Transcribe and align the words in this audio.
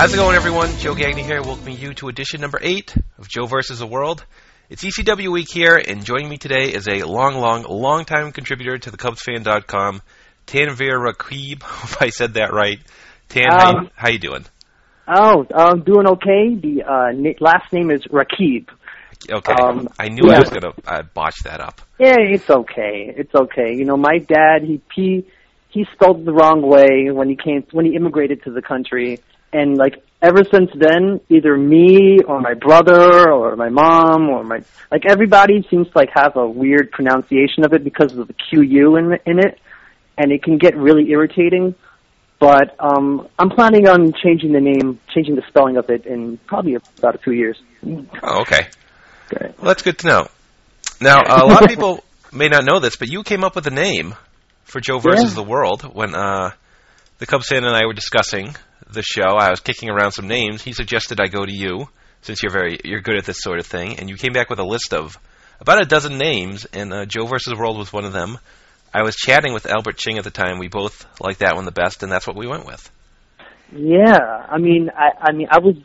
How's 0.00 0.14
it 0.14 0.16
going, 0.16 0.34
everyone? 0.34 0.74
Joe 0.78 0.94
Gagnon 0.94 1.26
here, 1.26 1.42
welcoming 1.42 1.76
you 1.76 1.92
to 1.96 2.08
edition 2.08 2.40
number 2.40 2.58
eight 2.62 2.96
of 3.18 3.28
Joe 3.28 3.44
versus 3.44 3.80
the 3.80 3.86
World. 3.86 4.24
It's 4.70 4.82
ECW 4.82 5.30
week 5.30 5.48
here, 5.52 5.76
and 5.76 6.06
joining 6.06 6.30
me 6.30 6.38
today 6.38 6.72
is 6.72 6.88
a 6.88 7.02
long, 7.02 7.34
long, 7.34 7.64
long 7.64 8.06
time 8.06 8.32
contributor 8.32 8.78
to 8.78 8.90
the 8.90 8.96
CubsFan.com, 8.96 10.00
Tanvir 10.46 11.06
Rakib. 11.06 11.62
Hope 11.62 12.00
I 12.00 12.08
said 12.08 12.32
that 12.32 12.50
right. 12.50 12.78
Tan, 13.28 13.52
um, 13.52 13.58
how, 13.60 13.72
you, 13.72 13.90
how 13.94 14.08
you 14.08 14.18
doing? 14.18 14.46
Oh, 15.06 15.44
I'm 15.54 15.82
doing 15.82 16.06
okay. 16.06 16.54
The 16.54 16.82
uh, 16.82 17.34
last 17.38 17.70
name 17.70 17.90
is 17.90 18.00
Rakib. 18.06 18.70
Okay, 19.30 19.52
um, 19.52 19.86
I 19.98 20.08
knew 20.08 20.30
yeah. 20.30 20.36
I 20.36 20.38
was 20.38 20.48
gonna 20.48 20.72
uh, 20.86 21.02
botch 21.12 21.42
that 21.44 21.60
up. 21.60 21.82
Yeah, 21.98 22.16
it's 22.16 22.48
okay. 22.48 23.12
It's 23.14 23.34
okay. 23.34 23.74
You 23.74 23.84
know, 23.84 23.98
my 23.98 24.16
dad 24.16 24.62
he 24.62 24.80
he 24.94 25.26
he 25.68 25.84
spelled 25.92 26.24
the 26.24 26.32
wrong 26.32 26.62
way 26.62 27.10
when 27.10 27.28
he 27.28 27.36
came 27.36 27.66
when 27.72 27.84
he 27.84 27.94
immigrated 27.94 28.44
to 28.44 28.50
the 28.50 28.62
country, 28.62 29.20
and 29.52 29.76
like 29.76 30.02
ever 30.22 30.44
since 30.44 30.70
then, 30.74 31.20
either 31.28 31.56
me 31.56 32.18
or 32.26 32.40
my 32.40 32.54
brother 32.54 33.30
or 33.30 33.56
my 33.56 33.68
mom 33.68 34.28
or 34.28 34.44
my 34.44 34.60
like 34.90 35.02
everybody 35.08 35.66
seems 35.70 35.86
to 35.88 35.92
like 35.94 36.10
have 36.14 36.36
a 36.36 36.48
weird 36.48 36.90
pronunciation 36.90 37.64
of 37.64 37.72
it 37.72 37.84
because 37.84 38.16
of 38.16 38.28
the 38.28 38.34
QU 38.34 38.96
in 38.96 39.12
in 39.26 39.38
it, 39.38 39.58
and 40.18 40.32
it 40.32 40.42
can 40.42 40.58
get 40.58 40.76
really 40.76 41.10
irritating. 41.10 41.74
But 42.38 42.74
um, 42.78 43.28
I'm 43.38 43.50
planning 43.50 43.86
on 43.86 44.14
changing 44.14 44.52
the 44.52 44.60
name, 44.60 44.98
changing 45.14 45.36
the 45.36 45.42
spelling 45.48 45.76
of 45.76 45.90
it 45.90 46.06
in 46.06 46.38
probably 46.46 46.76
about 46.98 47.14
a 47.14 47.18
few 47.18 47.34
years. 47.34 47.60
Oh, 47.84 48.40
okay. 48.40 48.68
Well, 49.30 49.52
that's 49.60 49.82
good 49.82 49.98
to 49.98 50.06
know. 50.06 50.26
Now, 51.02 51.20
a 51.20 51.44
lot 51.46 51.62
of 51.62 51.68
people 51.74 52.02
may 52.32 52.48
not 52.48 52.64
know 52.64 52.80
this, 52.80 52.96
but 52.96 53.08
you 53.08 53.22
came 53.24 53.44
up 53.44 53.56
with 53.56 53.66
a 53.66 53.70
name 53.70 54.14
for 54.64 54.80
Joe 54.80 54.98
versus 54.98 55.30
yeah. 55.30 55.34
the 55.34 55.42
World 55.42 55.82
when 55.82 56.14
uh, 56.14 56.52
the 57.18 57.26
Cubs 57.26 57.48
fan 57.48 57.64
and 57.64 57.76
I 57.76 57.84
were 57.86 57.92
discussing 57.92 58.56
the 58.88 59.02
show. 59.02 59.36
I 59.36 59.50
was 59.50 59.60
kicking 59.60 59.90
around 59.90 60.12
some 60.12 60.28
names. 60.28 60.62
He 60.62 60.72
suggested 60.72 61.20
I 61.20 61.26
go 61.28 61.44
to 61.44 61.52
you 61.52 61.88
since 62.22 62.42
you're 62.42 62.52
very 62.52 62.78
you're 62.84 63.00
good 63.00 63.16
at 63.16 63.24
this 63.24 63.40
sort 63.40 63.58
of 63.58 63.66
thing, 63.66 63.98
and 63.98 64.08
you 64.08 64.16
came 64.16 64.32
back 64.32 64.50
with 64.50 64.58
a 64.58 64.64
list 64.64 64.92
of 64.92 65.18
about 65.60 65.82
a 65.82 65.86
dozen 65.86 66.18
names, 66.18 66.64
and 66.72 66.92
uh, 66.92 67.06
Joe 67.06 67.26
versus 67.26 67.54
World 67.54 67.78
was 67.78 67.92
one 67.92 68.04
of 68.04 68.12
them. 68.12 68.38
I 68.92 69.02
was 69.02 69.14
chatting 69.14 69.52
with 69.52 69.66
Albert 69.66 69.98
Ching 69.98 70.18
at 70.18 70.24
the 70.24 70.30
time. 70.30 70.58
We 70.58 70.68
both 70.68 71.06
liked 71.20 71.40
that 71.40 71.54
one 71.54 71.64
the 71.64 71.70
best, 71.70 72.02
and 72.02 72.10
that's 72.10 72.26
what 72.26 72.36
we 72.36 72.46
went 72.46 72.66
with. 72.66 72.90
Yeah, 73.72 74.18
I 74.18 74.58
mean, 74.58 74.90
I, 74.96 75.10
I 75.28 75.32
mean, 75.32 75.46
I 75.50 75.58
was 75.58 75.76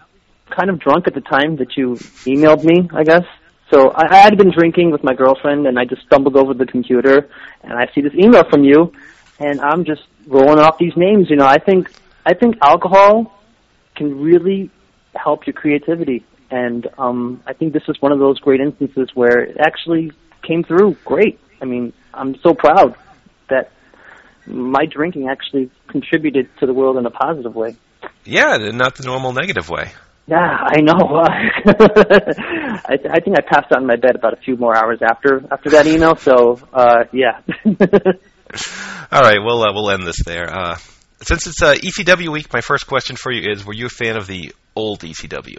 kind 0.49 0.69
of 0.69 0.79
drunk 0.79 1.07
at 1.07 1.13
the 1.13 1.21
time 1.21 1.57
that 1.57 1.77
you 1.77 1.95
emailed 2.25 2.63
me, 2.63 2.89
I 2.93 3.03
guess. 3.03 3.25
So 3.71 3.91
I, 3.91 4.07
I 4.09 4.17
had 4.17 4.37
been 4.37 4.51
drinking 4.51 4.91
with 4.91 5.03
my 5.03 5.13
girlfriend, 5.13 5.67
and 5.67 5.77
I 5.77 5.85
just 5.85 6.03
stumbled 6.03 6.35
over 6.35 6.53
the 6.53 6.65
computer, 6.65 7.29
and 7.63 7.73
I 7.73 7.87
see 7.93 8.01
this 8.01 8.13
email 8.13 8.43
from 8.49 8.63
you, 8.63 8.91
and 9.39 9.61
I'm 9.61 9.85
just 9.85 10.03
rolling 10.25 10.59
off 10.59 10.77
these 10.79 10.95
names. 10.95 11.29
You 11.29 11.35
know, 11.35 11.45
I 11.45 11.59
think 11.59 11.91
I 12.25 12.33
think 12.33 12.55
alcohol 12.61 13.31
can 13.95 14.19
really 14.21 14.71
help 15.15 15.45
your 15.45 15.53
creativity, 15.53 16.25
and 16.49 16.87
um, 16.97 17.43
I 17.45 17.53
think 17.53 17.73
this 17.73 17.83
is 17.87 18.01
one 18.01 18.11
of 18.11 18.19
those 18.19 18.39
great 18.39 18.59
instances 18.59 19.09
where 19.13 19.41
it 19.41 19.57
actually 19.59 20.11
came 20.41 20.63
through 20.63 20.97
great. 21.05 21.39
I 21.61 21.65
mean, 21.65 21.93
I'm 22.13 22.35
so 22.41 22.53
proud 22.53 22.95
that 23.49 23.71
my 24.47 24.85
drinking 24.85 25.27
actually 25.29 25.71
contributed 25.87 26.49
to 26.59 26.65
the 26.65 26.73
world 26.73 26.97
in 26.97 27.05
a 27.05 27.11
positive 27.11 27.55
way. 27.55 27.75
Yeah, 28.23 28.57
not 28.57 28.95
the 28.95 29.03
normal 29.03 29.33
negative 29.33 29.69
way. 29.69 29.91
Yeah, 30.27 30.37
I 30.37 30.81
know. 30.81 30.93
I, 32.87 32.97
th- 32.97 33.09
I 33.11 33.19
think 33.19 33.37
I 33.37 33.41
passed 33.41 33.71
out 33.71 33.79
in 33.79 33.85
my 33.85 33.95
bed 33.95 34.15
about 34.15 34.33
a 34.33 34.37
few 34.37 34.57
more 34.57 34.75
hours 34.75 34.99
after 35.03 35.43
after 35.51 35.69
that 35.71 35.85
email. 35.85 36.15
So, 36.15 36.59
uh, 36.73 37.03
yeah. 37.11 37.41
All 39.11 39.21
right, 39.21 39.37
we'll 39.39 39.61
uh, 39.61 39.71
we'll 39.73 39.91
end 39.91 40.07
this 40.07 40.23
there. 40.25 40.51
Uh, 40.51 40.77
since 41.25 41.47
it's 41.47 41.61
uh, 41.61 41.73
ECW 41.73 42.29
week, 42.29 42.53
my 42.53 42.61
first 42.61 42.85
question 42.85 43.15
for 43.15 43.31
you 43.31 43.51
is: 43.51 43.65
Were 43.65 43.73
you 43.73 43.87
a 43.87 43.89
fan 43.89 44.15
of 44.15 44.27
the 44.27 44.53
old 44.75 44.99
ECW? 44.99 45.57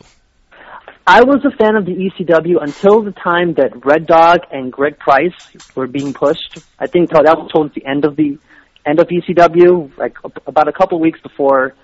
I 1.08 1.22
was 1.22 1.44
a 1.44 1.56
fan 1.56 1.76
of 1.76 1.84
the 1.86 1.92
ECW 1.92 2.62
until 2.62 3.02
the 3.02 3.12
time 3.12 3.54
that 3.54 3.84
Red 3.84 4.06
Dog 4.06 4.40
and 4.50 4.72
Greg 4.72 4.98
Price 4.98 5.34
were 5.74 5.86
being 5.86 6.12
pushed. 6.12 6.58
I 6.78 6.86
think 6.86 7.10
that 7.10 7.22
was 7.24 7.50
towards 7.52 7.74
the 7.74 7.84
end 7.84 8.04
of 8.04 8.16
the 8.16 8.38
end 8.84 9.00
of 9.00 9.08
ECW, 9.08 9.96
like 9.96 10.16
about 10.46 10.68
a 10.68 10.72
couple 10.72 11.00
weeks 11.00 11.20
before 11.20 11.74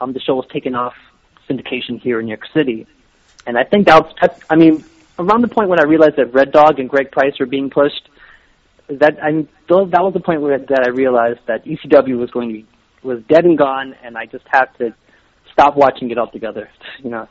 um, 0.00 0.12
the 0.12 0.20
show 0.20 0.34
was 0.34 0.46
taken 0.52 0.74
off 0.74 0.94
syndication 1.48 2.00
here 2.00 2.20
in 2.20 2.26
New 2.26 2.30
York 2.30 2.46
City. 2.54 2.86
And 3.46 3.58
I 3.58 3.64
think 3.64 3.86
that 3.86 4.02
was, 4.02 4.40
I 4.48 4.54
mean, 4.54 4.84
around 5.18 5.42
the 5.42 5.48
point 5.48 5.68
when 5.68 5.80
I 5.80 5.84
realized 5.84 6.16
that 6.16 6.32
Red 6.32 6.52
Dog 6.52 6.78
and 6.78 6.88
Greg 6.88 7.10
Price 7.10 7.34
were 7.40 7.46
being 7.46 7.70
pushed, 7.70 8.08
that 8.88 9.22
I 9.22 9.32
mean, 9.32 9.48
that 9.68 10.02
was 10.02 10.12
the 10.12 10.20
point 10.20 10.42
where 10.42 10.58
that 10.58 10.84
I 10.86 10.90
realized 10.90 11.40
that 11.46 11.64
ECW 11.64 12.18
was 12.18 12.30
going 12.30 12.48
to 12.48 12.54
be 12.54 12.66
was 13.02 13.22
dead 13.28 13.44
and 13.44 13.58
gone, 13.58 13.94
and 14.02 14.16
I 14.16 14.26
just 14.26 14.44
had 14.50 14.66
to 14.78 14.94
stop 15.52 15.76
watching 15.76 16.10
it 16.10 16.18
altogether. 16.18 16.68
You 17.02 17.10
know. 17.10 17.28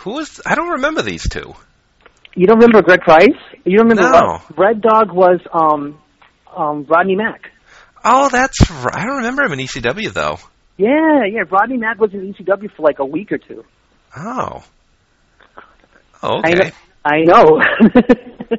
Who 0.00 0.12
was? 0.12 0.42
I 0.44 0.54
don't 0.54 0.68
remember 0.68 1.00
these 1.00 1.26
two. 1.26 1.54
You 2.34 2.46
don't 2.46 2.58
remember 2.58 2.82
Greg 2.82 3.00
Price? 3.00 3.28
You 3.64 3.78
don't 3.78 3.88
remember? 3.88 4.10
No. 4.10 4.42
Red 4.56 4.82
Dog 4.82 5.10
was 5.10 5.40
um, 5.52 5.98
um, 6.54 6.84
Rodney 6.86 7.16
Mack. 7.16 7.50
Oh, 8.04 8.28
that's 8.28 8.70
right. 8.70 8.94
I 8.94 9.06
don't 9.06 9.16
remember 9.18 9.44
him 9.44 9.52
in 9.52 9.60
ECW 9.60 10.12
though. 10.12 10.38
Yeah, 10.76 11.24
yeah. 11.30 11.44
Rodney 11.50 11.78
Mack 11.78 11.98
was 11.98 12.12
in 12.12 12.34
ECW 12.34 12.70
for 12.76 12.82
like 12.82 12.98
a 12.98 13.04
week 13.04 13.32
or 13.32 13.38
two. 13.38 13.64
Oh. 14.16 14.62
oh 16.22 16.38
okay. 16.40 16.72
I 17.04 17.22
know. 17.24 17.60
I 17.60 17.70
know. 18.50 18.56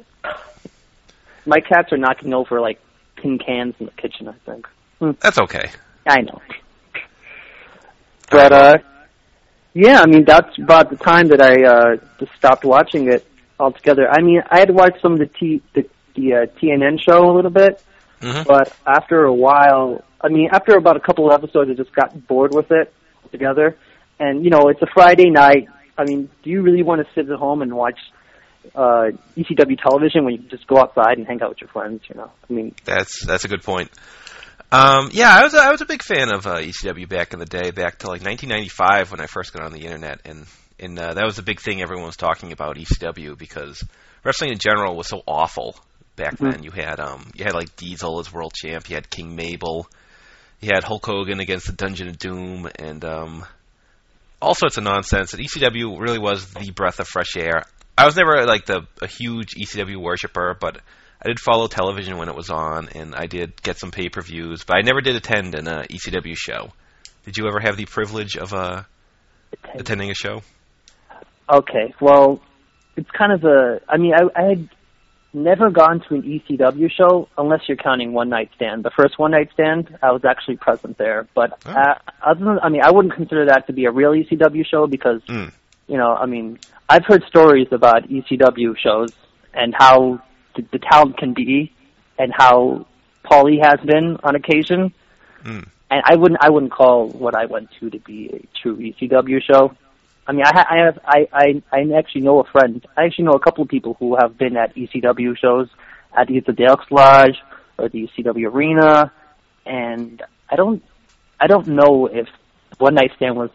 My 1.46 1.60
cats 1.60 1.92
are 1.92 1.98
knocking 1.98 2.34
over 2.34 2.60
like 2.60 2.80
tin 3.22 3.38
cans 3.38 3.74
in 3.78 3.86
the 3.86 3.92
kitchen. 3.92 4.28
I 4.28 4.34
think. 4.44 4.66
Hmm. 4.98 5.12
That's 5.20 5.38
okay. 5.38 5.70
I 6.06 6.20
know. 6.22 6.40
But 8.30 8.52
uh, 8.52 8.78
yeah. 9.74 10.00
I 10.00 10.06
mean, 10.06 10.24
that's 10.24 10.56
about 10.58 10.90
the 10.90 10.96
time 10.96 11.28
that 11.28 11.40
I 11.42 11.64
uh 11.64 11.96
just 12.18 12.32
stopped 12.36 12.64
watching 12.64 13.10
it 13.10 13.26
altogether. 13.58 14.08
I 14.08 14.22
mean, 14.22 14.42
I 14.50 14.58
had 14.60 14.70
watched 14.70 15.02
some 15.02 15.12
of 15.12 15.18
the 15.18 15.26
T 15.26 15.62
the 15.74 15.88
the 16.14 16.34
uh, 16.34 16.46
TNN 16.60 17.00
show 17.00 17.30
a 17.30 17.34
little 17.34 17.50
bit, 17.50 17.82
mm-hmm. 18.20 18.42
but 18.46 18.74
after 18.86 19.24
a 19.24 19.34
while, 19.34 20.04
I 20.20 20.28
mean, 20.28 20.48
after 20.52 20.76
about 20.76 20.96
a 20.96 21.00
couple 21.00 21.30
of 21.30 21.32
episodes, 21.32 21.70
I 21.70 21.74
just 21.74 21.94
got 21.94 22.26
bored 22.26 22.52
with 22.54 22.70
it 22.70 22.92
together. 23.30 23.76
And 24.18 24.44
you 24.44 24.50
know, 24.50 24.68
it's 24.68 24.82
a 24.82 24.86
Friday 24.92 25.30
night. 25.30 25.68
I 25.96 26.04
mean, 26.04 26.30
do 26.42 26.50
you 26.50 26.62
really 26.62 26.82
want 26.82 27.06
to 27.06 27.14
sit 27.14 27.30
at 27.30 27.38
home 27.38 27.62
and 27.62 27.74
watch 27.74 27.98
uh, 28.74 29.10
ECW 29.36 29.80
television 29.80 30.24
when 30.24 30.34
you 30.34 30.38
can 30.40 30.48
just 30.48 30.66
go 30.66 30.78
outside 30.78 31.18
and 31.18 31.26
hang 31.26 31.42
out 31.42 31.50
with 31.50 31.60
your 31.60 31.68
friends? 31.68 32.02
You 32.08 32.16
know, 32.16 32.30
I 32.48 32.52
mean, 32.52 32.74
that's 32.84 33.24
that's 33.24 33.44
a 33.44 33.48
good 33.48 33.62
point. 33.62 33.90
Um, 34.72 35.10
yeah, 35.12 35.30
I 35.30 35.42
was 35.42 35.54
a, 35.54 35.58
I 35.58 35.70
was 35.70 35.80
a 35.80 35.86
big 35.86 36.02
fan 36.02 36.32
of 36.32 36.46
uh, 36.46 36.56
ECW 36.56 37.08
back 37.08 37.32
in 37.32 37.40
the 37.40 37.44
day, 37.44 37.70
back 37.72 37.98
to 37.98 38.06
like 38.06 38.22
1995 38.22 39.10
when 39.10 39.20
I 39.20 39.26
first 39.26 39.52
got 39.52 39.62
on 39.62 39.72
the 39.72 39.84
internet, 39.84 40.20
and 40.24 40.46
and 40.78 40.98
uh, 40.98 41.14
that 41.14 41.24
was 41.24 41.38
a 41.38 41.42
big 41.42 41.60
thing 41.60 41.82
everyone 41.82 42.06
was 42.06 42.16
talking 42.16 42.52
about 42.52 42.76
ECW 42.76 43.36
because 43.36 43.84
wrestling 44.24 44.52
in 44.52 44.58
general 44.58 44.96
was 44.96 45.08
so 45.08 45.22
awful 45.26 45.76
back 46.16 46.34
mm-hmm. 46.34 46.50
then. 46.50 46.62
You 46.62 46.70
had 46.70 47.00
um 47.00 47.30
you 47.34 47.44
had 47.44 47.54
like 47.54 47.74
Diesel 47.76 48.20
as 48.20 48.32
world 48.32 48.54
champ, 48.54 48.88
you 48.88 48.94
had 48.94 49.10
King 49.10 49.34
Mabel, 49.34 49.88
he 50.60 50.68
had 50.72 50.84
Hulk 50.84 51.04
Hogan 51.04 51.40
against 51.40 51.66
the 51.66 51.72
Dungeon 51.72 52.08
of 52.08 52.18
Doom 52.18 52.68
and 52.78 53.04
um, 53.04 53.46
all 54.42 54.54
sorts 54.54 54.76
of 54.76 54.84
nonsense. 54.84 55.32
And 55.32 55.42
ECW 55.42 55.98
really 55.98 56.18
was 56.18 56.52
the 56.52 56.70
breath 56.70 57.00
of 57.00 57.08
fresh 57.08 57.36
air. 57.36 57.64
I 57.96 58.04
was 58.04 58.16
never 58.16 58.44
like 58.46 58.66
the 58.66 58.86
a 59.00 59.06
huge 59.06 59.54
ECW 59.54 59.96
worshiper, 59.96 60.56
but 60.60 60.80
I 61.22 61.28
did 61.28 61.38
follow 61.38 61.66
television 61.66 62.16
when 62.16 62.28
it 62.28 62.34
was 62.34 62.48
on, 62.50 62.88
and 62.94 63.14
I 63.14 63.26
did 63.26 63.60
get 63.62 63.78
some 63.78 63.90
pay 63.90 64.08
per 64.08 64.22
views. 64.22 64.64
But 64.64 64.78
I 64.78 64.80
never 64.80 65.00
did 65.00 65.16
attend 65.16 65.54
an 65.54 65.68
uh, 65.68 65.84
ECW 65.90 66.36
show. 66.36 66.72
Did 67.24 67.36
you 67.36 67.46
ever 67.46 67.60
have 67.60 67.76
the 67.76 67.84
privilege 67.84 68.36
of 68.36 68.54
uh, 68.54 68.82
attending 69.74 70.10
a 70.10 70.14
show? 70.14 70.42
Okay, 71.52 71.94
well, 72.00 72.40
it's 72.96 73.10
kind 73.10 73.32
of 73.32 73.44
a. 73.44 73.80
I 73.88 73.98
mean, 73.98 74.14
I, 74.14 74.40
I 74.40 74.48
had 74.48 74.68
never 75.34 75.70
gone 75.70 76.02
to 76.08 76.14
an 76.14 76.22
ECW 76.22 76.90
show 76.90 77.28
unless 77.36 77.60
you're 77.68 77.76
counting 77.76 78.12
One 78.12 78.30
Night 78.30 78.50
Stand. 78.56 78.82
The 78.84 78.90
first 78.90 79.18
One 79.18 79.32
Night 79.32 79.50
Stand, 79.52 79.96
I 80.02 80.12
was 80.12 80.24
actually 80.24 80.56
present 80.56 80.96
there. 80.96 81.28
But 81.34 81.58
oh. 81.66 81.70
uh, 81.70 81.94
other 82.24 82.44
than, 82.44 82.58
I 82.62 82.68
mean, 82.70 82.82
I 82.82 82.90
wouldn't 82.90 83.14
consider 83.14 83.46
that 83.46 83.66
to 83.66 83.72
be 83.72 83.84
a 83.84 83.90
real 83.90 84.12
ECW 84.12 84.64
show 84.66 84.86
because, 84.86 85.22
mm. 85.28 85.52
you 85.86 85.98
know, 85.98 86.14
I 86.14 86.26
mean, 86.26 86.58
I've 86.88 87.04
heard 87.04 87.24
stories 87.28 87.68
about 87.72 88.08
ECW 88.08 88.76
shows 88.78 89.12
and 89.52 89.74
how 89.76 90.22
the, 90.70 90.78
talent 90.78 91.18
can 91.18 91.34
be 91.34 91.72
and 92.18 92.32
how 92.36 92.86
Paulie 93.24 93.62
has 93.62 93.80
been 93.80 94.18
on 94.22 94.34
occasion. 94.34 94.92
Mm. 95.44 95.66
And 95.90 96.02
I 96.04 96.16
wouldn't, 96.16 96.40
I 96.42 96.50
wouldn't 96.50 96.72
call 96.72 97.08
what 97.08 97.34
I 97.34 97.46
went 97.46 97.70
to 97.80 97.90
to 97.90 97.98
be 97.98 98.30
a 98.32 98.58
true 98.62 98.76
ECW 98.76 99.42
show. 99.42 99.74
I 100.26 100.32
mean, 100.32 100.44
I, 100.46 100.64
I 100.70 100.76
have 100.84 100.98
I, 101.04 101.28
I 101.32 101.62
I 101.72 101.98
actually 101.98 102.20
know 102.20 102.40
a 102.40 102.44
friend. 102.44 102.86
I 102.96 103.04
actually 103.06 103.24
know 103.24 103.32
a 103.32 103.40
couple 103.40 103.62
of 103.62 103.68
people 103.68 103.96
who 103.98 104.16
have 104.16 104.38
been 104.38 104.56
at 104.56 104.74
ECW 104.76 105.36
shows 105.36 105.68
at 106.16 106.30
either 106.30 106.52
the 106.52 106.64
Elks 106.64 106.86
Lodge 106.90 107.36
or 107.78 107.88
the 107.88 108.06
ECW 108.06 108.52
Arena, 108.52 109.12
and 109.66 110.22
I 110.48 110.54
don't 110.54 110.84
I 111.40 111.48
don't 111.48 111.66
know 111.66 112.06
if 112.06 112.28
One 112.78 112.94
Night 112.94 113.10
Stand 113.16 113.36
was 113.36 113.50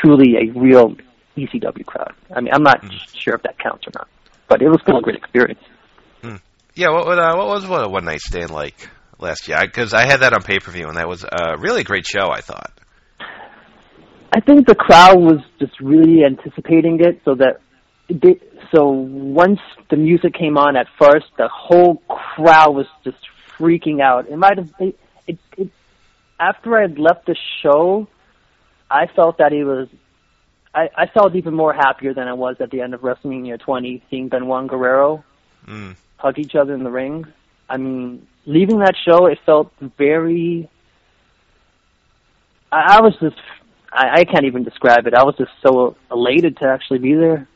truly 0.00 0.36
a 0.36 0.58
real 0.58 0.96
ECW 1.36 1.84
crowd. 1.84 2.14
I 2.34 2.40
mean, 2.40 2.54
I'm 2.54 2.62
not 2.62 2.80
mm. 2.80 2.90
sure 3.14 3.34
if 3.34 3.42
that 3.42 3.58
counts 3.58 3.86
or 3.86 3.90
not, 3.94 4.08
but 4.54 4.62
it 4.62 4.68
was 4.68 4.80
still 4.82 4.98
a 4.98 5.02
great 5.02 5.16
experience. 5.16 5.58
Mm. 6.22 6.40
Yeah, 6.76 6.90
what 6.90 7.06
what, 7.06 7.18
uh, 7.18 7.34
what 7.36 7.48
was 7.48 7.66
what 7.66 7.84
a 7.84 7.88
One 7.88 8.04
Night 8.04 8.20
Stand 8.20 8.50
like 8.50 8.88
last 9.18 9.48
year? 9.48 9.58
Because 9.60 9.92
I, 9.92 10.02
I 10.02 10.06
had 10.06 10.20
that 10.20 10.32
on 10.32 10.42
pay 10.42 10.60
per 10.60 10.70
view, 10.70 10.86
and 10.86 10.96
that 10.96 11.08
was 11.08 11.24
uh, 11.24 11.56
really 11.58 11.82
great 11.82 12.06
show. 12.06 12.30
I 12.30 12.40
thought. 12.40 12.70
I 14.32 14.38
think 14.38 14.68
the 14.68 14.76
crowd 14.76 15.18
was 15.18 15.40
just 15.58 15.80
really 15.80 16.24
anticipating 16.24 17.00
it, 17.00 17.20
so 17.24 17.34
that 17.34 17.60
it 18.08 18.20
did, 18.20 18.40
so 18.72 18.90
once 18.90 19.58
the 19.90 19.96
music 19.96 20.34
came 20.34 20.56
on 20.56 20.76
at 20.76 20.86
first, 21.00 21.26
the 21.36 21.48
whole 21.48 21.96
crowd 22.08 22.76
was 22.76 22.86
just 23.02 23.18
freaking 23.58 24.00
out. 24.00 24.28
It 24.28 24.36
might 24.36 24.58
have 24.58 24.70
it, 24.78 24.96
it, 25.26 25.38
it 25.56 25.70
after 26.38 26.78
I 26.78 26.82
had 26.82 27.00
left 27.00 27.26
the 27.26 27.36
show, 27.60 28.06
I 28.88 29.06
felt 29.16 29.38
that 29.38 29.52
it 29.52 29.64
was 29.64 29.88
I, 30.74 30.88
I 30.96 31.06
felt 31.06 31.34
even 31.36 31.54
more 31.54 31.72
happier 31.72 32.14
than 32.14 32.26
I 32.26 32.32
was 32.32 32.56
at 32.60 32.70
the 32.70 32.80
end 32.80 32.94
of 32.94 33.00
WrestleMania 33.02 33.60
20, 33.60 34.02
seeing 34.10 34.28
Benoit 34.28 34.60
and 34.62 34.68
Guerrero 34.68 35.24
Mm. 35.66 35.96
hug 36.18 36.38
each 36.38 36.54
other 36.54 36.74
in 36.74 36.82
the 36.84 36.90
ring. 36.90 37.24
I 37.70 37.78
mean, 37.78 38.26
leaving 38.44 38.80
that 38.80 38.94
show, 39.08 39.26
it 39.26 39.38
felt 39.46 39.72
very. 39.96 40.68
I, 42.70 42.98
I 42.98 43.00
was 43.00 43.16
just. 43.20 43.40
I, 43.90 44.20
I 44.20 44.24
can't 44.24 44.44
even 44.44 44.62
describe 44.64 45.06
it. 45.06 45.14
I 45.14 45.24
was 45.24 45.36
just 45.38 45.52
so 45.66 45.96
elated 46.10 46.58
to 46.58 46.68
actually 46.68 46.98
be 46.98 47.14
there. 47.14 47.48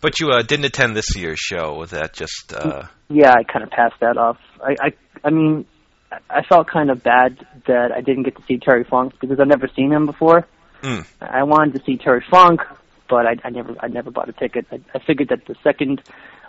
But 0.00 0.18
you 0.18 0.28
uh, 0.30 0.42
didn't 0.42 0.64
attend 0.66 0.96
this 0.96 1.16
year's 1.16 1.38
show. 1.38 1.74
Was 1.74 1.90
that 1.92 2.12
just? 2.12 2.52
Uh, 2.52 2.82
Yeah, 3.08 3.30
I 3.32 3.44
kind 3.44 3.62
of 3.62 3.70
passed 3.70 4.00
that 4.00 4.16
off. 4.18 4.38
I, 4.62 4.72
I, 4.88 4.90
I 5.24 5.30
mean, 5.30 5.64
I- 6.10 6.18
I 6.38 6.42
felt 6.42 6.66
kind 6.68 6.90
of 6.90 7.02
bad 7.02 7.46
that 7.66 7.92
I 7.96 8.00
didn't 8.00 8.24
get 8.24 8.36
to 8.36 8.42
see 8.48 8.58
Terry 8.58 8.84
Funk 8.84 9.14
because 9.20 9.38
I've 9.40 9.46
never 9.46 9.68
seen 9.74 9.92
him 9.92 10.04
before. 10.06 10.46
Mm. 10.82 11.06
I 11.20 11.42
wanted 11.44 11.74
to 11.78 11.84
see 11.84 11.96
Terry 11.96 12.24
Funk, 12.30 12.60
but 13.08 13.26
I, 13.26 13.36
I 13.44 13.50
never, 13.50 13.74
I 13.80 13.88
never 13.88 14.10
bought 14.10 14.28
a 14.28 14.32
ticket. 14.32 14.66
I, 14.70 14.80
I 14.94 14.98
figured 15.06 15.28
that 15.30 15.46
the 15.46 15.54
second 15.62 16.02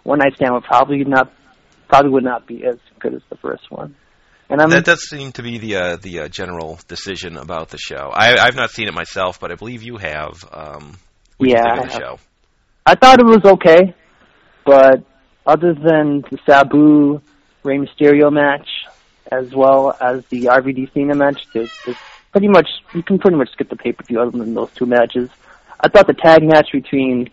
one 0.03 0.19
night 0.19 0.35
stand 0.35 0.53
would 0.53 0.63
probably 0.63 1.03
not, 1.03 1.31
probably 1.87 2.11
would 2.11 2.23
not 2.23 2.47
be 2.47 2.65
as 2.65 2.77
good 2.99 3.13
as 3.13 3.21
the 3.29 3.37
first 3.37 3.69
one. 3.69 3.95
And 4.49 4.61
I'm, 4.61 4.69
That 4.71 4.85
does 4.85 5.07
seem 5.07 5.31
to 5.33 5.43
be 5.43 5.59
the 5.59 5.75
uh, 5.75 5.97
the 5.97 6.21
uh, 6.21 6.27
general 6.27 6.79
decision 6.87 7.37
about 7.37 7.69
the 7.69 7.77
show. 7.77 8.09
I, 8.11 8.35
I've 8.39 8.55
not 8.55 8.71
seen 8.71 8.87
it 8.87 8.93
myself, 8.95 9.39
but 9.39 9.51
I 9.51 9.55
believe 9.55 9.83
you 9.83 9.97
have. 9.97 10.43
Um, 10.51 10.97
you 11.39 11.49
Yeah, 11.49 11.61
think 11.61 11.67
I 11.67 11.77
of 11.77 11.83
the 11.83 11.91
have. 11.91 12.01
show? 12.01 12.19
I 12.85 12.95
thought 12.95 13.19
it 13.19 13.25
was 13.27 13.41
okay, 13.45 13.93
but 14.65 15.03
other 15.45 15.73
than 15.75 16.23
the 16.31 16.39
Sabu 16.47 17.21
Rey 17.63 17.77
Mysterio 17.77 18.31
match, 18.33 18.67
as 19.31 19.53
well 19.53 19.95
as 20.01 20.25
the 20.27 20.45
RVD 20.45 20.91
Cena 20.93 21.13
match, 21.13 21.41
there's, 21.53 21.69
there's 21.85 21.97
pretty 22.31 22.47
much 22.47 22.67
you 22.93 23.03
can 23.03 23.19
pretty 23.19 23.37
much 23.37 23.51
skip 23.51 23.69
the 23.69 23.75
pay 23.75 23.91
per 23.91 24.03
view 24.03 24.19
other 24.21 24.31
than 24.37 24.53
those 24.53 24.71
two 24.75 24.85
matches. 24.85 25.29
I 25.79 25.87
thought 25.87 26.07
the 26.07 26.13
tag 26.13 26.43
match 26.43 26.67
between 26.71 27.29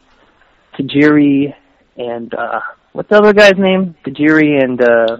Tajiri 0.78 1.54
and 1.96 2.32
uh 2.34 2.60
what's 2.93 3.08
the 3.08 3.16
other 3.19 3.32
guy's 3.32 3.58
name? 3.58 3.94
Tajiri 4.04 4.62
and 4.62 4.81
uh 4.81 5.16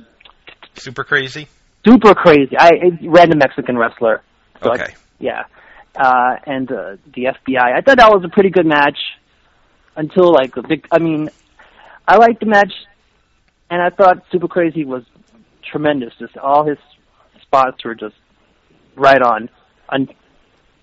Super 0.75 1.05
crazy. 1.05 1.49
super 1.87 2.15
crazy. 2.15 2.55
I 2.59 2.71
random 3.03 3.39
Mexican 3.39 3.79
wrestler. 3.79 4.23
So 4.63 4.71
I- 4.71 4.75
Okay. 4.75 4.95
yeah, 5.19 5.45
uh, 5.95 6.37
and 6.47 6.71
uh, 6.71 6.97
the 7.15 7.25
FBI. 7.27 7.73
I 7.75 7.81
thought 7.81 7.97
that 7.99 8.11
was 8.11 8.23
a 8.25 8.29
pretty 8.29 8.51
good 8.51 8.67
match 8.67 8.99
until 9.97 10.31
like 10.33 10.55
the 10.55 10.63
big. 10.63 10.87
I 10.93 10.99
mean, 10.99 11.31
I 12.07 12.17
liked 12.19 12.41
the 12.41 12.47
match, 12.47 12.73
and 13.71 13.81
I 13.81 13.89
thought 13.91 14.25
Super 14.31 14.49
Crazy 14.49 14.85
was 14.85 15.05
tremendous. 15.71 16.13
Just 16.19 16.37
all 16.37 16.65
his 16.67 16.77
spots 17.41 17.83
were 17.85 17.95
just 17.95 18.15
right 18.97 19.23
on, 19.23 19.49
and 19.91 20.13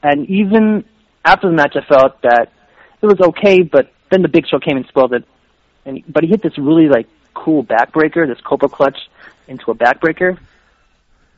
and 0.02 0.30
even 0.30 0.86
after 1.24 1.48
the 1.48 1.54
match, 1.56 1.76
I 1.76 1.86
felt 1.86 2.22
that 2.22 2.52
it 3.02 3.06
was 3.06 3.20
okay. 3.20 3.64
But 3.64 3.92
then 4.12 4.22
the 4.22 4.28
Big 4.28 4.46
Show 4.48 4.60
came 4.60 4.78
and 4.78 4.86
spoiled 4.88 5.14
it, 5.14 5.26
and 5.86 6.04
but 6.08 6.24
he 6.24 6.30
hit 6.30 6.42
this 6.44 6.58
really 6.58 6.88
like 6.88 7.08
cool 7.34 7.64
backbreaker, 7.64 8.28
this 8.28 8.42
Cobra 8.42 8.70
clutch 8.70 8.98
into 9.48 9.72
a 9.72 9.76
backbreaker, 9.76 10.38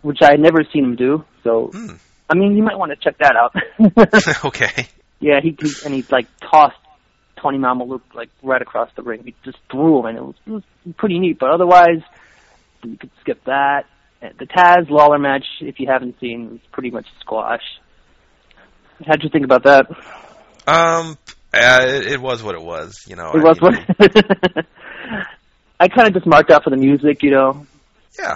which 0.01 0.19
I 0.21 0.31
had 0.31 0.39
never 0.39 0.63
seen 0.71 0.83
him 0.83 0.95
do. 0.95 1.23
So 1.43 1.69
Hmm. 1.73 1.95
I 2.29 2.33
mean, 2.35 2.55
you 2.55 2.63
might 2.63 2.77
want 2.77 2.91
to 2.91 2.95
check 2.95 3.17
that 3.19 3.35
out. 3.35 3.55
okay. 4.45 4.87
yeah, 5.19 5.39
he, 5.41 5.55
he 5.59 5.71
and 5.85 5.93
he 5.93 6.03
like 6.09 6.27
tossed 6.39 6.75
Tony 7.39 7.57
Mamaluke 7.57 8.01
like 8.13 8.29
right 8.41 8.61
across 8.61 8.89
the 8.95 9.03
ring. 9.03 9.23
He 9.23 9.35
just 9.43 9.57
threw 9.69 9.99
him, 9.99 10.05
and 10.05 10.17
it 10.17 10.23
was, 10.23 10.35
it 10.45 10.49
was 10.49 10.63
pretty 10.97 11.19
neat. 11.19 11.37
But 11.39 11.51
otherwise, 11.51 12.01
you 12.83 12.97
could 12.97 13.11
skip 13.21 13.43
that. 13.45 13.85
The 14.37 14.45
Taz 14.45 14.89
Lawler 14.89 15.19
match, 15.19 15.45
if 15.61 15.79
you 15.79 15.87
haven't 15.87 16.19
seen, 16.19 16.51
was 16.51 16.59
pretty 16.71 16.91
much 16.91 17.07
squash. 17.19 17.63
How'd 19.05 19.23
you 19.23 19.29
think 19.29 19.45
about 19.45 19.63
that? 19.63 19.87
Um, 20.67 21.17
uh, 21.53 21.81
it, 21.83 22.13
it 22.13 22.21
was 22.21 22.43
what 22.43 22.55
it 22.55 22.61
was. 22.61 23.03
You 23.07 23.15
know. 23.15 23.31
It 23.33 23.39
I 23.39 23.43
was 23.43 23.61
mean, 23.61 23.85
what 23.97 24.65
I 25.79 25.87
kind 25.87 26.07
of 26.07 26.13
just 26.13 26.25
marked 26.25 26.51
out 26.51 26.63
for 26.63 26.69
the 26.69 26.77
music, 26.77 27.23
you 27.23 27.31
know. 27.31 27.65
Yeah. 28.17 28.35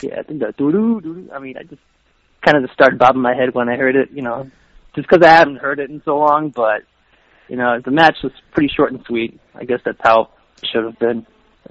Yeah, 0.00 0.20
I 0.20 0.22
think 0.22 0.40
the 0.40 0.52
doo 0.56 0.72
doo 0.72 1.00
doo. 1.00 1.30
I 1.32 1.38
mean, 1.38 1.56
I 1.56 1.62
just 1.62 1.82
kind 2.44 2.56
of 2.56 2.64
just 2.64 2.74
started 2.74 2.98
bobbing 2.98 3.22
my 3.22 3.34
head 3.34 3.54
when 3.54 3.68
I 3.68 3.76
heard 3.76 3.96
it, 3.96 4.10
you 4.10 4.22
know, 4.22 4.50
just 4.94 5.08
because 5.08 5.24
I 5.24 5.30
haven't 5.30 5.56
heard 5.56 5.78
it 5.78 5.90
in 5.90 6.02
so 6.04 6.18
long. 6.18 6.50
But 6.50 6.82
you 7.48 7.56
know, 7.56 7.80
the 7.84 7.90
match 7.90 8.16
was 8.22 8.32
pretty 8.52 8.72
short 8.74 8.92
and 8.92 9.04
sweet. 9.06 9.40
I 9.54 9.64
guess 9.64 9.80
that's 9.84 10.00
how 10.00 10.30
it 10.62 10.68
should 10.72 10.84
have 10.84 10.98
been. 10.98 11.26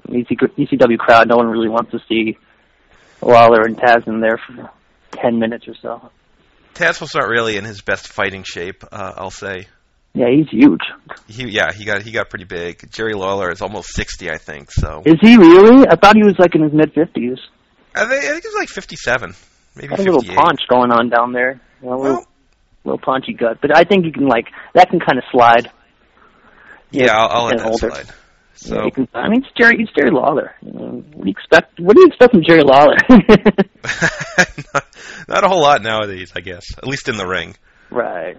An 0.08 0.26
ECW 0.26 0.98
crowd, 0.98 1.28
no 1.28 1.36
one 1.38 1.48
really 1.48 1.68
wants 1.68 1.92
to 1.92 2.00
see 2.08 2.38
Lawler 3.22 3.62
and 3.62 3.78
Taz 3.78 4.08
in 4.08 4.20
there 4.20 4.38
for 4.48 4.70
ten 5.14 5.40
minutes 5.40 5.68
or 5.68 5.76
so. 5.82 6.10
Taz 6.74 7.02
was 7.02 7.14
not 7.14 7.28
really 7.28 7.58
in 7.58 7.66
his 7.66 7.82
best 7.82 8.08
fighting 8.08 8.44
shape. 8.44 8.84
Uh, 8.92 9.14
I'll 9.18 9.30
say. 9.32 9.68
Yeah, 10.14 10.28
he's 10.30 10.50
huge. 10.50 10.82
He 11.28 11.46
yeah 11.50 11.72
he 11.72 11.86
got 11.86 12.02
he 12.02 12.12
got 12.12 12.30
pretty 12.30 12.46
big. 12.46 12.92
Jerry 12.92 13.14
Lawler 13.14 13.50
is 13.52 13.62
almost 13.62 13.94
sixty, 13.94 14.30
I 14.30 14.38
think. 14.38 14.70
So 14.72 15.04
Is 15.06 15.16
he 15.22 15.38
really? 15.38 15.88
I 15.88 15.96
thought 15.96 16.16
he 16.16 16.24
was 16.24 16.36
like 16.38 16.54
in 16.56 16.64
his 16.64 16.74
mid 16.74 16.94
fifties. 16.94 17.38
I 17.96 18.06
think, 18.08 18.24
I 18.24 18.32
think 18.32 18.44
he's 18.44 18.54
like 18.56 18.70
fifty-seven, 18.70 19.36
maybe 19.76 19.94
a 19.94 19.98
little 19.98 20.24
paunch 20.24 20.62
going 20.70 20.92
on 20.92 21.10
down 21.10 21.34
there. 21.34 21.62
You 21.82 21.90
know, 21.90 21.96
a 21.96 21.98
little, 21.98 22.16
Well, 22.18 22.28
little 22.84 23.00
paunchy 23.00 23.34
gut, 23.34 23.60
but 23.62 23.76
I 23.76 23.84
think 23.84 24.06
you 24.06 24.12
can 24.12 24.28
like 24.28 24.48
that 24.74 24.90
can 24.90 25.00
kind 25.00 25.18
of 25.18 25.24
slide. 25.32 25.70
yeah, 26.92 27.16
I'll, 27.18 27.30
I'll 27.30 27.46
let 27.46 27.58
that 27.60 27.68
older. 27.68 27.90
slide. 27.90 28.08
Yeah, 28.64 28.68
So 28.70 28.86
you 28.86 28.92
can, 28.92 29.08
I 29.14 29.30
mean, 29.30 29.44
it's 29.44 29.52
Jerry. 29.58 29.78
It's 29.82 29.92
Jerry 29.94 30.12
Lawler. 30.12 30.54
You 30.62 30.74
know, 30.74 30.80
what 31.14 31.24
do 31.24 31.28
you 31.28 31.32
expect? 31.32 31.80
What 31.80 31.96
do 31.96 32.02
you 32.02 32.08
expect 32.08 32.32
from 32.34 32.44
Jerry 32.44 32.64
Lawler? 32.64 32.96
not, 33.10 34.86
not 35.28 35.44
a 35.44 35.48
whole 35.48 35.62
lot 35.62 35.82
nowadays, 35.82 36.32
I 36.36 36.42
guess. 36.42 36.66
At 36.78 36.88
least 36.88 37.10
in 37.10 37.18
the 37.18 37.28
ring. 37.28 37.56
right. 37.90 38.38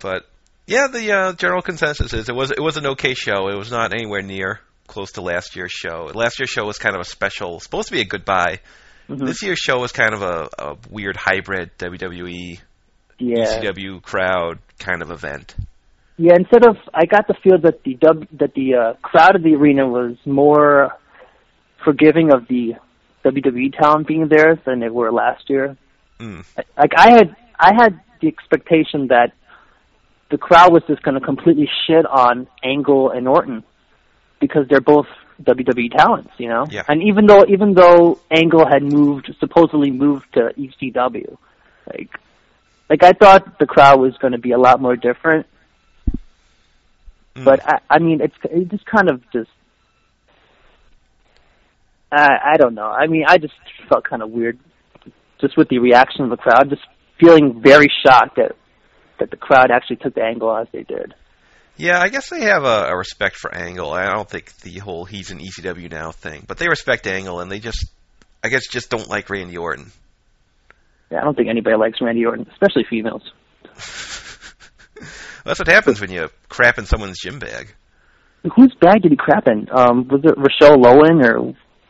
But 0.00 0.26
yeah, 0.66 0.86
the 0.88 1.12
uh, 1.12 1.32
general 1.34 1.60
consensus 1.62 2.12
is 2.14 2.28
it 2.30 2.34
was 2.34 2.50
it 2.50 2.60
was 2.60 2.76
an 2.78 2.86
okay 2.86 3.12
show. 3.14 3.48
It 3.48 3.56
was 3.58 3.70
not 3.70 3.92
anywhere 3.92 4.22
near 4.22 4.60
close 4.86 5.12
to 5.12 5.20
last 5.20 5.54
year's 5.56 5.72
show. 5.72 6.10
Last 6.14 6.38
year's 6.40 6.48
show 6.50 6.64
was 6.64 6.78
kind 6.78 6.94
of 6.96 7.00
a 7.02 7.04
special, 7.04 7.60
supposed 7.60 7.88
to 7.88 7.92
be 7.92 8.00
a 8.00 8.04
goodbye. 8.06 8.60
Mhm. 9.10 9.26
This 9.26 9.42
year's 9.42 9.58
show 9.58 9.78
was 9.78 9.92
kind 9.92 10.14
of 10.14 10.22
a, 10.22 10.48
a 10.58 10.76
weird 10.88 11.16
hybrid 11.16 11.70
WWE 11.78 12.58
Yeah. 13.18 13.60
ECW 13.60 14.00
crowd 14.02 14.58
kind 14.78 15.02
of 15.02 15.10
event. 15.10 15.54
Yeah. 16.20 16.34
Instead 16.36 16.66
of, 16.66 16.76
I 16.92 17.06
got 17.06 17.26
the 17.28 17.34
feel 17.34 17.58
that 17.58 17.82
the 17.82 17.94
dub, 17.94 18.26
that 18.38 18.54
the 18.54 18.74
uh, 18.74 18.92
crowd 19.02 19.36
of 19.36 19.42
the 19.42 19.54
arena 19.54 19.88
was 19.88 20.16
more 20.26 20.96
forgiving 21.82 22.30
of 22.32 22.46
the 22.48 22.74
WWE 23.24 23.76
talent 23.78 24.06
being 24.06 24.28
there 24.28 24.60
than 24.66 24.80
they 24.80 24.90
were 24.90 25.10
last 25.10 25.48
year. 25.48 25.76
Mm. 26.18 26.44
Like 26.76 26.92
I 26.96 27.10
had, 27.10 27.36
I 27.58 27.72
had 27.74 28.00
the 28.20 28.28
expectation 28.28 29.08
that 29.08 29.32
the 30.30 30.36
crowd 30.36 30.72
was 30.72 30.82
just 30.86 31.02
going 31.02 31.18
to 31.18 31.24
completely 31.24 31.68
shit 31.86 32.04
on 32.04 32.46
Angle 32.62 33.10
and 33.10 33.26
Orton 33.26 33.64
because 34.40 34.68
they're 34.68 34.80
both 34.80 35.06
WWE 35.42 35.96
talents, 35.96 36.32
you 36.36 36.48
know. 36.48 36.66
Yeah. 36.70 36.82
And 36.86 37.02
even 37.02 37.26
though 37.26 37.44
even 37.48 37.74
though 37.74 38.20
Angle 38.30 38.66
had 38.66 38.82
moved 38.82 39.34
supposedly 39.40 39.90
moved 39.90 40.26
to 40.34 40.52
ECW, 40.58 41.36
like 41.86 42.10
like 42.88 43.02
I 43.02 43.12
thought 43.12 43.58
the 43.58 43.66
crowd 43.66 44.00
was 44.00 44.16
going 44.18 44.32
to 44.32 44.38
be 44.38 44.52
a 44.52 44.58
lot 44.58 44.80
more 44.80 44.96
different. 44.96 45.46
Mm. 47.40 47.44
But 47.44 47.60
I, 47.66 47.78
I 47.88 47.98
mean, 47.98 48.20
it's 48.20 48.34
it 48.44 48.68
just 48.70 48.84
kind 48.86 49.10
of 49.10 49.22
just. 49.32 49.50
I 52.12 52.54
I 52.54 52.56
don't 52.56 52.74
know. 52.74 52.86
I 52.86 53.06
mean, 53.06 53.24
I 53.26 53.38
just 53.38 53.54
felt 53.88 54.04
kind 54.04 54.22
of 54.22 54.30
weird, 54.30 54.58
just 55.40 55.56
with 55.56 55.68
the 55.68 55.78
reaction 55.78 56.24
of 56.24 56.30
the 56.30 56.36
crowd, 56.36 56.68
just 56.68 56.82
feeling 57.18 57.60
very 57.62 57.88
shocked 58.04 58.36
that 58.36 58.52
that 59.18 59.30
the 59.30 59.36
crowd 59.36 59.70
actually 59.70 59.96
took 59.96 60.14
the 60.14 60.22
angle 60.22 60.54
as 60.54 60.66
they 60.72 60.82
did. 60.82 61.14
Yeah, 61.76 61.98
I 61.98 62.08
guess 62.08 62.28
they 62.28 62.42
have 62.42 62.64
a, 62.64 62.88
a 62.88 62.96
respect 62.96 63.36
for 63.36 63.54
Angle. 63.54 63.90
I 63.90 64.10
don't 64.10 64.28
think 64.28 64.54
the 64.56 64.78
whole 64.80 65.06
he's 65.06 65.30
an 65.30 65.38
ECW 65.38 65.90
now 65.90 66.12
thing, 66.12 66.44
but 66.46 66.58
they 66.58 66.68
respect 66.68 67.06
Angle 67.06 67.40
and 67.40 67.50
they 67.50 67.58
just, 67.58 67.86
I 68.44 68.50
guess, 68.50 68.68
just 68.68 68.90
don't 68.90 69.08
like 69.08 69.30
Randy 69.30 69.56
Orton. 69.56 69.90
Yeah, 71.10 71.20
I 71.20 71.24
don't 71.24 71.34
think 71.34 71.48
anybody 71.48 71.76
likes 71.76 71.98
Randy 72.02 72.26
Orton, 72.26 72.46
especially 72.52 72.84
females. 72.88 73.22
That's 75.44 75.58
what 75.58 75.68
happens 75.68 76.00
when 76.00 76.10
you 76.10 76.28
crap 76.48 76.78
in 76.78 76.86
someone's 76.86 77.18
gym 77.18 77.38
bag. 77.38 77.74
Whose 78.56 78.74
bag 78.80 79.02
did 79.02 79.12
he 79.12 79.16
crap 79.16 79.46
in? 79.46 79.68
Um, 79.70 80.08
was 80.08 80.22
it 80.24 80.34
Rochelle 80.36 80.78
Loewen 80.78 81.22
or 81.24 81.42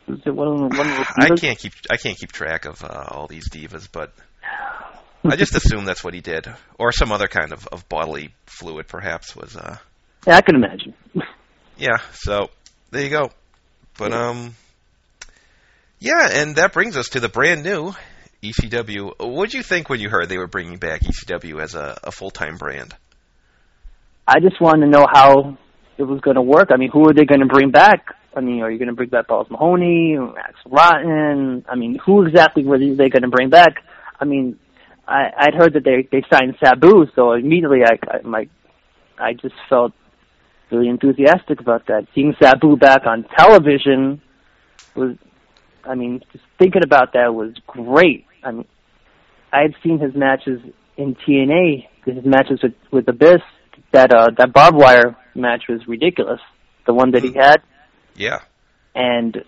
was 0.07 0.19
it 0.25 0.31
one 0.35 0.47
of 0.47 0.57
the, 0.57 0.77
one 0.77 0.89
of 0.89 0.97
the 0.97 1.05
I 1.17 1.29
can't 1.35 1.57
keep 1.57 1.73
I 1.89 1.97
can't 1.97 2.17
keep 2.17 2.31
track 2.31 2.65
of 2.65 2.83
uh, 2.83 3.05
all 3.09 3.27
these 3.27 3.49
divas, 3.49 3.87
but 3.91 4.13
I 5.23 5.35
just 5.35 5.55
assume 5.55 5.85
that's 5.85 6.03
what 6.03 6.13
he 6.13 6.21
did, 6.21 6.47
or 6.79 6.91
some 6.91 7.11
other 7.11 7.27
kind 7.27 7.53
of, 7.53 7.67
of 7.67 7.87
bodily 7.87 8.33
fluid, 8.47 8.87
perhaps 8.87 9.35
was. 9.35 9.55
uh 9.55 9.77
Yeah, 10.27 10.37
I 10.37 10.41
can 10.41 10.55
imagine. 10.55 10.93
Yeah, 11.77 11.97
so 12.13 12.49
there 12.89 13.03
you 13.03 13.09
go. 13.09 13.31
But 13.97 14.13
um, 14.13 14.55
yeah, 15.99 16.27
and 16.31 16.55
that 16.55 16.73
brings 16.73 16.97
us 16.97 17.09
to 17.09 17.19
the 17.19 17.29
brand 17.29 17.63
new 17.63 17.93
ECW. 18.41 19.13
What 19.19 19.51
did 19.51 19.57
you 19.57 19.63
think 19.63 19.89
when 19.89 19.99
you 19.99 20.09
heard 20.09 20.27
they 20.27 20.37
were 20.37 20.47
bringing 20.47 20.77
back 20.77 21.01
ECW 21.01 21.61
as 21.61 21.75
a, 21.75 21.99
a 22.03 22.11
full 22.11 22.31
time 22.31 22.57
brand? 22.57 22.95
I 24.27 24.39
just 24.39 24.61
wanted 24.61 24.85
to 24.85 24.91
know 24.91 25.07
how 25.11 25.57
it 25.97 26.03
was 26.03 26.21
going 26.21 26.35
to 26.35 26.41
work. 26.41 26.69
I 26.71 26.77
mean, 26.77 26.89
who 26.91 27.07
are 27.09 27.13
they 27.13 27.25
going 27.25 27.41
to 27.41 27.47
bring 27.47 27.71
back? 27.71 28.05
I 28.35 28.39
mean, 28.39 28.61
are 28.61 28.71
you 28.71 28.77
going 28.77 28.87
to 28.87 28.95
bring 28.95 29.09
back 29.09 29.27
Balls 29.27 29.47
Mahoney, 29.49 30.15
Axl 30.17 30.71
Rotten? 30.71 31.65
I 31.67 31.75
mean, 31.75 31.99
who 32.05 32.25
exactly 32.25 32.63
were 32.63 32.79
they 32.79 33.09
going 33.09 33.23
to 33.23 33.27
bring 33.27 33.49
back? 33.49 33.83
I 34.19 34.25
mean, 34.25 34.57
I, 35.07 35.29
I'd 35.37 35.55
heard 35.55 35.73
that 35.73 35.83
they 35.83 36.07
they 36.11 36.23
signed 36.31 36.55
Sabu, 36.63 37.07
so 37.15 37.33
immediately 37.33 37.79
I, 37.83 37.97
I 38.09 38.21
my 38.21 38.47
I 39.17 39.33
just 39.33 39.55
felt 39.67 39.93
really 40.71 40.87
enthusiastic 40.87 41.59
about 41.59 41.87
that. 41.87 42.07
Seeing 42.15 42.33
Sabu 42.41 42.77
back 42.77 43.05
on 43.05 43.25
television 43.37 44.21
was, 44.95 45.17
I 45.83 45.95
mean, 45.95 46.21
just 46.31 46.45
thinking 46.57 46.83
about 46.83 47.13
that 47.13 47.33
was 47.33 47.53
great. 47.67 48.25
I 48.43 48.51
mean, 48.51 48.67
I 49.51 49.63
had 49.63 49.75
seen 49.83 49.99
his 49.99 50.15
matches 50.15 50.61
in 50.95 51.15
TNA, 51.15 51.87
his 52.05 52.23
matches 52.23 52.61
with 52.63 52.73
with 52.91 53.07
Abyss. 53.09 53.41
That 53.91 54.13
uh, 54.13 54.29
that 54.37 54.53
barbed 54.53 54.77
wire 54.77 55.17
match 55.35 55.63
was 55.67 55.87
ridiculous. 55.87 56.39
The 56.85 56.93
one 56.93 57.11
that 57.11 57.23
he 57.23 57.33
had. 57.33 57.61
Yeah. 58.15 58.39
And 58.95 59.43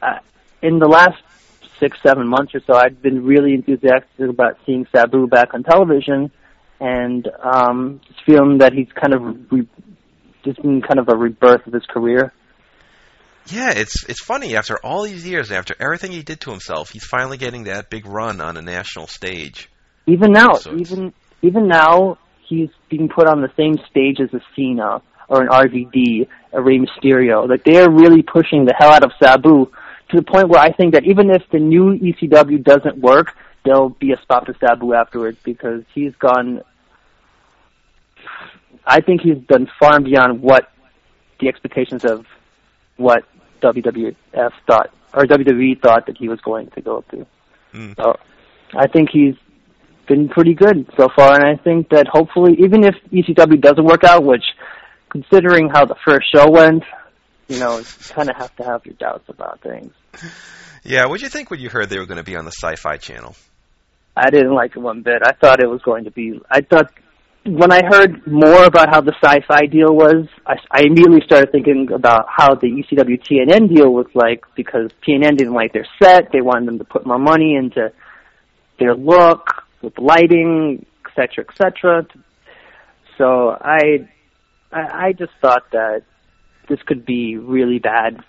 uh, 0.00 0.18
in 0.62 0.78
the 0.78 0.88
last 0.88 1.22
six, 1.80 1.98
seven 2.02 2.28
months 2.28 2.54
or 2.54 2.60
so, 2.66 2.74
I've 2.74 3.00
been 3.00 3.24
really 3.24 3.54
enthusiastic 3.54 4.28
about 4.28 4.58
seeing 4.66 4.86
Sabu 4.94 5.26
back 5.26 5.54
on 5.54 5.62
television, 5.62 6.30
and 6.80 7.28
um, 7.42 8.00
just 8.06 8.20
feeling 8.24 8.58
that 8.58 8.72
he's 8.72 8.88
kind 8.92 9.14
of 9.14 9.52
re- 9.52 9.68
just 10.44 10.60
been 10.62 10.80
kind 10.80 10.98
of 10.98 11.08
a 11.08 11.16
rebirth 11.16 11.66
of 11.66 11.72
his 11.72 11.84
career. 11.86 12.32
Yeah, 13.46 13.70
it's 13.70 14.04
it's 14.08 14.22
funny. 14.22 14.56
After 14.56 14.78
all 14.84 15.04
these 15.04 15.26
years, 15.26 15.50
after 15.50 15.74
everything 15.80 16.12
he 16.12 16.22
did 16.22 16.40
to 16.42 16.50
himself, 16.50 16.90
he's 16.90 17.04
finally 17.04 17.38
getting 17.38 17.64
that 17.64 17.88
big 17.88 18.06
run 18.06 18.40
on 18.40 18.56
a 18.56 18.62
national 18.62 19.06
stage. 19.06 19.70
Even 20.06 20.32
now, 20.32 20.54
so 20.54 20.74
even 20.76 21.12
even 21.42 21.68
now, 21.68 22.18
he's 22.48 22.70
being 22.88 23.08
put 23.08 23.26
on 23.26 23.42
the 23.42 23.52
same 23.56 23.76
stage 23.90 24.20
as 24.20 24.32
a 24.32 24.40
Cena 24.56 25.02
or 25.28 25.42
an 25.42 25.48
RVD, 25.48 26.26
a 26.52 26.62
Rey 26.62 26.78
Mysterio. 26.78 27.48
Like 27.48 27.64
they're 27.64 27.90
really 27.90 28.22
pushing 28.22 28.64
the 28.64 28.74
hell 28.76 28.90
out 28.90 29.04
of 29.04 29.12
Sabu 29.22 29.66
to 30.10 30.16
the 30.16 30.22
point 30.22 30.48
where 30.48 30.60
I 30.60 30.72
think 30.72 30.94
that 30.94 31.04
even 31.04 31.30
if 31.30 31.42
the 31.52 31.58
new 31.58 31.98
ECW 31.98 32.62
doesn't 32.64 32.98
work, 32.98 33.36
there'll 33.64 33.90
be 33.90 34.12
a 34.12 34.20
spot 34.22 34.46
for 34.46 34.54
Sabu 34.58 34.94
afterwards 34.94 35.38
because 35.42 35.82
he's 35.94 36.14
gone. 36.16 36.62
I 38.86 39.00
think 39.00 39.20
he's 39.20 39.38
done 39.38 39.70
far 39.78 39.96
and 39.96 40.04
beyond 40.04 40.40
what 40.40 40.70
the 41.40 41.48
expectations 41.48 42.04
of 42.04 42.26
what 42.96 43.24
WWF 43.60 44.52
thought 44.66 44.90
or 45.12 45.24
WWE 45.24 45.80
thought 45.80 46.06
that 46.06 46.16
he 46.16 46.28
was 46.28 46.40
going 46.40 46.68
to 46.70 46.80
go 46.80 46.98
up 46.98 47.08
to. 47.10 47.26
Mm. 47.74 47.96
So 47.96 48.16
I 48.74 48.86
think 48.86 49.10
he's 49.10 49.34
been 50.08 50.28
pretty 50.28 50.54
good 50.54 50.88
so 50.96 51.08
far, 51.14 51.34
and 51.34 51.44
I 51.44 51.62
think 51.62 51.90
that 51.90 52.06
hopefully, 52.08 52.56
even 52.58 52.84
if 52.84 52.94
ECW 53.12 53.60
doesn't 53.60 53.84
work 53.84 54.04
out, 54.04 54.24
which 54.24 54.44
considering 55.10 55.68
how 55.72 55.84
the 55.84 55.96
first 56.06 56.26
show 56.34 56.50
went, 56.50 56.82
you 57.48 57.58
know, 57.60 57.78
you 57.78 57.84
kind 58.08 58.28
of 58.28 58.36
have 58.36 58.54
to 58.56 58.64
have 58.64 58.84
your 58.84 58.94
doubts 58.94 59.28
about 59.28 59.60
things. 59.60 59.92
Yeah, 60.84 61.06
what 61.06 61.20
did 61.20 61.24
you 61.24 61.28
think 61.30 61.50
when 61.50 61.60
you 61.60 61.70
heard 61.70 61.88
they 61.88 61.98
were 61.98 62.06
going 62.06 62.18
to 62.18 62.24
be 62.24 62.36
on 62.36 62.44
the 62.44 62.52
Sci-Fi 62.52 62.96
Channel? 62.98 63.34
I 64.16 64.30
didn't 64.30 64.54
like 64.54 64.76
it 64.76 64.80
one 64.80 65.02
bit. 65.02 65.22
I 65.24 65.32
thought 65.32 65.62
it 65.62 65.68
was 65.68 65.80
going 65.82 66.04
to 66.04 66.10
be. 66.10 66.40
I 66.50 66.60
thought 66.60 66.92
when 67.44 67.72
I 67.72 67.80
heard 67.84 68.26
more 68.26 68.64
about 68.64 68.88
how 68.90 69.00
the 69.00 69.14
Sci-Fi 69.22 69.66
deal 69.66 69.94
was, 69.94 70.26
I, 70.46 70.56
I 70.70 70.82
immediately 70.82 71.20
started 71.24 71.52
thinking 71.52 71.88
about 71.92 72.26
how 72.28 72.54
the 72.54 72.66
ECW 72.66 73.22
TNN 73.22 73.74
deal 73.74 73.92
was 73.92 74.06
like 74.14 74.44
because 74.56 74.90
TNN 75.06 75.36
didn't 75.36 75.54
like 75.54 75.72
their 75.72 75.86
set. 76.02 76.32
They 76.32 76.40
wanted 76.40 76.66
them 76.66 76.78
to 76.78 76.84
put 76.84 77.06
more 77.06 77.18
money 77.18 77.54
into 77.54 77.92
their 78.78 78.94
look 78.94 79.67
with 79.82 79.98
lighting, 79.98 80.84
etc., 81.06 81.44
etc. 81.48 82.06
So 83.16 83.50
I, 83.50 84.08
I, 84.72 85.06
I 85.06 85.12
just 85.12 85.32
thought 85.40 85.70
that 85.72 86.02
this 86.68 86.78
could 86.86 87.04
be 87.04 87.36
really 87.36 87.78
bad. 87.78 88.22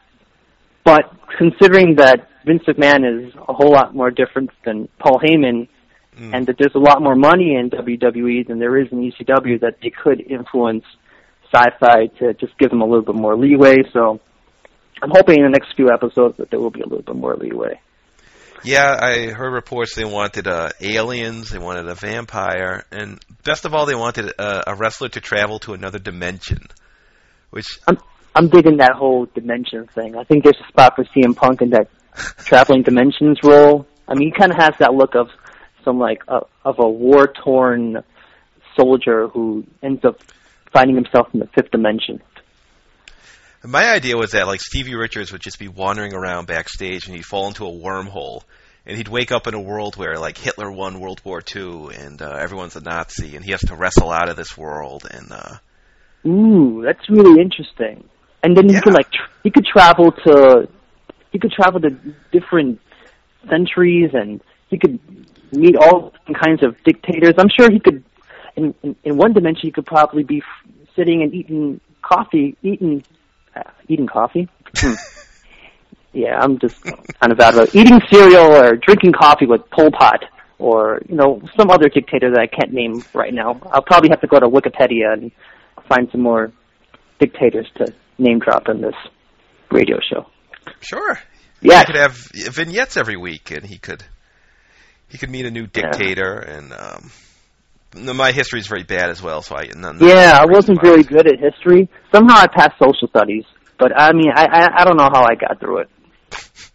But 0.84 1.12
considering 1.38 1.96
that 1.96 2.28
Vince 2.46 2.64
McMahon 2.64 3.28
is 3.28 3.34
a 3.36 3.54
whole 3.54 3.72
lot 3.72 3.94
more 3.94 4.12
different 4.12 4.50
than 4.66 4.88
Paul 4.98 5.20
Heyman, 5.20 5.68
mm. 6.18 6.34
and 6.34 6.48
that 6.48 6.58
there's 6.58 6.76
a 6.76 6.80
lot 6.80 7.02
more 7.02 7.16
money 7.16 7.56
in 7.56 7.70
WWE 7.70 8.48
than 8.48 8.60
there 8.60 8.78
is 8.78 8.88
in 8.92 9.00
ECW, 9.12 9.60
that 9.62 9.78
they 9.82 9.92
could 9.92 10.22
influence 10.22 10.86
sci-fi 11.54 12.08
to 12.20 12.34
just 12.36 12.58
give 12.58 12.70
them 12.70 12.82
a 12.82 12.86
little 12.86 13.04
bit 13.04 13.16
more 13.16 13.36
leeway. 13.36 13.78
So 13.92 14.20
I'm 15.02 15.12
hoping 15.12 15.38
in 15.38 15.44
the 15.44 15.50
next 15.50 15.76
few 15.76 15.90
episodes 15.92 16.38
that 16.38 16.50
there 16.50 16.60
will 16.60 16.72
be 16.72 16.82
a 16.82 16.88
little 16.88 17.04
bit 17.04 17.16
more 17.16 17.36
leeway. 17.36 17.80
Yeah, 18.64 18.98
I 19.00 19.28
heard 19.28 19.54
reports 19.54 19.96
they 19.96 20.06
wanted 20.06 20.48
uh, 20.48 20.70
aliens, 20.82 21.50
they 21.50 21.60
wanted 21.60 21.88
a 21.88 21.96
vampire, 21.96 22.86
and 22.92 23.20
best 23.44 23.66
of 23.66 23.74
all, 23.74 23.86
they 23.86 23.96
wanted 23.96 24.34
a, 24.38 24.72
a 24.72 24.76
wrestler 24.76 25.10
to 25.10 25.22
travel 25.22 25.60
to 25.60 25.74
another 25.74 26.00
dimension. 26.00 26.68
Which 27.52 27.80
I'm 27.88 27.98
I'm 28.36 28.50
digging 28.50 28.78
that 28.78 28.94
whole 28.94 29.26
dimension 29.26 29.88
thing. 29.88 30.16
I 30.16 30.24
think 30.24 30.44
there's 30.44 30.60
a 30.64 30.68
spot 30.68 30.96
for 30.96 31.04
CM 31.06 31.36
Punk 31.36 31.62
in 31.62 31.72
that 31.72 31.90
traveling 32.38 32.84
dimensions 32.84 33.40
role. 33.44 33.88
I 34.08 34.16
mean, 34.16 34.32
he 34.34 34.40
kind 34.40 34.52
of 34.52 34.58
has 34.58 34.72
that 34.80 34.94
look 34.94 35.16
of 35.16 35.30
some 35.84 36.00
like 36.00 36.22
a, 36.28 36.42
of 36.64 36.80
a 36.80 36.90
war 36.90 37.28
torn 37.28 38.04
soldier 38.78 39.28
who 39.28 39.66
ends 39.82 40.04
up 40.06 40.20
finding 40.72 40.96
himself 40.96 41.28
in 41.34 41.40
the 41.40 41.48
fifth 41.48 41.72
dimension. 41.72 42.22
My 43.64 43.92
idea 43.92 44.16
was 44.16 44.32
that 44.32 44.48
like 44.48 44.62
Stevie 44.62 44.96
Richards 44.96 45.32
would 45.32 45.42
just 45.42 45.60
be 45.60 45.68
wandering 45.68 46.14
around 46.14 46.48
backstage 46.48 47.08
and 47.08 47.16
he'd 47.16 47.26
fall 47.26 47.48
into 47.48 47.66
a 47.66 47.72
wormhole 47.72 48.44
and 48.86 48.96
he'd 48.96 49.10
wake 49.10 49.32
up 49.32 49.48
in 49.48 49.54
a 49.54 49.60
world 49.62 49.98
where 49.98 50.18
like 50.18 50.38
Hitler 50.38 50.72
won 50.72 51.00
World 51.00 51.22
War 51.26 51.42
II 51.56 51.90
and 51.94 52.22
uh, 52.22 52.38
everyone's 52.40 52.76
a 52.76 52.82
Nazi 52.82 53.36
and 53.36 53.44
he 53.44 53.52
has 53.52 53.62
to 53.62 53.76
wrestle 53.76 54.12
out 54.12 54.30
of 54.30 54.38
this 54.38 54.58
world 54.58 55.06
and 55.10 55.32
uh 55.32 55.58
Ooh, 56.26 56.82
that's 56.86 57.10
really 57.10 57.42
interesting 57.42 58.04
and 58.44 58.56
then 58.56 58.70
yeah. 58.70 58.76
he 58.76 58.82
could 58.82 58.94
like 58.94 59.12
tr- 59.12 59.32
he 59.44 59.52
could 59.52 59.66
travel 59.66 60.12
to 60.12 60.70
he 61.32 61.40
could 61.40 61.52
travel 61.52 61.80
to 61.82 61.90
different 62.32 62.80
centuries 63.50 64.12
and 64.14 64.42
he 64.70 64.78
could 64.78 65.00
meet 65.52 65.76
all 65.76 66.14
kinds 66.42 66.64
of 66.64 66.82
dictators. 66.84 67.34
I'm 67.38 67.50
sure 67.50 67.70
he 67.72 67.80
could 67.80 68.04
in 68.56 68.74
in, 68.84 68.96
in 69.04 69.18
one 69.18 69.34
dimension 69.34 69.62
he 69.64 69.72
could 69.72 69.86
probably 69.86 70.24
be 70.24 70.38
f- 70.38 70.72
sitting 70.96 71.22
and 71.22 71.34
eating 71.34 71.82
coffee, 72.02 72.58
eating 72.64 73.04
eating 73.88 74.08
coffee. 74.08 74.48
Hmm. 74.76 74.94
yeah, 76.14 76.40
I'm 76.40 76.60
just 76.60 76.82
kind 76.84 77.32
of 77.32 77.38
bad 77.38 77.56
about 77.56 77.76
eating 77.76 78.00
cereal 78.12 78.56
or 78.56 78.76
drinking 78.76 79.14
coffee 79.14 79.46
with 79.46 79.70
Pol 79.70 79.92
Pot 79.92 80.24
or 80.60 81.02
you 81.08 81.16
know 81.16 81.42
some 81.58 81.72
other 81.72 81.90
dictator 81.90 82.32
that 82.32 82.40
I 82.40 82.48
can't 82.48 82.74
name 82.74 83.04
right 83.14 83.34
now. 83.34 83.60
I'll 83.72 83.82
probably 83.82 84.10
have 84.10 84.22
to 84.22 84.28
go 84.28 84.40
to 84.40 84.48
Wikipedia 84.48 85.14
and 85.14 85.32
find 85.88 86.10
some 86.12 86.22
more 86.22 86.52
dictators 87.20 87.68
to 87.78 87.94
name 88.18 88.40
drop 88.40 88.70
in 88.70 88.82
this 88.82 88.96
radio 89.72 89.98
show. 90.02 90.28
Sure. 90.82 91.18
Yeah. 91.62 91.80
He 91.80 91.86
could 91.86 91.96
have 91.96 92.16
vignettes 92.54 92.98
every 92.98 93.18
week, 93.18 93.52
and 93.52 93.66
he 93.66 93.78
could 93.78 94.04
he 95.08 95.18
could 95.18 95.30
meet 95.30 95.46
a 95.46 95.52
new 95.52 95.68
dictator, 95.68 96.44
yeah. 96.46 96.58
and 96.58 96.74
um, 96.74 97.12
my 97.96 98.32
history 98.32 98.60
is 98.60 98.68
very 98.68 98.84
bad 98.84 99.10
as 99.10 99.22
well. 99.22 99.42
So 99.42 99.56
I 99.56 99.68
none, 99.76 99.98
yeah, 100.02 100.38
I 100.42 100.46
wasn't 100.46 100.82
very 100.82 101.04
good 101.04 101.28
at 101.28 101.40
history. 101.40 101.90
Somehow 102.14 102.36
I 102.38 102.48
passed 102.48 102.74
social 102.82 103.08
studies, 103.08 103.46
but 103.78 103.92
I 103.96 104.14
mean, 104.14 104.32
I 104.36 104.46
I, 104.46 104.82
I 104.82 104.86
don't 104.86 104.98
know 104.98 105.10
how 105.12 105.24
I 105.24 105.36
got 105.36 105.60
through 105.60 105.80
it. 105.80 105.90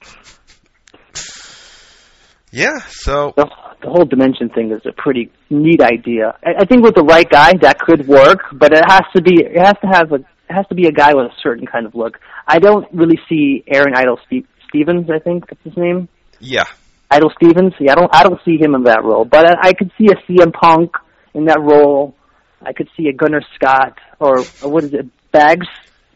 Yeah, 2.55 2.79
so 2.87 3.33
the, 3.37 3.51
the 3.83 3.89
whole 3.89 4.05
dimension 4.05 4.49
thing 4.49 4.71
is 4.71 4.81
a 4.87 4.93
pretty 4.93 5.33
neat 5.51 5.83
idea. 5.83 6.39
I, 6.47 6.63
I 6.63 6.65
think 6.67 6.85
with 6.85 6.95
the 6.95 7.03
right 7.03 7.29
guy, 7.29 7.53
that 7.63 7.81
could 7.81 8.07
work, 8.07 8.43
but 8.53 8.73
it 8.73 8.85
has 8.87 9.03
to 9.17 9.23
be 9.23 9.43
it 9.43 9.59
has 9.59 9.75
to 9.81 9.89
have 9.89 10.13
a 10.13 10.17
it 10.17 10.55
has 10.55 10.65
to 10.69 10.77
be 10.77 10.87
a 10.87 10.93
guy 10.93 11.15
with 11.15 11.27
a 11.27 11.35
certain 11.43 11.67
kind 11.67 11.85
of 11.85 11.97
look. 11.97 12.21
I 12.47 12.61
don't 12.61 12.87
really 12.93 13.19
see 13.29 13.65
Aaron 13.67 13.95
Idol 13.97 14.21
Ste- 14.27 14.47
Stevens. 14.69 15.11
I 15.11 15.19
think 15.19 15.49
that's 15.49 15.65
his 15.65 15.77
name. 15.77 16.09
Yeah, 16.39 16.67
Idol 17.11 17.33
Stevens. 17.37 17.73
Yeah, 17.81 17.93
I 17.93 17.95
don't 17.97 18.15
I 18.15 18.23
don't 18.23 18.41
see 18.45 18.57
him 18.57 18.77
in 18.77 18.85
that 18.85 19.03
role, 19.03 19.25
but 19.25 19.51
I, 19.51 19.71
I 19.71 19.73
could 19.73 19.91
see 19.99 20.07
a 20.07 20.31
CM 20.31 20.53
Punk 20.53 20.95
in 21.35 21.47
that 21.47 21.61
role. 21.61 22.15
I 22.63 22.73
could 22.73 22.89
see 22.97 23.09
a 23.09 23.13
Gunner 23.13 23.43
Scott 23.55 23.99
or, 24.19 24.39
or 24.63 24.71
what 24.71 24.85
is 24.85 24.95
it, 24.95 25.07
Bags, 25.33 25.67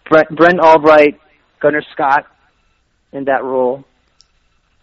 Brent, 0.08 0.28
Brent 0.34 0.60
Albright, 0.60 1.20
Gunner 1.60 1.82
Scott 1.92 2.26
in 3.12 3.24
that 3.24 3.44
role. 3.44 3.84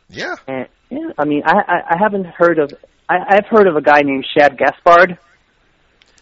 Yeah. 0.10 0.36
And 0.48 0.68
yeah, 0.90 1.10
I 1.18 1.26
mean, 1.26 1.42
I 1.46 1.54
I, 1.54 1.96
I 1.96 1.98
haven't 2.00 2.26
heard 2.26 2.60
of 2.60 2.72
I, 3.10 3.16
I've 3.28 3.48
heard 3.48 3.68
of 3.68 3.76
a 3.76 3.82
guy 3.82 4.02
named 4.02 4.26
Shad 4.38 4.58
Gaspard. 4.58 5.18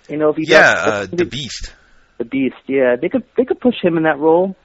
You 0.08 0.17
know, 0.17 0.29
if 0.29 0.38
he 0.38 0.46
yeah, 0.48 0.74
does, 0.74 0.88
uh, 0.88 1.15
the 1.15 1.25
Beast 1.25 1.74
the 2.17 2.25
Beast. 2.25 2.55
Yeah, 2.67 2.96
they 3.00 3.10
could 3.10 3.24
they 3.38 3.46
could 3.46 3.60
push 3.60 3.75
him 3.82 3.98
in 3.98 4.03
that 4.03 4.20
role. 4.20 4.55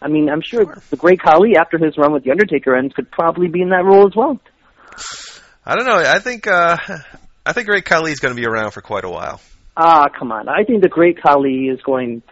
I 0.00 0.08
mean, 0.08 0.28
I'm 0.28 0.42
sure, 0.42 0.64
sure. 0.64 0.82
the 0.90 0.96
Great 0.96 1.20
Khali, 1.20 1.56
after 1.56 1.76
his 1.76 1.98
run 1.98 2.12
with 2.12 2.22
the 2.22 2.30
Undertaker 2.30 2.76
ends, 2.76 2.94
could 2.94 3.10
probably 3.10 3.48
be 3.48 3.62
in 3.62 3.70
that 3.70 3.84
role 3.84 4.06
as 4.06 4.14
well. 4.14 4.38
I 5.66 5.74
don't 5.74 5.86
know. 5.86 5.96
I 5.96 6.20
think 6.20 6.46
uh, 6.46 6.76
I 7.48 7.54
think 7.54 7.66
Great 7.66 7.86
Khali 7.86 8.12
is 8.12 8.20
going 8.20 8.34
to 8.34 8.38
be 8.38 8.46
around 8.46 8.72
for 8.72 8.82
quite 8.82 9.04
a 9.04 9.08
while. 9.08 9.40
Ah, 9.74 10.08
come 10.10 10.32
on. 10.32 10.50
I 10.50 10.64
think 10.64 10.82
the 10.82 10.88
Great 10.90 11.22
Khali 11.22 11.68
is 11.68 11.80
going 11.80 12.22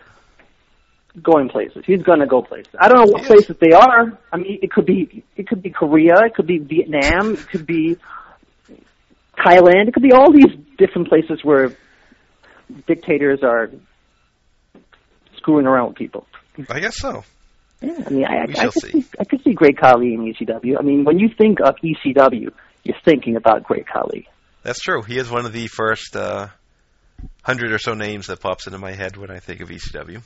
going 1.22 1.48
places. 1.48 1.84
He's 1.86 2.02
going 2.02 2.20
to 2.20 2.26
go 2.26 2.42
places. 2.42 2.74
I 2.78 2.90
don't 2.90 2.98
know 2.98 3.12
what 3.12 3.24
places 3.24 3.56
they 3.58 3.72
are. 3.72 4.18
I 4.30 4.36
mean, 4.36 4.58
it 4.60 4.70
could 4.70 4.84
be 4.84 5.24
it 5.34 5.48
could 5.48 5.62
be 5.62 5.70
Korea, 5.70 6.16
it 6.26 6.34
could 6.34 6.46
be 6.46 6.58
Vietnam, 6.58 7.32
it 7.32 7.48
could 7.48 7.64
be 7.64 7.96
Thailand, 9.38 9.88
it 9.88 9.94
could 9.94 10.02
be 10.02 10.12
all 10.12 10.30
these 10.30 10.54
different 10.76 11.08
places 11.08 11.42
where 11.42 11.74
dictators 12.86 13.42
are 13.42 13.70
screwing 15.38 15.66
around 15.66 15.88
with 15.88 15.96
people. 15.96 16.26
I 16.68 16.80
guess 16.80 16.98
so. 16.98 17.24
Yeah, 17.80 18.04
I 18.06 18.10
mean, 18.10 18.26
I, 18.26 18.34
I, 18.34 18.42
I 18.42 18.46
could 18.46 18.72
see. 18.74 19.00
see 19.00 19.06
I 19.18 19.24
could 19.24 19.42
see 19.44 19.54
Great 19.54 19.78
Khali 19.78 20.12
in 20.12 20.20
ECW. 20.30 20.76
I 20.78 20.82
mean, 20.82 21.04
when 21.04 21.18
you 21.18 21.30
think 21.30 21.60
of 21.60 21.76
ECW, 21.76 22.52
you're 22.84 23.00
thinking 23.02 23.36
about 23.36 23.62
Great 23.62 23.86
Khali. 23.86 24.28
That's 24.66 24.80
true. 24.80 25.02
He 25.02 25.16
is 25.16 25.30
one 25.30 25.46
of 25.46 25.52
the 25.52 25.68
first 25.68 26.16
uh, 26.16 26.48
hundred 27.44 27.70
or 27.70 27.78
so 27.78 27.94
names 27.94 28.26
that 28.26 28.40
pops 28.40 28.66
into 28.66 28.78
my 28.78 28.90
head 28.90 29.16
when 29.16 29.30
I 29.30 29.38
think 29.38 29.60
of 29.60 29.68
ECW. 29.68 30.20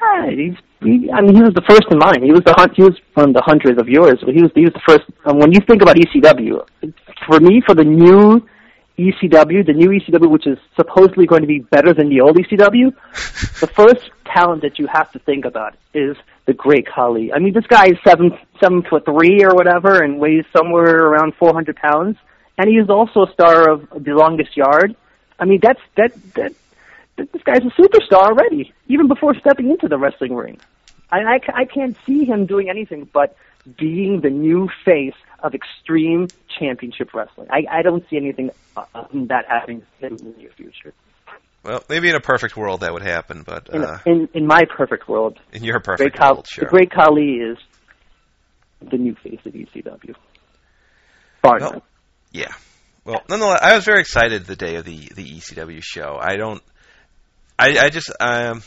Right. 0.00 0.38
He's, 0.38 0.54
he, 0.80 1.10
I 1.12 1.20
mean, 1.20 1.34
he 1.34 1.42
was 1.42 1.52
the 1.52 1.64
first 1.68 1.84
in 1.90 1.98
mine. 1.98 2.22
He 2.22 2.32
was 2.32 2.40
the 2.46 2.54
he 2.74 2.82
was 2.82 2.98
from 3.12 3.34
the 3.34 3.42
hundreds 3.44 3.78
of 3.78 3.86
yours. 3.86 4.24
He 4.24 4.40
was 4.40 4.52
he 4.54 4.62
was 4.62 4.72
the 4.72 4.80
first. 4.88 5.04
Um, 5.26 5.38
when 5.38 5.52
you 5.52 5.60
think 5.68 5.82
about 5.82 5.96
ECW, 5.96 6.64
for 7.28 7.40
me, 7.40 7.60
for 7.66 7.74
the 7.74 7.84
new 7.84 8.48
ECW, 8.98 9.66
the 9.66 9.74
new 9.74 9.90
ECW, 9.90 10.30
which 10.30 10.46
is 10.46 10.56
supposedly 10.76 11.26
going 11.26 11.42
to 11.42 11.46
be 11.46 11.58
better 11.58 11.92
than 11.92 12.08
the 12.08 12.22
old 12.22 12.38
ECW, 12.38 12.90
the 13.60 13.66
first 13.66 14.10
talent 14.24 14.62
that 14.62 14.78
you 14.78 14.86
have 14.86 15.12
to 15.12 15.18
think 15.18 15.44
about 15.44 15.76
is 15.92 16.16
the 16.46 16.54
Great 16.54 16.86
Khali. 16.86 17.34
I 17.34 17.38
mean, 17.38 17.52
this 17.52 17.66
guy 17.66 17.88
is 17.88 17.98
seven 18.02 18.30
seven 18.62 18.82
foot 18.88 19.04
three 19.04 19.44
or 19.44 19.54
whatever, 19.54 20.02
and 20.02 20.18
weighs 20.18 20.46
somewhere 20.56 21.04
around 21.04 21.34
four 21.38 21.52
hundred 21.52 21.76
pounds, 21.76 22.16
and 22.58 22.68
he 22.68 22.76
is 22.76 22.88
also 22.88 23.24
a 23.24 23.32
star 23.32 23.70
of 23.70 23.88
The 23.90 24.12
Longest 24.12 24.56
Yard. 24.56 24.96
I 25.38 25.44
mean, 25.44 25.60
that's 25.62 25.80
that 25.96 26.12
that 26.34 26.52
that 27.16 27.32
this 27.32 27.42
guy's 27.42 27.62
a 27.62 27.80
superstar 27.80 28.26
already, 28.28 28.72
even 28.88 29.08
before 29.08 29.34
stepping 29.34 29.70
into 29.70 29.88
the 29.88 29.98
wrestling 29.98 30.34
ring. 30.34 30.58
I, 31.10 31.18
I, 31.18 31.38
I 31.54 31.64
can't 31.64 31.96
see 32.06 32.24
him 32.24 32.46
doing 32.46 32.68
anything 32.68 33.08
but 33.12 33.36
being 33.78 34.20
the 34.20 34.30
new 34.30 34.68
face 34.84 35.14
of 35.40 35.54
extreme 35.54 36.28
championship 36.58 37.14
wrestling. 37.14 37.46
I, 37.50 37.64
I 37.70 37.82
don't 37.82 38.08
see 38.08 38.16
anything 38.16 38.50
uh, 38.76 38.84
that 39.12 39.44
happening 39.48 39.82
in 40.00 40.16
the 40.16 40.34
near 40.36 40.50
future. 40.56 40.92
Well, 41.62 41.82
maybe 41.88 42.08
in 42.10 42.14
a 42.14 42.20
perfect 42.20 42.56
world 42.56 42.80
that 42.80 42.92
would 42.92 43.02
happen, 43.02 43.42
but 43.42 43.68
In, 43.72 43.84
uh, 43.84 43.98
in, 44.06 44.28
in 44.34 44.46
my 44.46 44.62
perfect 44.76 45.08
world, 45.08 45.38
in 45.52 45.64
your 45.64 45.78
Great 45.80 45.84
perfect 45.84 46.16
Khali, 46.18 46.34
world, 46.34 46.46
sure. 46.48 46.64
the 46.64 46.70
Great 46.70 46.90
Khali 46.90 47.36
is 47.36 47.58
the 48.80 48.98
new 48.98 49.14
face 49.14 49.40
of 49.44 49.52
ECW. 49.52 50.14
Bar 51.42 51.58
Well. 51.60 51.82
Yeah. 52.34 52.52
Well, 53.04 53.22
nonetheless, 53.28 53.60
I 53.62 53.76
was 53.76 53.84
very 53.84 54.00
excited 54.00 54.44
the 54.44 54.56
day 54.56 54.74
of 54.74 54.84
the 54.84 55.08
the 55.14 55.24
ECW 55.24 55.80
show. 55.82 56.18
I 56.20 56.36
don't. 56.36 56.62
I 57.56 57.78
I 57.78 57.88
just 57.90 58.10
um 58.10 58.62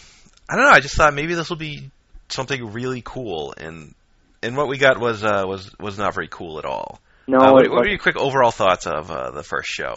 I 0.49 0.55
don't 0.55 0.65
know. 0.65 0.71
I 0.71 0.79
just 0.79 0.95
thought 0.95 1.13
maybe 1.13 1.35
this 1.35 1.49
will 1.49 1.57
be 1.57 1.91
something 2.29 2.71
really 2.71 3.01
cool, 3.03 3.53
and 3.57 3.93
and 4.41 4.55
what 4.55 4.69
we 4.69 4.77
got 4.77 4.99
was 4.99 5.23
uh 5.23 5.43
was 5.45 5.69
was 5.79 5.97
not 5.97 6.15
very 6.15 6.29
cool 6.29 6.59
at 6.59 6.65
all. 6.65 7.01
No, 7.27 7.39
uh, 7.39 7.51
what, 7.51 7.69
what 7.69 7.85
are 7.85 7.89
your 7.89 7.97
quick 7.97 8.15
overall 8.15 8.51
thoughts 8.51 8.87
of 8.87 9.11
uh, 9.11 9.31
the 9.31 9.43
first 9.43 9.67
show? 9.67 9.95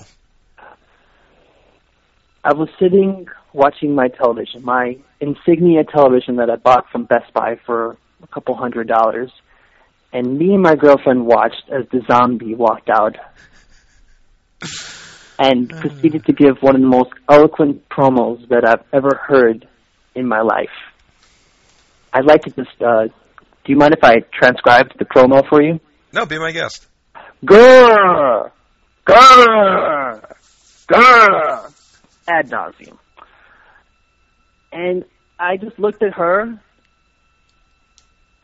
I 2.42 2.54
was 2.54 2.68
sitting 2.80 3.28
watching 3.52 3.94
my 3.94 4.08
television, 4.08 4.64
my 4.64 4.96
insignia 5.20 5.84
television 5.84 6.36
that 6.36 6.50
I 6.50 6.56
bought 6.56 6.90
from 6.90 7.04
Best 7.04 7.32
Buy 7.32 7.60
for 7.66 7.96
a 8.20 8.26
couple 8.26 8.56
hundred 8.56 8.88
dollars, 8.88 9.30
and 10.12 10.38
me 10.38 10.54
and 10.54 10.62
my 10.62 10.74
girlfriend 10.74 11.26
watched 11.26 11.62
as 11.70 11.86
the 11.90 12.02
zombie 12.10 12.54
walked 12.54 12.90
out 12.90 13.16
and 15.38 15.70
proceeded 15.70 16.24
to 16.26 16.32
give 16.32 16.58
one 16.60 16.74
of 16.74 16.80
the 16.80 16.86
most 16.86 17.10
eloquent 17.28 17.88
promos 17.88 18.46
that 18.48 18.64
I've 18.66 18.84
ever 18.92 19.18
heard 19.26 19.66
in 20.14 20.26
my 20.26 20.42
life. 20.42 20.68
I'd 22.12 22.26
like 22.26 22.42
to 22.42 22.50
just, 22.50 22.82
uh, 22.82 23.04
do 23.06 23.72
you 23.72 23.76
mind 23.76 23.94
if 23.94 24.04
I 24.04 24.16
transcribed 24.32 24.94
the 24.98 25.04
promo 25.04 25.48
for 25.48 25.62
you? 25.62 25.80
No, 26.12 26.26
be 26.26 26.38
my 26.38 26.50
guest. 26.50 26.86
Grr! 27.44 28.50
Grr! 29.06 30.34
Grr! 30.88 31.72
Ad 32.28 32.50
nauseum. 32.50 32.98
And 34.72 35.04
I 35.38 35.56
just 35.56 35.78
looked 35.78 36.02
at 36.02 36.14
her, 36.14 36.60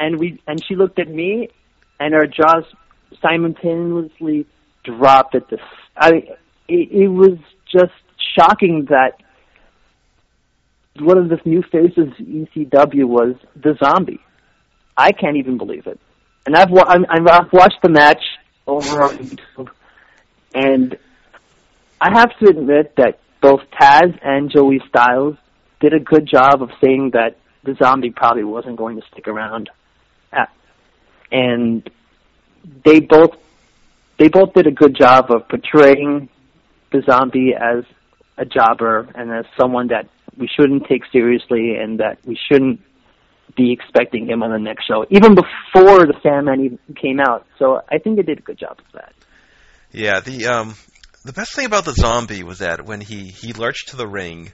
and 0.00 0.18
we 0.18 0.40
and 0.46 0.64
she 0.66 0.74
looked 0.74 0.98
at 0.98 1.08
me, 1.08 1.50
and 1.98 2.14
our 2.14 2.26
jaws 2.26 2.64
simultaneously 3.22 4.46
dropped 4.84 5.34
at 5.34 5.48
this. 5.48 5.60
I 5.96 6.10
it, 6.68 6.90
it 6.92 7.08
was 7.08 7.38
just 7.70 7.92
shocking 8.36 8.86
that 8.90 9.20
one 11.00 11.18
of 11.18 11.28
the 11.28 11.38
new 11.44 11.62
faces 11.62 12.08
ECW 12.20 13.04
was 13.04 13.36
the 13.54 13.76
zombie. 13.82 14.20
I 14.96 15.12
can't 15.12 15.36
even 15.36 15.58
believe 15.58 15.86
it. 15.86 16.00
And 16.46 16.56
I've 16.56 16.70
wa- 16.70 16.86
I'm, 16.86 17.04
I've 17.08 17.52
watched 17.52 17.80
the 17.82 17.90
match 17.90 18.22
over 18.66 19.02
on 19.02 19.18
YouTube, 19.18 19.68
and 20.54 20.96
I 22.00 22.18
have 22.18 22.30
to 22.38 22.48
admit 22.48 22.94
that 22.96 23.18
both 23.42 23.60
Taz 23.78 24.18
and 24.22 24.50
Joey 24.50 24.80
Styles 24.88 25.36
did 25.80 25.92
a 25.92 26.00
good 26.00 26.26
job 26.26 26.62
of 26.62 26.70
saying 26.82 27.10
that 27.12 27.36
the 27.64 27.74
zombie 27.82 28.10
probably 28.10 28.44
wasn't 28.44 28.76
going 28.76 29.00
to 29.00 29.06
stick 29.12 29.28
around, 29.28 29.68
Uh, 30.32 30.46
and 31.30 31.88
they 32.84 33.00
both 33.00 33.36
they 34.18 34.28
both 34.28 34.54
did 34.54 34.66
a 34.66 34.70
good 34.70 34.96
job 34.96 35.30
of 35.30 35.48
portraying 35.48 36.28
the 36.92 37.02
zombie 37.02 37.52
as 37.54 37.84
a 38.38 38.44
jobber 38.44 39.08
and 39.14 39.30
as 39.30 39.44
someone 39.58 39.88
that 39.88 40.08
we 40.36 40.48
shouldn't 40.48 40.86
take 40.86 41.02
seriously 41.12 41.74
and 41.76 42.00
that 42.00 42.18
we 42.24 42.38
shouldn't 42.50 42.80
be 43.56 43.72
expecting 43.72 44.28
him 44.28 44.42
on 44.42 44.50
the 44.50 44.58
next 44.58 44.86
show, 44.86 45.06
even 45.10 45.34
before 45.34 46.00
the 46.00 46.14
Sandman 46.22 46.64
even 46.64 46.78
came 47.00 47.20
out. 47.20 47.46
So 47.58 47.80
I 47.90 47.98
think 47.98 48.16
they 48.16 48.22
did 48.22 48.38
a 48.38 48.42
good 48.42 48.58
job 48.58 48.78
of 48.78 48.92
that. 48.92 49.12
Yeah, 49.92 50.20
the 50.20 50.46
um 50.46 50.74
the 51.24 51.32
best 51.32 51.54
thing 51.54 51.66
about 51.66 51.84
the 51.84 51.92
zombie 51.92 52.42
was 52.42 52.58
that 52.58 52.84
when 52.84 53.00
he 53.00 53.28
he 53.28 53.52
lurched 53.52 53.88
to 53.88 53.96
the 53.96 54.06
ring 54.06 54.52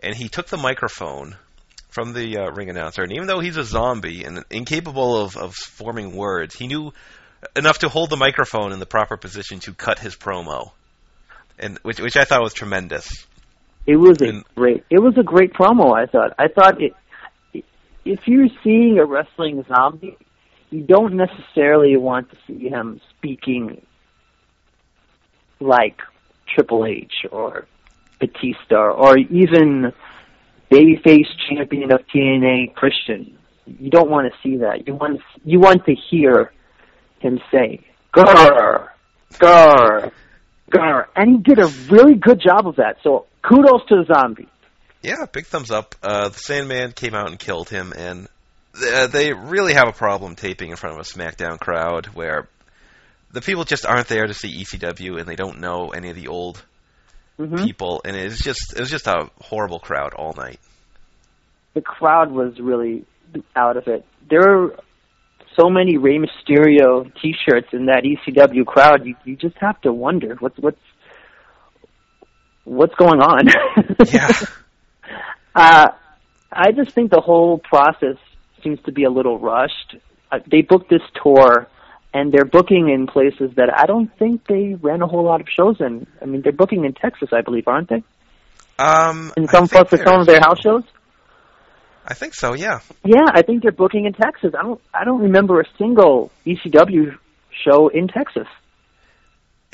and 0.00 0.14
he 0.14 0.28
took 0.28 0.46
the 0.46 0.56
microphone 0.56 1.36
from 1.88 2.12
the 2.12 2.38
uh, 2.38 2.50
ring 2.52 2.70
announcer, 2.70 3.02
and 3.02 3.12
even 3.12 3.26
though 3.26 3.40
he's 3.40 3.56
a 3.56 3.64
zombie 3.64 4.24
and 4.24 4.44
incapable 4.50 5.16
of 5.18 5.36
of 5.36 5.54
forming 5.54 6.14
words, 6.14 6.54
he 6.54 6.66
knew 6.66 6.92
enough 7.56 7.78
to 7.78 7.88
hold 7.88 8.10
the 8.10 8.16
microphone 8.16 8.72
in 8.72 8.78
the 8.78 8.86
proper 8.86 9.16
position 9.16 9.60
to 9.60 9.72
cut 9.72 9.98
his 9.98 10.14
promo, 10.16 10.70
and 11.58 11.78
which 11.82 12.00
which 12.00 12.16
I 12.16 12.24
thought 12.24 12.42
was 12.42 12.52
tremendous. 12.54 13.26
It 13.86 13.96
was 13.96 14.20
a 14.20 14.26
And- 14.28 14.44
great. 14.54 14.84
It 14.90 15.00
was 15.00 15.16
a 15.16 15.22
great 15.22 15.52
promo. 15.54 15.96
I 15.96 16.06
thought. 16.06 16.34
I 16.38 16.48
thought 16.48 16.80
it. 16.82 16.92
If 18.04 18.20
you're 18.26 18.48
seeing 18.62 18.98
a 18.98 19.04
wrestling 19.04 19.64
zombie, 19.68 20.16
you 20.70 20.82
don't 20.82 21.14
necessarily 21.14 21.96
want 21.96 22.30
to 22.30 22.36
see 22.46 22.68
him 22.68 23.00
speaking 23.16 23.80
like 25.60 25.96
Triple 26.54 26.86
H 26.86 27.26
or 27.30 27.66
Batista 28.20 28.76
or 28.76 29.18
even 29.18 29.92
babyface 30.70 31.26
champion 31.48 31.92
of 31.92 32.00
TNA 32.14 32.74
Christian. 32.74 33.36
You 33.66 33.90
don't 33.90 34.10
want 34.10 34.32
to 34.32 34.38
see 34.42 34.58
that. 34.58 34.86
You 34.86 34.94
want 34.94 35.20
you 35.44 35.60
want 35.60 35.84
to 35.86 35.94
hear 36.10 36.52
him 37.20 37.40
say 37.50 37.80
"grr, 38.14 38.88
grr, 39.34 40.12
grr," 40.70 41.06
and 41.16 41.36
he 41.36 41.42
did 41.42 41.58
a 41.58 41.68
really 41.90 42.14
good 42.14 42.40
job 42.40 42.66
of 42.66 42.76
that. 42.76 42.96
So 43.02 43.26
kudos 43.42 43.86
to 43.88 44.04
the 44.04 44.14
zombie. 44.14 44.48
Yeah, 45.02 45.26
big 45.30 45.46
thumbs 45.46 45.70
up. 45.70 45.94
Uh, 46.02 46.30
the 46.30 46.38
Sandman 46.38 46.92
came 46.92 47.14
out 47.14 47.28
and 47.28 47.38
killed 47.38 47.68
him, 47.68 47.92
and 47.96 48.26
uh, 48.82 49.06
they 49.06 49.32
really 49.32 49.74
have 49.74 49.88
a 49.88 49.92
problem 49.92 50.34
taping 50.34 50.70
in 50.70 50.76
front 50.76 50.98
of 50.98 51.00
a 51.00 51.08
SmackDown 51.08 51.58
crowd 51.58 52.06
where 52.06 52.48
the 53.32 53.40
people 53.40 53.64
just 53.64 53.86
aren't 53.86 54.08
there 54.08 54.26
to 54.26 54.34
see 54.34 54.62
ECW 54.62 55.18
and 55.18 55.28
they 55.28 55.36
don't 55.36 55.60
know 55.60 55.90
any 55.90 56.10
of 56.10 56.16
the 56.16 56.28
old 56.28 56.62
hmm 57.38 57.64
people, 57.64 58.02
and 58.04 58.16
it's 58.16 58.42
just 58.42 58.74
it 58.76 58.80
was 58.80 58.90
just 58.90 59.06
a 59.06 59.30
horrible 59.40 59.78
crowd 59.78 60.12
all 60.14 60.34
night. 60.36 60.60
The 61.74 61.80
crowd 61.80 62.32
was 62.32 62.58
really 62.60 63.04
out 63.54 63.76
of 63.76 63.86
it. 63.86 64.04
There 64.28 64.40
were 64.40 64.76
so 65.58 65.70
many 65.70 65.96
Rey 65.96 66.18
Mysterio 66.18 67.10
T-shirts 67.20 67.68
in 67.72 67.86
that 67.86 68.04
ECW 68.04 68.66
crowd. 68.66 69.06
You 69.06 69.14
you 69.24 69.36
just 69.36 69.56
have 69.58 69.80
to 69.82 69.92
wonder 69.92 70.36
what's 70.40 70.58
what's 70.58 70.80
what's 72.64 72.94
going 72.94 73.20
on. 73.20 73.48
Yeah. 74.12 74.30
Uh, 75.54 75.88
I 76.52 76.70
just 76.70 76.92
think 76.92 77.10
the 77.10 77.20
whole 77.20 77.58
process 77.58 78.16
seems 78.62 78.78
to 78.84 78.92
be 78.92 79.04
a 79.04 79.10
little 79.10 79.38
rushed. 79.38 79.96
Uh, 80.30 80.38
they 80.48 80.62
booked 80.62 80.88
this 80.88 81.02
tour, 81.20 81.66
and 82.18 82.32
they're 82.32 82.44
booking 82.44 82.88
in 82.88 83.06
places 83.06 83.52
that 83.56 83.70
I 83.74 83.86
don't 83.86 84.10
think 84.18 84.46
they 84.48 84.74
ran 84.74 85.02
a 85.02 85.06
whole 85.06 85.24
lot 85.24 85.40
of 85.40 85.46
shows 85.48 85.76
in. 85.80 86.06
I 86.20 86.24
mean, 86.24 86.42
they're 86.42 86.52
booking 86.52 86.84
in 86.84 86.92
Texas, 86.92 87.28
I 87.32 87.42
believe, 87.42 87.68
aren't 87.68 87.88
they? 87.88 88.02
Um, 88.78 89.32
In 89.36 89.46
some 89.46 89.68
for 89.68 89.84
some 89.84 90.20
of 90.20 90.26
their 90.26 90.40
house 90.40 90.58
shows. 90.60 90.82
I 92.04 92.14
think 92.14 92.34
so. 92.34 92.54
Yeah. 92.54 92.80
Yeah, 93.04 93.26
I 93.32 93.42
think 93.42 93.62
they're 93.62 93.70
booking 93.70 94.06
in 94.06 94.14
Texas. 94.14 94.52
I 94.58 94.62
don't. 94.62 94.80
I 94.92 95.04
don't 95.04 95.20
remember 95.20 95.60
a 95.60 95.64
single 95.76 96.32
ECW 96.46 97.16
show 97.64 97.88
in 97.88 98.08
Texas. 98.08 98.46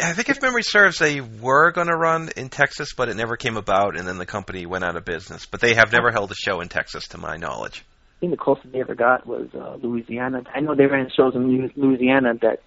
I 0.00 0.12
think 0.12 0.28
if 0.28 0.42
memory 0.42 0.64
serves, 0.64 0.98
they 0.98 1.20
were 1.20 1.70
going 1.70 1.86
to 1.86 1.96
run 1.96 2.28
in 2.36 2.48
Texas, 2.48 2.94
but 2.96 3.08
it 3.08 3.16
never 3.16 3.36
came 3.36 3.56
about, 3.56 3.96
and 3.96 4.08
then 4.08 4.18
the 4.18 4.26
company 4.26 4.66
went 4.66 4.84
out 4.84 4.96
of 4.96 5.04
business. 5.04 5.46
But 5.46 5.60
they 5.60 5.74
have 5.74 5.92
never 5.92 6.10
held 6.10 6.32
a 6.32 6.34
show 6.34 6.60
in 6.60 6.68
Texas, 6.68 7.08
to 7.08 7.18
my 7.18 7.36
knowledge. 7.36 7.84
I 8.16 8.20
think 8.20 8.32
the 8.32 8.36
closest 8.36 8.72
they 8.72 8.80
ever 8.80 8.94
got 8.94 9.26
was 9.26 9.48
uh, 9.54 9.76
Louisiana. 9.82 10.42
I 10.54 10.60
know 10.60 10.74
they 10.74 10.86
ran 10.86 11.10
shows 11.14 11.34
in 11.34 11.70
Louisiana 11.76 12.34
that 12.42 12.60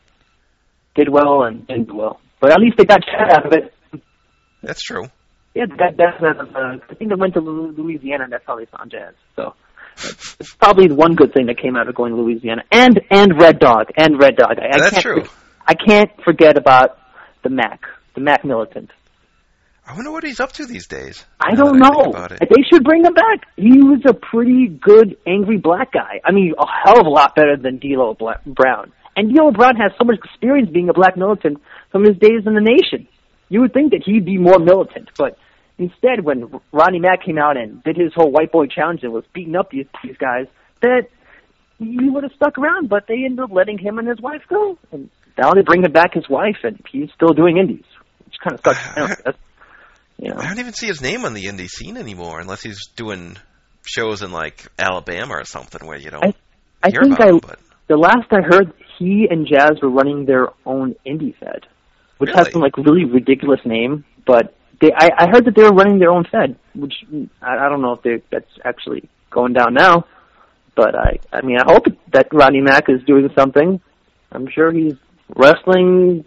did 0.96 1.10
well 1.10 1.44
and 1.44 1.66
didn't 1.66 1.88
do 1.88 1.96
well, 1.96 2.20
but 2.40 2.52
at 2.52 2.60
least 2.60 2.78
they 2.78 2.86
got 2.86 3.02
Chad 3.04 3.32
out 3.32 3.46
of 3.46 3.54
it. 3.54 3.74
That's 4.62 4.82
true. 4.82 5.06
Yeah, 5.56 5.66
that 5.80 5.98
that's 5.98 6.22
uh, 6.22 6.78
I 6.90 6.94
think 6.96 7.10
they 7.10 7.16
went 7.16 7.34
to 7.34 7.40
Louisiana. 7.40 8.26
and 8.26 8.34
That's 8.34 8.46
how 8.46 8.58
they 8.58 8.66
found 8.66 8.92
jazz. 8.92 9.14
So 9.36 9.56
it's 10.40 10.54
probably 10.56 10.92
one 10.92 11.16
good 11.16 11.34
thing 11.34 11.48
that 11.48 11.58
came 11.60 11.76
out 11.76 11.88
of 11.88 11.96
going 11.96 12.14
to 12.14 12.22
Louisiana, 12.22 12.64
and 12.72 13.00
and 13.10 13.40
Red 13.40 13.60
Dog 13.60 13.88
and 13.98 14.20
Red 14.20 14.36
Dog. 14.36 14.58
I, 14.60 14.76
I 14.76 14.80
That's 14.80 14.92
can't, 14.92 15.02
true. 15.02 15.24
I 15.66 15.74
can't 15.74 16.12
forget 16.24 16.58
about 16.58 17.00
the 17.44 17.50
Mac, 17.50 17.82
the 18.14 18.22
Mac 18.22 18.46
Militant. 18.46 18.92
I 19.88 19.94
wonder 19.94 20.12
what 20.12 20.26
he's 20.26 20.42
up 20.42 20.52
to 20.54 20.66
these 20.66 20.86
days. 20.86 21.24
I 21.40 21.56
don't 21.56 21.80
that 21.80 21.94
know. 21.94 22.38
They 22.40 22.62
should 22.70 22.84
bring 22.84 23.06
him 23.06 23.14
back. 23.14 23.48
He 23.56 23.80
was 23.82 24.02
a 24.06 24.14
pretty 24.14 24.68
good 24.68 25.16
angry 25.26 25.58
black 25.58 25.94
guy. 25.94 26.20
I 26.26 26.34
mean, 26.34 26.54
a 26.60 26.66
hell 26.68 27.00
of 27.00 27.06
a 27.06 27.10
lot 27.10 27.36
better 27.36 27.56
than 27.56 27.78
D'Lo 27.78 28.18
Brown. 28.46 28.92
And 29.16 29.34
D'Lo 29.34 29.52
Brown 29.52 29.78
has 29.78 29.94
so 29.98 30.04
much 30.04 30.18
experience 30.18 30.70
being 30.70 30.90
a 30.90 30.94
black 30.94 31.16
militant 31.16 31.62
from 31.92 32.04
his 32.04 32.18
days 32.18 32.46
in 32.46 32.54
the 32.54 32.62
nation. 32.62 33.08
You 33.48 33.62
would 33.62 33.74
think 33.74 33.92
that 33.92 34.04
he'd 34.04 34.26
be 34.26 34.38
more 34.38 34.60
militant, 34.60 35.10
but 35.18 35.38
instead, 35.78 36.26
when 36.26 36.60
Rodney 36.74 37.00
Mack 37.00 37.24
came 37.24 37.38
out 37.38 37.56
and 37.56 37.82
did 37.84 37.96
his 37.96 38.12
whole 38.14 38.30
white 38.30 38.52
boy 38.52 38.68
challenge 38.68 39.04
and 39.04 39.14
was 39.14 39.24
beating 39.34 39.56
up 39.56 39.72
these, 39.72 39.86
these 40.04 40.18
guys, 40.18 40.48
that 40.82 41.08
he 41.80 42.10
would 42.10 42.24
have 42.24 42.34
stuck 42.34 42.58
around. 42.58 42.90
But 42.90 43.08
they 43.08 43.24
ended 43.24 43.40
up 43.40 43.52
letting 43.54 43.78
him 43.78 44.00
and 44.00 44.08
his 44.08 44.20
wife 44.20 44.42
go, 44.50 44.78
and 44.92 45.10
now 45.38 45.54
they 45.54 45.62
bring 45.62 45.86
him 45.86 45.94
back 45.94 46.14
his 46.14 46.28
wife, 46.28 46.58
and 46.64 46.84
he's 46.92 47.10
still 47.16 47.34
doing 47.34 47.58
indies, 47.58 47.86
which 48.26 48.36
kind 48.44 48.60
of 48.60 48.62
sucks. 48.66 48.96
down. 49.24 49.34
You 50.20 50.32
know. 50.32 50.38
I 50.40 50.48
don't 50.48 50.60
even 50.60 50.74
see 50.74 50.88
his 50.88 51.02
name 51.02 51.26
on 51.26 51.34
the 51.34 51.46
indie 51.46 51.70
scene 51.70 51.98
anymore, 51.98 52.40
unless 52.40 52.62
he's 52.62 52.88
doing 52.96 53.38
shows 53.86 54.22
in 54.22 54.32
like 54.32 54.66
Alabama 54.78 55.36
or 55.36 55.46
something 55.46 55.86
where 55.88 55.98
you 55.98 56.10
don't 56.10 56.24
I- 56.26 56.34
I 56.84 56.90
hear 56.92 57.02
think 57.02 57.16
about 57.16 57.28
I 57.28 57.32
him. 57.32 57.40
But 57.40 57.60
the 57.88 57.98
last 57.98 58.32
I 58.32 58.42
heard, 58.42 58.74
he 59.00 59.28
and 59.30 59.48
Jazz 59.48 59.82
were 59.82 59.90
running 59.90 60.26
their 60.26 60.50
own 60.66 60.96
indie 61.06 61.36
fed, 61.38 61.66
which 62.18 62.32
has 62.34 62.52
some 62.52 62.62
like 62.62 62.78
really 62.78 63.06
ridiculous 63.06 63.60
name. 63.66 64.06
But 64.26 64.56
they, 64.82 64.92
I, 64.96 65.10
I 65.18 65.28
heard 65.32 65.46
that 65.46 65.56
they 65.56 65.64
were 65.64 65.74
running 65.74 66.00
their 66.00 66.12
own 66.12 66.26
fed, 66.32 66.58
which 66.76 66.94
I, 67.42 67.66
I 67.66 67.70
don't 67.70 67.82
know 67.82 67.94
if 67.94 68.02
they 68.04 68.22
that's 68.32 68.52
actually 68.64 69.10
going 69.30 69.54
down 69.54 69.74
now. 69.74 70.06
But 70.76 70.94
I, 70.96 71.18
I 71.34 71.42
mean, 71.42 71.58
I 71.58 71.64
hope 71.66 71.86
that 72.14 72.28
Rodney 72.32 72.62
Mack 72.62 72.90
is 72.90 73.02
doing 73.08 73.30
something. 73.36 73.82
I'm 74.32 74.48
sure 74.54 74.72
he's 74.72 74.94
wrestling 75.36 76.26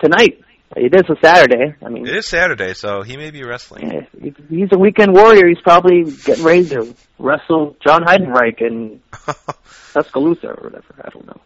tonight. 0.00 0.40
It 0.74 0.94
is 0.94 1.02
a 1.10 1.16
Saturday. 1.24 1.74
I 1.84 1.88
mean, 1.90 2.06
it 2.06 2.16
is 2.16 2.26
Saturday, 2.28 2.74
so 2.74 3.02
he 3.02 3.16
may 3.16 3.30
be 3.30 3.44
wrestling. 3.44 3.90
yeah, 3.90 4.30
he's 4.48 4.68
a 4.72 4.78
weekend 4.78 5.12
warrior. 5.14 5.46
He's 5.48 5.60
probably 5.62 6.04
getting 6.04 6.44
ready 6.44 6.68
to 6.70 6.94
wrestle 7.18 7.76
Jon 7.86 8.04
Heidenreich 8.04 8.60
in 8.62 9.00
Tuscaloosa 9.92 10.48
or 10.48 10.64
whatever. 10.64 10.94
I 11.04 11.10
don't 11.10 11.26
know. 11.26 11.40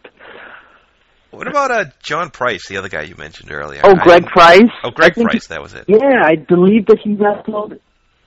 what 1.30 1.48
about 1.48 1.70
uh, 1.70 1.84
John 2.02 2.30
Price, 2.30 2.68
the 2.68 2.76
other 2.76 2.88
guy 2.88 3.02
you 3.02 3.16
mentioned 3.16 3.50
earlier? 3.52 3.80
Oh, 3.84 3.94
I- 3.98 4.02
Greg 4.04 4.26
Price. 4.26 4.70
Oh, 4.84 4.90
Greg 4.90 5.12
I 5.18 5.22
Price. 5.24 5.46
That 5.48 5.60
was 5.62 5.74
it. 5.74 5.84
yeah, 5.88 6.22
I 6.24 6.36
believe 6.36 6.86
that 6.86 6.98
he 7.02 7.14
wrestled 7.14 7.74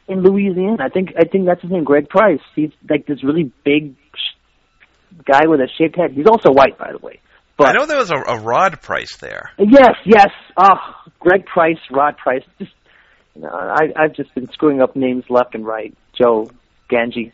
in 0.07 0.21
Louisiana. 0.23 0.77
I 0.81 0.89
think 0.89 1.09
I 1.17 1.23
think 1.25 1.45
that's 1.45 1.61
his 1.61 1.71
name, 1.71 1.83
Greg 1.85 2.09
Price. 2.09 2.41
He's 2.55 2.71
like 2.89 3.05
this 3.07 3.23
really 3.23 3.51
big 3.63 3.95
sh- 4.15 4.35
guy 5.25 5.45
with 5.47 5.59
a 5.61 5.67
shaved 5.77 5.95
head. 5.95 6.11
He's 6.11 6.27
also 6.27 6.51
white, 6.51 6.77
by 6.77 6.91
the 6.91 6.97
way. 6.99 7.19
But 7.59 7.67
I 7.67 7.73
know 7.73 7.85
there 7.85 7.97
was 7.97 8.09
a, 8.09 8.15
a 8.15 8.39
Rod 8.39 8.81
Price 8.81 9.17
there. 9.17 9.51
yes, 9.57 9.95
yes. 10.05 10.29
Oh, 10.57 10.75
Greg 11.19 11.45
Price, 11.45 11.77
Rod 11.91 12.17
Price. 12.17 12.43
Just 12.57 12.71
you 13.35 13.41
know, 13.41 13.49
I 13.49 13.91
I've 13.95 14.15
just 14.15 14.33
been 14.33 14.49
screwing 14.53 14.81
up 14.81 14.95
names 14.95 15.25
left 15.29 15.55
and 15.55 15.65
right. 15.65 15.95
Joe 16.17 16.49
Ganji. 16.89 17.33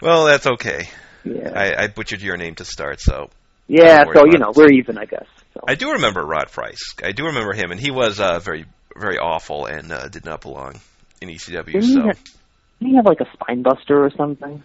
Well, 0.00 0.26
that's 0.26 0.46
okay. 0.46 0.88
Yeah. 1.24 1.50
I, 1.54 1.84
I 1.84 1.86
butchered 1.88 2.20
your 2.20 2.36
name 2.36 2.54
to 2.56 2.64
start, 2.64 3.00
so 3.00 3.30
yeah. 3.66 4.04
So 4.14 4.24
you 4.26 4.38
know 4.38 4.52
we're 4.54 4.72
even, 4.72 4.98
I 4.98 5.06
guess. 5.06 5.26
So. 5.54 5.60
I 5.66 5.74
do 5.74 5.92
remember 5.92 6.24
Rod 6.24 6.50
Price. 6.52 6.94
I 7.02 7.12
do 7.12 7.24
remember 7.24 7.54
him, 7.54 7.70
and 7.70 7.80
he 7.80 7.90
was 7.90 8.20
uh, 8.20 8.38
very, 8.38 8.66
very 8.96 9.18
awful 9.18 9.66
and 9.66 9.90
uh, 9.92 10.08
did 10.08 10.24
not 10.24 10.42
belong 10.42 10.80
in 11.20 11.28
ECW. 11.28 11.66
Didn't 11.66 11.82
he, 11.82 11.94
So 11.94 12.02
have, 12.02 12.22
didn't 12.78 12.90
he 12.90 12.96
have 12.96 13.06
like 13.06 13.20
a 13.20 13.32
spine 13.32 13.62
buster 13.62 14.04
or 14.04 14.10
something? 14.16 14.62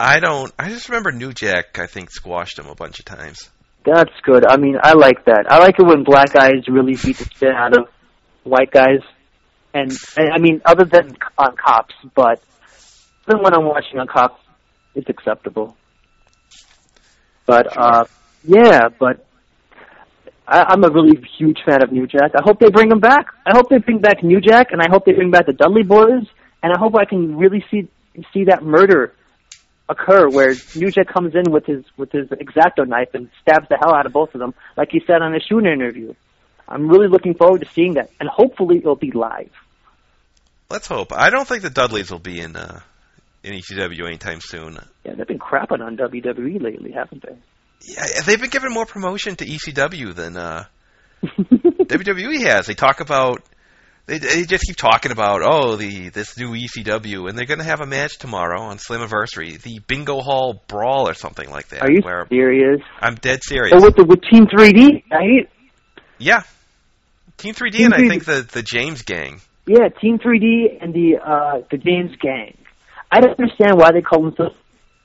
I 0.00 0.18
don't. 0.18 0.50
I 0.58 0.70
just 0.70 0.88
remember 0.88 1.12
New 1.12 1.34
Jack. 1.34 1.78
I 1.78 1.86
think 1.86 2.10
squashed 2.10 2.58
him 2.58 2.68
a 2.68 2.74
bunch 2.74 3.00
of 3.00 3.04
times. 3.04 3.50
That's 3.84 4.12
good. 4.22 4.46
I 4.46 4.56
mean, 4.56 4.78
I 4.82 4.94
like 4.94 5.26
that. 5.26 5.44
I 5.50 5.58
like 5.58 5.74
it 5.78 5.84
when 5.84 6.04
black 6.04 6.32
guys 6.32 6.66
really 6.68 6.94
beat 6.94 7.18
the 7.18 7.28
shit 7.36 7.54
out 7.54 7.76
of 7.76 7.86
white 8.42 8.70
guys. 8.70 9.00
And, 9.74 9.92
and 10.16 10.32
I 10.34 10.38
mean, 10.38 10.62
other 10.64 10.86
than 10.86 11.18
on 11.36 11.54
cops, 11.54 11.94
but 12.14 12.42
even 13.28 13.42
when 13.42 13.52
I'm 13.52 13.66
watching 13.66 13.98
on 13.98 14.06
cops, 14.06 14.40
it's 14.94 15.10
acceptable. 15.10 15.76
But 17.44 17.76
uh, 17.76 18.04
yeah, 18.42 18.88
but 18.98 19.26
I, 20.48 20.62
I'm 20.62 20.82
a 20.82 20.88
really 20.88 21.22
huge 21.36 21.58
fan 21.66 21.82
of 21.82 21.92
New 21.92 22.06
Jack. 22.06 22.30
I 22.34 22.40
hope 22.42 22.58
they 22.58 22.70
bring 22.70 22.90
him 22.90 23.00
back. 23.00 23.26
I 23.46 23.50
hope 23.54 23.68
they 23.68 23.78
bring 23.78 23.98
back 23.98 24.22
New 24.22 24.40
Jack, 24.40 24.68
and 24.72 24.80
I 24.80 24.86
hope 24.90 25.04
they 25.04 25.12
bring 25.12 25.30
back 25.30 25.44
the 25.44 25.52
Dudley 25.52 25.82
Boys, 25.82 26.24
and 26.62 26.72
I 26.72 26.78
hope 26.78 26.94
I 26.96 27.04
can 27.04 27.36
really 27.36 27.62
see 27.70 27.88
see 28.32 28.44
that 28.44 28.62
murder 28.62 29.14
occur 29.90 30.28
where 30.28 30.54
New 30.76 30.90
Jack 30.90 31.08
comes 31.08 31.34
in 31.34 31.50
with 31.52 31.66
his 31.66 31.84
with 31.96 32.12
his 32.12 32.28
exacto 32.28 32.86
knife 32.86 33.08
and 33.14 33.28
stabs 33.42 33.68
the 33.68 33.76
hell 33.76 33.94
out 33.94 34.06
of 34.06 34.12
both 34.12 34.34
of 34.34 34.40
them, 34.40 34.54
like 34.76 34.88
he 34.90 35.02
said 35.06 35.20
on 35.20 35.32
the 35.32 35.40
Schooner 35.44 35.72
interview. 35.72 36.14
I'm 36.68 36.88
really 36.88 37.08
looking 37.08 37.34
forward 37.34 37.62
to 37.62 37.68
seeing 37.72 37.94
that, 37.94 38.10
and 38.20 38.28
hopefully 38.28 38.78
it'll 38.78 38.94
be 38.94 39.10
live. 39.10 39.50
Let's 40.70 40.86
hope. 40.86 41.12
I 41.12 41.30
don't 41.30 41.46
think 41.48 41.62
the 41.62 41.70
Dudleys 41.70 42.12
will 42.12 42.20
be 42.20 42.40
in 42.40 42.54
uh, 42.54 42.80
in 43.42 43.54
ECW 43.54 44.06
anytime 44.06 44.40
soon. 44.40 44.78
Yeah, 45.04 45.14
they've 45.14 45.26
been 45.26 45.40
crapping 45.40 45.80
on 45.84 45.96
WWE 45.96 46.62
lately, 46.62 46.92
haven't 46.92 47.24
they? 47.26 47.36
Yeah, 47.82 48.20
they've 48.24 48.40
been 48.40 48.50
giving 48.50 48.72
more 48.72 48.86
promotion 48.86 49.34
to 49.36 49.44
ECW 49.44 50.14
than 50.14 50.36
uh, 50.36 50.64
WWE 51.24 52.42
has. 52.42 52.66
They 52.66 52.74
talk 52.74 53.00
about 53.00 53.42
they, 54.06 54.18
they 54.18 54.44
just 54.44 54.64
keep 54.64 54.76
talking 54.76 55.12
about 55.12 55.42
oh 55.42 55.76
the 55.76 56.08
this 56.10 56.36
new 56.38 56.50
ECW 56.50 57.28
and 57.28 57.38
they're 57.38 57.46
going 57.46 57.58
to 57.58 57.64
have 57.64 57.80
a 57.80 57.86
match 57.86 58.18
tomorrow 58.18 58.62
on 58.62 58.78
Slammiversary, 58.78 59.60
the 59.60 59.80
Bingo 59.86 60.20
Hall 60.20 60.62
Brawl 60.66 61.08
or 61.08 61.14
something 61.14 61.48
like 61.50 61.68
that. 61.68 61.82
Are 61.82 61.90
you 61.90 62.00
where 62.02 62.26
serious? 62.28 62.80
I'm 63.00 63.14
dead 63.14 63.40
serious. 63.42 63.72
Oh, 63.74 63.82
with 63.82 63.96
the 63.96 64.04
with 64.04 64.20
Team 64.30 64.46
3D, 64.46 65.04
right? 65.10 65.48
yeah, 66.18 66.42
Team 67.36 67.54
3D 67.54 67.72
Team 67.72 67.86
and 67.86 67.94
I 67.94 67.98
3D. 67.98 68.08
think 68.08 68.24
the 68.24 68.48
the 68.52 68.62
James 68.62 69.02
Gang. 69.02 69.40
Yeah, 69.66 69.88
Team 70.00 70.18
3D 70.18 70.82
and 70.82 70.92
the 70.92 71.18
uh 71.24 71.62
the 71.70 71.78
James 71.78 72.16
Gang. 72.20 72.56
I 73.12 73.20
don't 73.20 73.38
understand 73.38 73.76
why 73.76 73.92
they 73.92 74.02
call 74.02 74.22
themselves 74.22 74.56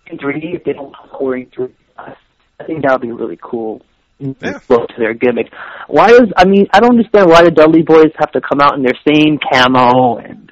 Team 0.08 0.17
3D 0.17 0.55
if 0.55 0.63
they 0.63 0.73
don't 0.73 0.95
call 0.95 1.25
wearing 1.27 1.47
3D. 1.47 1.71
I 1.97 2.63
think 2.63 2.84
that 2.84 2.93
would 2.93 3.01
be 3.01 3.12
really 3.12 3.38
cool. 3.41 3.81
Yeah. 4.19 4.60
Look 4.69 4.88
to 4.89 4.95
their 4.97 5.13
gimmick. 5.13 5.51
Why 5.88 6.10
is 6.12 6.32
I 6.38 6.45
mean 6.45 6.67
I 6.71 6.80
don't 6.80 6.91
understand 6.97 7.30
why 7.30 7.43
the 7.43 7.51
Dudley 7.51 7.82
Boys 7.82 8.12
have 8.17 8.32
to 8.32 8.41
come 8.41 8.62
out 8.62 8.75
in 8.75 8.84
their 8.84 8.97
same 9.08 9.38
camo 9.39 10.17
and 10.17 10.51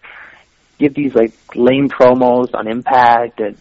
give 0.79 0.93
these 0.95 1.15
like 1.15 1.31
lame 1.55 1.87
promos 1.89 2.53
on 2.53 2.67
Impact 2.67 3.39
and 3.39 3.57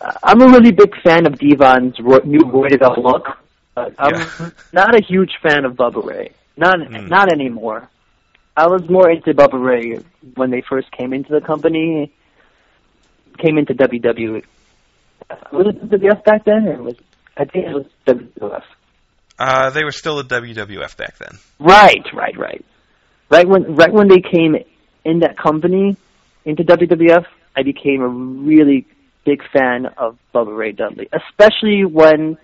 uh, 0.00 0.12
I'm 0.22 0.40
a 0.42 0.46
really 0.48 0.72
big 0.72 0.92
fan 1.02 1.26
of 1.26 1.38
D-Von's 1.38 1.98
ro- 2.00 2.20
new 2.24 2.40
roided 2.40 2.82
up 2.82 2.98
look. 2.98 3.26
But 3.74 3.94
I'm 3.98 4.14
Yeah. 4.16 4.50
not 4.72 4.94
a 4.94 5.02
huge 5.02 5.32
fan 5.42 5.64
of 5.64 5.74
Bubba 5.76 6.04
Ray. 6.04 6.32
Not 6.56 6.86
Hmm. 6.86 7.06
not 7.08 7.32
anymore. 7.32 7.88
I 8.54 8.66
was 8.66 8.86
more 8.90 9.10
into 9.10 9.32
Bubba 9.32 9.58
Ray 9.64 9.98
when 10.34 10.50
they 10.50 10.60
first 10.68 10.90
came 10.92 11.14
into 11.14 11.32
the 11.32 11.40
company. 11.40 12.12
Came 13.38 13.56
into 13.56 13.72
WWE. 13.74 14.44
Was 15.52 15.66
it 15.68 15.88
WWF 15.88 16.22
back 16.24 16.44
then, 16.44 16.68
or 16.68 16.82
was 16.82 16.96
I 17.38 17.46
think 17.46 17.66
it 17.68 17.72
was 17.74 17.86
WWF? 18.06 18.62
Uh, 19.38 19.70
they 19.70 19.84
were 19.84 19.92
still 19.92 20.22
the 20.22 20.24
WWF 20.24 20.96
back 20.96 21.18
then. 21.18 21.38
Right, 21.58 22.04
right, 22.14 22.36
right. 22.38 22.64
Right 23.30 23.48
when 23.48 23.76
right 23.76 23.92
when 23.92 24.08
they 24.08 24.20
came 24.20 24.56
in 25.04 25.20
that 25.20 25.38
company 25.38 25.96
into 26.44 26.64
WWF, 26.64 27.24
I 27.56 27.62
became 27.62 28.02
a 28.02 28.08
really 28.08 28.86
big 29.24 29.42
fan 29.52 29.86
of 29.96 30.18
Bubba 30.34 30.56
Ray 30.56 30.72
Dudley, 30.72 31.08
especially 31.12 31.84
when 31.84 32.36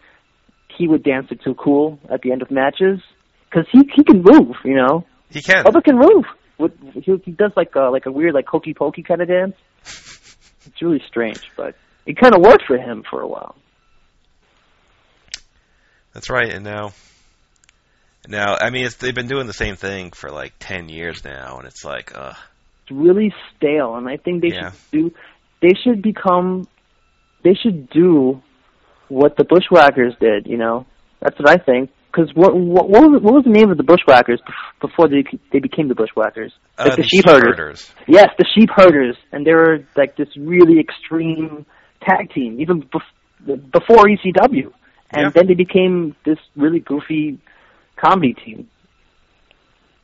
he 0.77 0.89
would 0.89 1.03
dance 1.03 1.27
it 1.31 1.43
too 1.43 1.55
cool 1.55 1.99
at 2.11 2.23
the 2.23 2.33
end 2.33 2.41
of 2.41 2.51
matches 2.51 3.01
because 3.51 3.67
he 3.71 3.81
he 3.95 4.03
can 4.03 4.23
move, 4.23 4.57
you 4.65 4.77
know. 4.77 5.05
He 5.31 5.43
can. 5.43 5.65
Bubba 5.65 5.85
can 5.85 5.99
move. 5.99 6.25
He, 6.95 7.17
he 7.25 7.31
does 7.33 7.53
like 7.57 7.75
a, 7.77 7.91
like 7.91 8.07
a 8.07 8.13
weird 8.13 8.35
like 8.35 8.47
hokey 8.47 8.75
pokey 8.75 9.03
kind 9.03 9.23
of 9.23 9.29
dance. 9.29 9.55
It's 10.67 10.83
really 10.83 11.03
strange, 11.09 11.41
but 11.57 11.77
it 12.05 12.19
kind 12.19 12.35
of 12.35 12.43
worked 12.43 12.65
for 12.67 12.77
him 12.77 13.03
for 13.09 13.23
a 13.23 13.27
while. 13.27 13.55
That's 16.19 16.31
right. 16.31 16.53
And 16.53 16.65
now, 16.65 16.95
now 18.27 18.57
I 18.61 18.71
mean, 18.71 18.87
it's, 18.87 18.97
they've 18.97 19.15
been 19.15 19.29
doing 19.29 19.47
the 19.47 19.53
same 19.53 19.77
thing 19.77 20.11
for 20.11 20.33
like 20.33 20.53
ten 20.59 20.89
years 20.89 21.23
now, 21.25 21.59
and 21.59 21.69
it's 21.69 21.85
like, 21.85 22.11
uh, 22.13 22.33
It's 22.83 22.91
really 22.91 23.33
stale, 23.57 23.95
and 23.95 24.09
I 24.09 24.17
think 24.17 24.43
they 24.43 24.49
Yeah. 24.49 24.73
should 24.73 24.81
do. 24.91 25.15
They 25.63 25.75
should 25.85 26.03
become. 26.03 26.67
They 27.45 27.55
should 27.55 27.89
do 27.91 28.43
what 29.09 29.37
the 29.37 29.45
Bushwhackers 29.45 30.15
did. 30.21 30.49
You 30.49 30.57
know, 30.57 30.87
that's 31.21 31.39
what 31.39 31.49
I 31.49 31.57
think. 31.63 31.91
because 32.11 32.35
what, 32.35 32.53
what 32.57 32.89
what 32.91 33.03
was 33.09 33.23
what 33.23 33.35
was 33.35 33.45
the 33.45 33.51
name 33.53 33.71
of 33.71 33.77
the 33.77 33.85
Bushwhackers 33.85 34.41
before 34.81 35.07
they 35.09 35.23
they 35.53 35.61
became 35.61 35.87
the 35.87 35.95
Bushwhackers? 35.95 36.53
Like 36.77 36.87
Uh, 36.95 36.97
the, 36.97 36.97
the 36.97 37.03
sheep 37.05 37.23
sheep 37.23 37.27
herders. 37.31 37.57
herders. 37.57 37.93
Yes, 38.09 38.29
the 38.39 38.45
sheep 38.59 38.71
herders, 38.75 39.17
and 39.31 39.47
they 39.47 39.55
were 39.55 39.85
like 39.97 40.17
this 40.17 40.29
really 40.37 40.81
extreme 40.81 41.65
tag 42.03 42.33
team, 42.35 42.61
even 42.61 42.83
bef- 42.83 43.71
before 43.71 44.05
ECW, 44.09 44.73
and 45.11 45.23
Yeah. 45.23 45.31
then 45.35 45.47
they 45.47 45.55
became 45.55 46.15
this 46.25 46.39
really 46.57 46.81
goofy 46.81 47.39
comedy 47.97 48.35
team, 48.35 48.69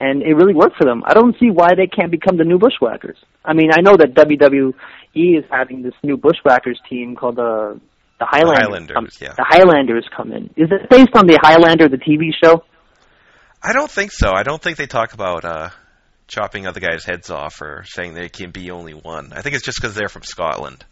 and 0.01 0.23
it 0.23 0.35
really 0.35 0.55
worked 0.55 0.77
for 0.77 0.85
them. 0.85 1.03
I 1.07 1.15
don't 1.15 1.37
see 1.39 1.51
why 1.51 1.75
they 1.77 1.87
can't 1.87 2.11
become 2.11 2.37
the 2.37 2.45
new 2.45 2.59
Bushwhackers. 2.59 3.17
I 3.45 3.53
mean, 3.53 3.71
I 3.73 3.81
know 3.81 3.97
that 3.97 4.15
WWE 4.15 5.39
is 5.39 5.45
having 5.51 5.83
this 5.83 5.95
new 6.03 6.17
Bushwhackers 6.17 6.81
team 6.89 7.17
called 7.17 7.37
the 7.37 7.81
the 8.21 8.27
Highlanders. 8.27 8.63
Highlanders, 8.63 8.97
Um, 8.97 9.09
yeah. 9.21 9.35
The 9.37 9.45
Highlanders 9.49 10.07
come 10.17 10.31
in. 10.33 10.45
Is 10.57 10.71
it 10.71 10.89
based 10.89 11.17
on 11.17 11.27
the 11.27 11.37
Highlander, 11.43 11.89
the 11.89 11.97
TV 11.99 12.31
show? 12.43 12.63
I 13.61 13.73
don't 13.73 13.91
think 13.91 14.13
so. 14.13 14.31
I 14.33 14.45
don't 14.45 14.63
think 14.63 14.77
they 14.77 14.87
talk 14.87 15.15
about 15.15 15.45
uh, 15.45 15.71
chopping 16.29 16.65
other 16.67 16.79
guys' 16.79 17.05
heads 17.05 17.29
off 17.31 17.61
or 17.61 17.83
saying 17.89 18.15
there 18.15 18.29
can 18.29 18.53
be 18.53 18.71
only 18.71 18.93
one. 18.93 19.33
I 19.35 19.43
think 19.43 19.57
it's 19.57 19.65
just 19.65 19.79
because 19.81 19.97
they're 19.97 20.09
from 20.09 20.23
Scotland. 20.23 20.85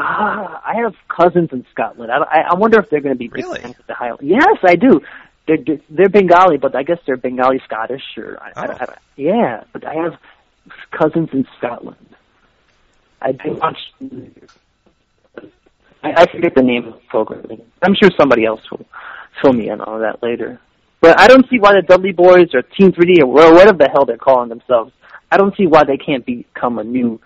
Ah, 0.00 0.62
I 0.64 0.76
have 0.76 0.94
cousins 1.08 1.48
in 1.52 1.66
Scotland. 1.72 2.12
I, 2.12 2.42
I, 2.52 2.54
wonder 2.54 2.78
if 2.78 2.88
they're 2.88 3.00
going 3.00 3.14
to 3.14 3.18
be 3.18 3.26
big 3.26 3.44
Really? 3.44 3.60
fans 3.60 3.74
of 3.80 3.86
the 3.88 3.94
Highland. 3.94 4.28
Yes, 4.28 4.56
I 4.62 4.76
do. 4.76 5.00
They're 5.48 5.58
they're 5.90 6.08
Bengali, 6.08 6.56
but 6.56 6.76
I 6.76 6.84
guess 6.84 6.98
they're 7.04 7.16
Bengali 7.16 7.60
Scottish 7.64 8.02
or 8.16 8.38
I, 8.40 8.52
I, 8.54 8.66
Oh. 8.66 8.76
I, 8.80 8.94
yeah. 9.16 9.64
But 9.72 9.84
I 9.86 9.94
have 9.94 10.14
cousins 10.92 11.30
in 11.32 11.46
Scotland. 11.58 11.96
I 13.20 13.32
do 13.32 13.54
watch. 13.54 13.78
I, 16.04 16.12
I 16.22 16.26
forget 16.30 16.54
the 16.54 16.62
name 16.62 16.86
of 16.86 16.94
the 16.94 17.00
program. 17.08 17.44
I'm 17.82 17.94
sure 18.00 18.10
somebody 18.16 18.44
else 18.44 18.60
will 18.70 18.86
fill 19.42 19.52
me 19.52 19.68
in 19.68 19.80
on 19.80 20.00
that 20.02 20.22
later. 20.22 20.60
But 21.00 21.18
I 21.18 21.26
don't 21.26 21.48
see 21.50 21.58
why 21.58 21.72
the 21.72 21.82
Dudley 21.82 22.12
Boys 22.12 22.54
or 22.54 22.62
Team 22.62 22.92
3D 22.92 23.20
or 23.20 23.26
whatever 23.26 23.78
the 23.78 23.88
hell 23.92 24.04
they're 24.04 24.16
calling 24.16 24.48
themselves. 24.48 24.92
I 25.30 25.36
don't 25.36 25.56
see 25.56 25.66
why 25.66 25.84
they 25.84 25.96
can't 25.96 26.24
become 26.24 26.78
a 26.78 26.84
new 26.84 27.20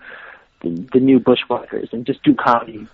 the, 0.63 0.87
the 0.93 0.99
new 0.99 1.19
Bushwhackers 1.19 1.89
and 1.91 2.05
just 2.05 2.23
do 2.23 2.33
comedy. 2.35 2.87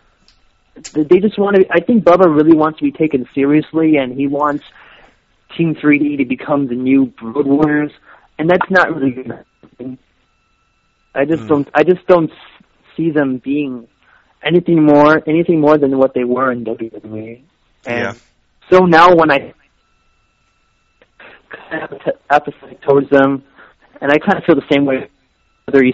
They 0.93 1.19
just 1.19 1.37
want 1.37 1.57
to. 1.57 1.65
I 1.71 1.81
think 1.81 2.03
Bubba 2.03 2.33
really 2.33 2.55
wants 2.55 2.79
to 2.79 2.85
be 2.85 2.91
taken 2.91 3.27
seriously, 3.35 3.97
and 3.97 4.13
he 4.17 4.27
wants 4.27 4.63
Team 5.57 5.75
3D 5.75 6.17
to 6.19 6.25
become 6.25 6.67
the 6.67 6.75
new 6.75 7.13
Road 7.21 7.47
Warriors, 7.47 7.91
and 8.37 8.49
that's 8.49 8.69
not 8.69 8.95
really 8.95 9.23
happen. 9.23 9.97
I 11.15 11.25
just 11.25 11.41
Hmm. 11.41 11.47
don't. 11.47 11.67
I 11.73 11.83
just 11.83 12.05
don't 12.07 12.31
see 12.95 13.11
them 13.11 13.41
being 13.43 13.87
anything 14.43 14.83
more, 14.85 15.21
anything 15.27 15.59
more 15.59 15.77
than 15.77 15.97
what 15.97 16.13
they 16.13 16.23
were 16.23 16.51
in 16.51 16.63
WWE. 16.63 17.43
And 17.85 17.97
Yeah. 17.97 18.13
so 18.71 18.85
now 18.85 19.13
when 19.15 19.31
I 19.31 19.53
kind 21.69 21.83
of 21.83 21.99
apathetic 22.29 22.81
towards 22.81 23.09
them, 23.09 23.43
and 24.01 24.11
I 24.11 24.17
kind 24.17 24.37
of 24.37 24.43
feel 24.45 24.55
the 24.55 24.67
same 24.71 24.85
way. 24.85 25.09
Whether 25.65 25.83
he's 25.83 25.93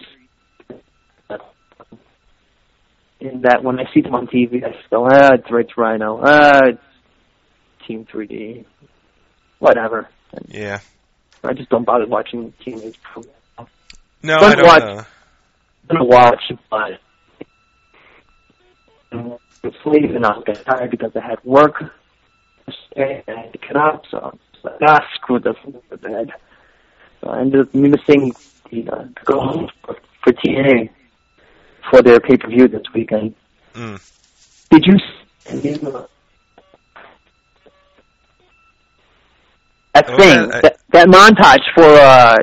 in 3.25 3.41
that 3.41 3.63
when 3.63 3.79
I 3.79 3.83
see 3.93 4.01
them 4.01 4.15
on 4.15 4.27
TV, 4.27 4.63
I 4.63 4.69
just 4.71 4.89
go, 4.89 5.05
ah, 5.05 5.33
it's 5.33 5.49
Rich 5.51 5.71
Rhino, 5.77 6.21
ah, 6.23 6.61
it's 6.67 6.81
Team 7.87 8.05
3D, 8.11 8.65
whatever. 9.59 10.07
And 10.33 10.45
Yeah. 10.49 10.79
I 11.43 11.53
just 11.53 11.69
don't 11.69 11.85
bother 11.85 12.07
watching 12.07 12.53
TNA 12.65 12.95
programs. 13.03 13.69
No, 14.23 14.39
Don't 14.39 14.51
I 14.51 14.55
don't. 14.55 14.65
watch- 14.65 15.05
I'm 15.87 15.97
gonna 15.97 16.03
watch, 16.05 16.51
but 16.71 16.99
I'm 19.11 19.37
sleeping. 19.83 20.25
I 20.25 20.37
was 20.37 20.57
tired 20.65 20.89
because 20.91 21.11
I 21.15 21.19
had 21.21 21.43
work 21.43 21.75
and 22.95 23.23
I 23.27 23.41
had 23.41 23.53
to 23.53 23.59
get 23.59 23.75
up, 23.75 24.03
so 24.09 24.17
I 24.17 24.25
was 24.27 24.39
like, 24.63 24.75
ah, 24.87 24.99
screw 25.15 25.39
this, 25.39 25.55
I'm 25.63 25.71
going 25.73 25.83
to 25.91 25.97
bed. 25.97 26.31
So 27.21 27.29
I 27.29 27.41
ended 27.41 27.61
up 27.61 27.73
missing 27.75 28.33
the 28.71 28.89
uh, 28.89 28.95
to 29.03 29.25
go 29.25 29.39
home 29.39 29.69
for, 29.85 29.95
for 30.23 30.33
TNA 30.33 30.89
for 31.91 32.01
their 32.01 32.19
pay 32.19 32.37
per 32.37 32.49
view 32.49 32.67
this 32.67 32.83
weekend. 32.93 33.35
mm. 33.73 34.11
Did 34.69 34.83
you 34.85 34.97
see 35.61 35.77
that 39.93 40.09
Oh, 40.09 40.17
thing, 40.17 40.37
I- 40.51 40.57
I- 40.57 40.61
that, 40.61 40.77
that 40.91 41.07
montage 41.07 41.63
for 41.73 41.83
uh, 41.85 42.37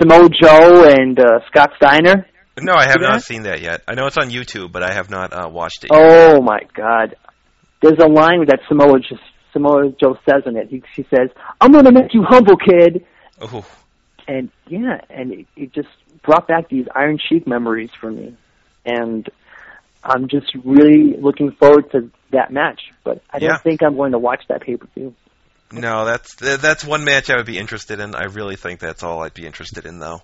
Samoa 0.00 0.28
Joe 0.28 0.84
and 0.84 1.18
uh, 1.18 1.40
Scott 1.48 1.70
Steiner? 1.76 2.26
No, 2.60 2.72
I 2.74 2.86
have 2.86 3.00
not 3.00 3.22
seen 3.22 3.42
that 3.42 3.60
yet. 3.60 3.82
I 3.86 3.94
know 3.94 4.06
it's 4.06 4.16
on 4.16 4.30
YouTube, 4.30 4.72
but 4.72 4.82
I 4.82 4.92
have 4.92 5.10
not 5.10 5.32
uh, 5.32 5.48
watched 5.48 5.84
it. 5.84 5.90
yet. 5.92 6.00
Oh 6.00 6.40
my 6.40 6.60
God! 6.74 7.14
There's 7.82 7.98
a 7.98 8.06
line 8.08 8.46
that 8.46 8.60
Samoa 8.66 8.98
just 9.00 9.20
Samoa 9.52 9.90
Joe 10.00 10.16
says 10.28 10.42
in 10.46 10.56
it. 10.56 10.68
He, 10.70 10.82
she 10.94 11.02
says, 11.14 11.28
"I'm 11.60 11.70
gonna 11.72 11.92
make 11.92 12.14
you 12.14 12.22
humble, 12.26 12.56
kid." 12.56 13.04
Oh, 13.42 13.66
And 14.26 14.50
yeah, 14.68 15.02
and 15.10 15.32
it, 15.32 15.46
it 15.54 15.72
just 15.74 15.88
brought 16.24 16.48
back 16.48 16.70
these 16.70 16.86
Iron 16.94 17.18
Sheik 17.28 17.46
memories 17.46 17.90
for 18.00 18.10
me, 18.10 18.34
and 18.86 19.28
I'm 20.02 20.28
just 20.28 20.54
really 20.64 21.14
looking 21.20 21.52
forward 21.52 21.90
to 21.92 22.10
that 22.32 22.52
match. 22.52 22.80
But 23.04 23.22
I 23.30 23.38
don't 23.38 23.50
Yeah. 23.50 23.58
think 23.58 23.82
I'm 23.82 23.96
going 23.96 24.12
to 24.12 24.18
watch 24.18 24.42
that 24.48 24.62
pay 24.62 24.76
per 24.76 24.86
view. 24.94 25.14
no, 25.72 26.04
that's 26.04 26.36
th- 26.36 26.60
that's 26.60 26.84
one 26.84 27.04
match 27.04 27.28
I 27.28 27.36
would 27.36 27.46
be 27.46 27.58
interested 27.58 27.98
in. 28.00 28.14
I 28.14 28.24
really 28.24 28.56
think 28.56 28.78
that's 28.80 29.02
all 29.02 29.22
I'd 29.22 29.34
be 29.34 29.46
interested 29.46 29.84
in, 29.84 29.98
though. 29.98 30.22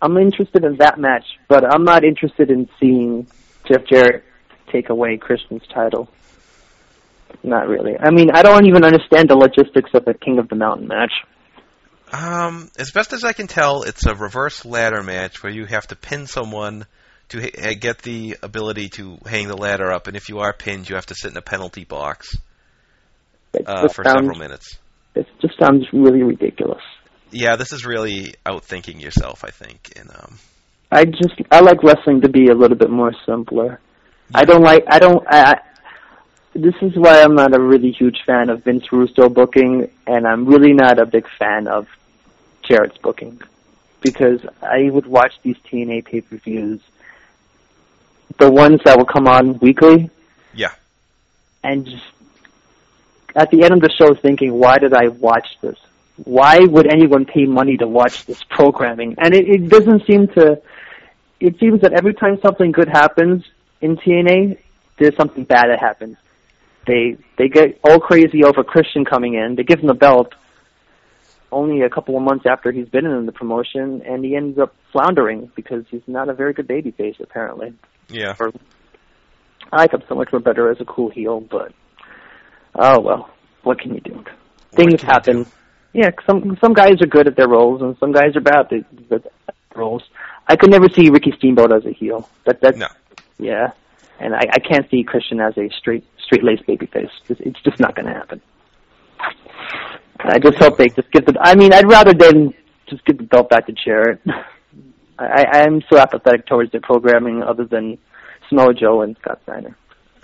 I'm 0.00 0.16
interested 0.16 0.64
in 0.64 0.76
that 0.76 0.98
match, 0.98 1.24
but 1.48 1.64
I'm 1.64 1.82
not 1.82 2.04
interested 2.04 2.50
in 2.50 2.68
seeing 2.78 3.26
Jeff 3.66 3.84
Jarrett 3.86 4.22
take 4.72 4.90
away 4.90 5.16
Christian's 5.16 5.66
title. 5.74 6.08
Not 7.42 7.68
really. 7.68 7.96
I 7.98 8.10
mean, 8.10 8.30
I 8.32 8.42
don't 8.42 8.66
even 8.66 8.84
understand 8.84 9.28
the 9.28 9.36
logistics 9.36 9.90
of 9.94 10.06
a 10.06 10.14
King 10.14 10.38
of 10.38 10.48
the 10.48 10.54
Mountain 10.56 10.86
match. 10.86 11.12
Um, 12.12 12.70
as 12.78 12.90
best 12.90 13.12
as 13.12 13.24
I 13.24 13.32
can 13.32 13.48
tell, 13.48 13.82
it's 13.82 14.06
a 14.06 14.14
reverse 14.14 14.64
ladder 14.64 15.02
match 15.02 15.42
where 15.42 15.52
you 15.52 15.66
have 15.66 15.86
to 15.88 15.96
pin 15.96 16.26
someone 16.26 16.86
to 17.28 17.74
get 17.74 17.98
the 17.98 18.36
ability 18.42 18.88
to 18.90 19.18
hang 19.26 19.48
the 19.48 19.56
ladder 19.56 19.92
up, 19.92 20.06
and 20.06 20.16
if 20.16 20.28
you 20.28 20.38
are 20.40 20.52
pinned, 20.52 20.88
you 20.88 20.94
have 20.94 21.06
to 21.06 21.14
sit 21.14 21.30
in 21.30 21.36
a 21.36 21.42
penalty 21.42 21.84
box 21.84 22.36
uh, 23.66 23.88
for 23.88 24.04
sounds, 24.04 24.20
several 24.20 24.38
minutes. 24.38 24.78
It 25.14 25.26
just 25.40 25.58
sounds 25.58 25.86
really 25.92 26.22
ridiculous. 26.22 26.82
Yeah, 27.30 27.56
this 27.56 27.72
is 27.72 27.84
really 27.84 28.34
outthinking 28.46 29.00
yourself, 29.00 29.44
I 29.44 29.50
think. 29.50 29.92
And 29.96 30.10
um, 30.10 30.38
I 30.90 31.04
just 31.04 31.34
I 31.50 31.60
like 31.60 31.82
wrestling 31.82 32.22
to 32.22 32.28
be 32.28 32.48
a 32.48 32.54
little 32.54 32.76
bit 32.76 32.90
more 32.90 33.12
simpler. 33.26 33.80
I 34.34 34.44
don't 34.44 34.62
like 34.62 34.84
I 34.88 34.98
don't 34.98 35.26
I, 35.28 35.52
I 35.52 35.60
this 36.54 36.74
is 36.80 36.92
why 36.96 37.22
I'm 37.22 37.34
not 37.34 37.54
a 37.54 37.60
really 37.60 37.92
huge 37.92 38.18
fan 38.26 38.48
of 38.48 38.64
Vince 38.64 38.90
Russo 38.90 39.28
booking 39.28 39.90
and 40.06 40.26
I'm 40.26 40.46
really 40.46 40.72
not 40.72 40.98
a 40.98 41.06
big 41.06 41.26
fan 41.38 41.68
of 41.68 41.86
Jarrett's 42.62 42.98
booking 42.98 43.40
because 44.00 44.40
I 44.62 44.90
would 44.90 45.06
watch 45.06 45.34
these 45.42 45.56
TNA 45.70 46.04
pay-per-views 46.04 46.80
the 48.36 48.50
ones 48.50 48.80
that 48.84 48.98
will 48.98 49.06
come 49.06 49.26
on 49.26 49.58
weekly 49.58 50.10
yeah, 50.54 50.72
and 51.62 51.86
just 51.86 52.04
at 53.34 53.50
the 53.50 53.62
end 53.62 53.74
of 53.74 53.80
the 53.80 53.90
show 53.90 54.14
thinking, 54.14 54.52
why 54.52 54.78
did 54.78 54.92
I 54.92 55.08
watch 55.08 55.46
this? 55.60 55.78
Why 56.24 56.58
would 56.58 56.92
anyone 56.92 57.24
pay 57.24 57.44
money 57.44 57.76
to 57.76 57.86
watch 57.86 58.26
this 58.26 58.42
programming? 58.42 59.14
And 59.18 59.34
it, 59.34 59.48
it 59.48 59.68
doesn't 59.68 60.04
seem 60.06 60.26
to. 60.28 60.60
It 61.38 61.60
seems 61.60 61.82
that 61.82 61.92
every 61.92 62.14
time 62.14 62.40
something 62.40 62.72
good 62.72 62.88
happens 62.88 63.44
in 63.80 63.96
TNA, 63.96 64.58
there's 64.98 65.16
something 65.16 65.44
bad 65.44 65.66
that 65.68 65.78
happens. 65.78 66.16
They 66.86 67.16
they 67.36 67.48
get 67.48 67.78
all 67.84 68.00
crazy 68.00 68.42
over 68.42 68.64
Christian 68.64 69.04
coming 69.04 69.34
in. 69.34 69.54
They 69.54 69.62
give 69.62 69.78
him 69.78 69.86
the 69.86 69.94
belt 69.94 70.34
only 71.52 71.82
a 71.82 71.88
couple 71.88 72.16
of 72.16 72.22
months 72.22 72.44
after 72.46 72.72
he's 72.72 72.88
been 72.88 73.06
in 73.06 73.26
the 73.26 73.32
promotion, 73.32 74.02
and 74.02 74.24
he 74.24 74.34
ends 74.34 74.58
up 74.58 74.74
floundering 74.90 75.52
because 75.54 75.84
he's 75.88 76.02
not 76.08 76.28
a 76.28 76.34
very 76.34 76.52
good 76.52 76.66
babyface 76.66 77.20
apparently. 77.20 77.72
Yeah. 78.08 78.34
Or 78.38 78.52
I 79.72 79.76
like 79.76 79.92
him 79.92 80.02
so 80.08 80.14
much 80.14 80.32
more 80.32 80.40
better 80.40 80.70
as 80.70 80.80
a 80.80 80.84
cool 80.84 81.10
heel, 81.10 81.40
but 81.40 81.72
oh 82.74 83.00
well, 83.00 83.30
what 83.62 83.80
can 83.80 83.94
you 83.94 84.00
do? 84.00 84.24
Things 84.72 85.02
happen. 85.02 85.44
do? 85.44 85.50
Yeah, 85.92 86.10
some 86.26 86.56
some 86.60 86.74
guys 86.74 87.00
are 87.02 87.06
good 87.06 87.26
at 87.26 87.36
their 87.36 87.48
roles, 87.48 87.82
and 87.82 87.96
some 87.98 88.12
guys 88.12 88.36
are 88.36 88.40
bad 88.40 88.72
at 88.72 89.08
their, 89.08 89.20
roles. 89.74 90.02
I 90.46 90.56
could 90.56 90.70
never 90.70 90.88
see 90.88 91.10
Ricky 91.10 91.32
Steamboat 91.36 91.72
as 91.72 91.84
a 91.86 91.92
heel. 91.92 92.28
That 92.46 92.60
that 92.62 92.76
No. 92.76 92.88
yeah, 93.38 93.72
and 94.18 94.34
I, 94.34 94.42
I 94.52 94.58
can't 94.58 94.88
see 94.90 95.04
Christian 95.04 95.40
as 95.40 95.56
a 95.56 95.68
straight 95.78 96.04
straight 96.18 96.44
laced 96.44 96.66
babyface. 96.66 97.10
It's, 97.28 97.40
it's 97.40 97.60
just 97.62 97.78
not 97.80 97.94
going 97.94 98.06
to 98.06 98.14
happen. 98.14 98.40
I 100.20 100.38
just 100.38 100.58
hope 100.58 100.76
they 100.76 100.88
just 100.88 101.10
get 101.12 101.26
the. 101.26 101.34
I 101.40 101.54
mean, 101.54 101.72
I'd 101.72 101.88
rather 101.88 102.12
than 102.12 102.52
just 102.88 103.04
get 103.04 103.18
the 103.18 103.24
belt 103.24 103.50
back 103.50 103.66
to 103.66 103.72
Jarrett. 103.72 104.20
I, 105.18 105.44
I'm 105.62 105.82
so 105.90 105.98
apathetic 105.98 106.46
towards 106.46 106.72
their 106.72 106.80
programming, 106.80 107.42
other 107.42 107.64
than 107.64 107.98
Samoa 108.48 108.72
Joe 108.74 109.02
and 109.02 109.16
Scott 109.20 109.40
Steiner. 109.42 109.76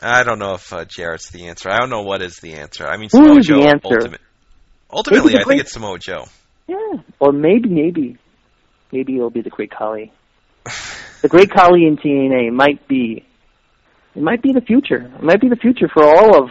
I 0.02 0.22
don't 0.24 0.38
know 0.38 0.54
if 0.54 0.72
uh, 0.72 0.84
Jarrett's 0.84 1.30
the 1.30 1.46
answer. 1.48 1.70
I 1.70 1.78
don't 1.78 1.90
know 1.90 2.02
what 2.02 2.20
is 2.22 2.36
the 2.36 2.54
answer. 2.54 2.86
I 2.86 2.96
mean, 2.96 3.08
Who 3.12 3.24
Samoa 3.24 3.38
is 3.38 3.46
the 3.46 3.52
Joe. 3.54 3.62
answer? 3.62 3.94
Ultimate, 4.00 4.20
ultimately, 4.92 5.32
I 5.32 5.36
think 5.38 5.46
great- 5.46 5.60
it's 5.60 5.72
Samoa 5.72 5.98
Joe. 5.98 6.24
Yeah, 6.66 6.76
or 7.20 7.32
maybe, 7.32 7.68
maybe, 7.68 8.16
maybe 8.92 9.16
it'll 9.16 9.30
be 9.30 9.42
the 9.42 9.50
Great 9.50 9.70
Khali. 9.70 10.12
The 11.22 11.28
Great 11.28 11.50
Khali 11.50 11.86
in 11.86 11.96
TNA 11.96 12.52
might 12.52 12.86
be, 12.86 13.24
it 14.14 14.22
might 14.22 14.42
be 14.42 14.52
the 14.52 14.60
future. 14.60 15.10
It 15.16 15.22
might 15.22 15.40
be 15.40 15.48
the 15.48 15.56
future 15.56 15.88
for 15.90 16.04
all 16.04 16.36
of 16.44 16.50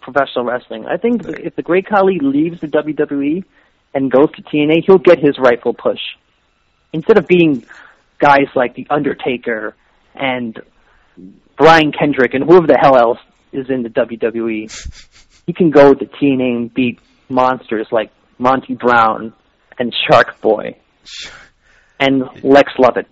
professional 0.00 0.46
wrestling. 0.46 0.86
I 0.86 0.96
think 0.96 1.20
if 1.26 1.54
the 1.54 1.60
Great 1.60 1.86
Khali 1.86 2.18
leaves 2.18 2.62
the 2.62 2.66
WWE 2.66 3.44
and 3.92 4.10
goes 4.10 4.30
to 4.36 4.42
TNA, 4.42 4.84
he'll 4.86 4.96
get 4.96 5.18
his 5.18 5.36
rightful 5.38 5.74
push. 5.74 6.00
Instead 6.94 7.18
of 7.18 7.26
being 7.26 7.64
guys 8.18 8.46
like 8.54 8.74
The 8.74 8.86
Undertaker 8.88 9.74
and 10.14 10.58
Brian 11.58 11.92
Kendrick 11.92 12.34
and 12.34 12.44
whoever 12.44 12.66
the 12.66 12.78
hell 12.80 12.96
else 12.96 13.18
is 13.52 13.68
in 13.68 13.82
the 13.82 13.88
WWE, 13.90 14.70
he 15.46 15.52
can 15.52 15.70
go 15.70 15.92
to 15.92 16.04
TNA 16.06 16.56
and 16.56 16.72
beat 16.72 17.00
monsters 17.28 17.88
like 17.90 18.10
Monty 18.38 18.74
Brown 18.74 19.32
and 19.78 19.94
Shark 20.08 20.40
Boy 20.40 20.76
and 21.98 22.22
Lex 22.42 22.72
Lovett. 22.78 23.08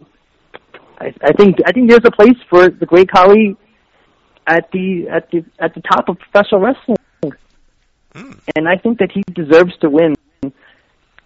I, 0.98 1.12
I 1.22 1.32
think 1.32 1.56
I 1.66 1.72
think 1.72 1.90
there's 1.90 2.04
a 2.04 2.10
place 2.12 2.38
for 2.48 2.68
the 2.70 2.86
Great 2.86 3.10
Khali 3.10 3.56
at 4.46 4.70
the 4.70 5.08
at 5.08 5.30
the 5.32 5.44
at 5.58 5.74
the 5.74 5.80
top 5.80 6.08
of 6.08 6.18
professional 6.18 6.60
wrestling, 6.60 6.96
Mm. 8.14 8.38
and 8.54 8.68
I 8.68 8.76
think 8.76 8.98
that 8.98 9.10
he 9.10 9.22
deserves 9.32 9.72
to 9.80 9.88
win 9.88 10.14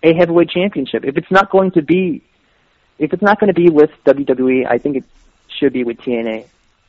a 0.05 0.14
heavyweight 0.14 0.51
championship. 0.51 1.05
If 1.05 1.16
it's 1.16 1.31
not 1.33 1.51
going 1.51 1.73
to 1.73 1.83
be, 1.83 2.23
if 2.99 3.13
it's 3.13 3.23
not 3.23 3.41
going 3.41 3.53
to 3.53 3.61
be 3.61 3.69
with 3.71 3.91
WWE, 4.05 4.67
I 4.69 4.79
think 4.79 4.97
it 4.97 5.05
should 5.59 5.73
be 5.73 5.85
with 5.85 5.99
TNA. 5.99 6.47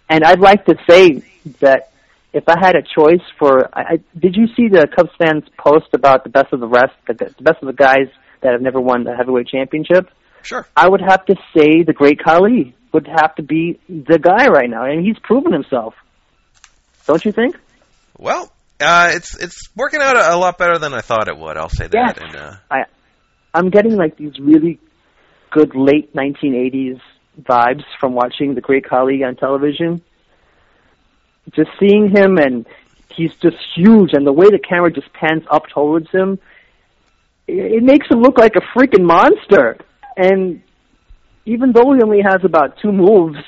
And 0.10 0.24
I'd 0.24 0.40
like 0.40 0.66
to 0.66 0.76
say 0.90 1.24
that 1.60 1.92
if 2.34 2.44
I 2.48 2.56
had 2.60 2.76
a 2.76 2.82
choice 2.82 3.26
for, 3.38 3.70
I, 3.78 3.82
I, 3.82 4.00
did 4.18 4.36
you 4.36 4.48
see 4.56 4.68
the 4.70 4.88
Cubs 4.94 5.12
fans 5.18 5.44
post 5.58 5.88
about 5.94 6.24
the 6.24 6.30
best 6.30 6.54
of 6.54 6.60
the 6.60 6.68
rest, 6.68 6.94
the, 7.08 7.14
the 7.14 7.44
best 7.44 7.62
of 7.62 7.68
the 7.68 7.74
guys 7.74 8.08
that 8.42 8.52
have 8.52 8.62
never 8.62 8.80
won 8.80 9.04
the 9.04 9.16
heavyweight 9.16 9.48
championship? 9.48 10.10
Sure. 10.44 10.66
I 10.76 10.88
would 10.88 11.02
have 11.02 11.26
to 11.26 11.36
say 11.56 11.84
the 11.84 11.94
Great 11.94 12.20
Khali 12.24 12.76
would 12.94 13.08
have 13.08 13.36
to 13.36 13.44
be 13.44 13.80
the 13.90 14.20
guy 14.20 14.48
right 14.48 14.70
now, 14.70 14.86
and 14.86 15.06
he's 15.06 15.18
proven 15.20 15.52
himself. 15.52 15.94
Don't 17.06 17.24
you 17.26 17.32
think? 17.32 17.56
Well, 18.18 18.52
uh, 18.80 19.12
it's 19.14 19.36
it's 19.38 19.70
working 19.76 20.02
out 20.02 20.16
a, 20.16 20.36
a 20.36 20.38
lot 20.38 20.58
better 20.58 20.78
than 20.78 20.94
I 20.94 21.02
thought 21.02 21.28
it 21.28 21.38
would. 21.38 21.58
I'll 21.58 21.70
say 21.70 21.88
that. 21.88 21.94
Yes. 21.94 22.18
And 22.20 22.36
uh, 22.36 22.56
I, 22.70 22.84
I'm 23.54 23.70
getting 23.70 23.96
like 23.96 24.18
these 24.18 24.38
really 24.40 24.80
good 25.58 25.76
late 25.76 26.14
1980s 26.14 27.02
vibes 27.42 27.84
from 28.00 28.14
watching 28.14 28.54
the 28.54 28.62
Great 28.62 28.86
Khali 28.88 29.24
on 29.24 29.36
television. 29.36 30.02
Just 31.52 31.72
seeing 31.80 32.10
him, 32.16 32.38
and 32.38 32.68
he's 33.10 33.34
just 33.42 33.58
huge, 33.76 34.12
and 34.14 34.26
the 34.28 34.32
way 34.32 34.48
the 34.50 34.60
camera 34.60 34.92
just 34.92 35.12
pans 35.14 35.44
up 35.50 35.68
towards 35.68 36.12
him, 36.12 36.38
it 37.48 37.82
makes 37.82 38.08
him 38.08 38.22
look 38.22 38.38
like 38.38 38.56
a 38.56 38.78
freaking 38.78 39.04
monster. 39.04 39.78
And 40.16 40.62
even 41.46 41.72
though 41.72 41.92
he 41.94 42.04
only 42.04 42.22
has 42.22 42.44
about 42.44 42.78
two 42.80 42.92
moves, 42.92 43.40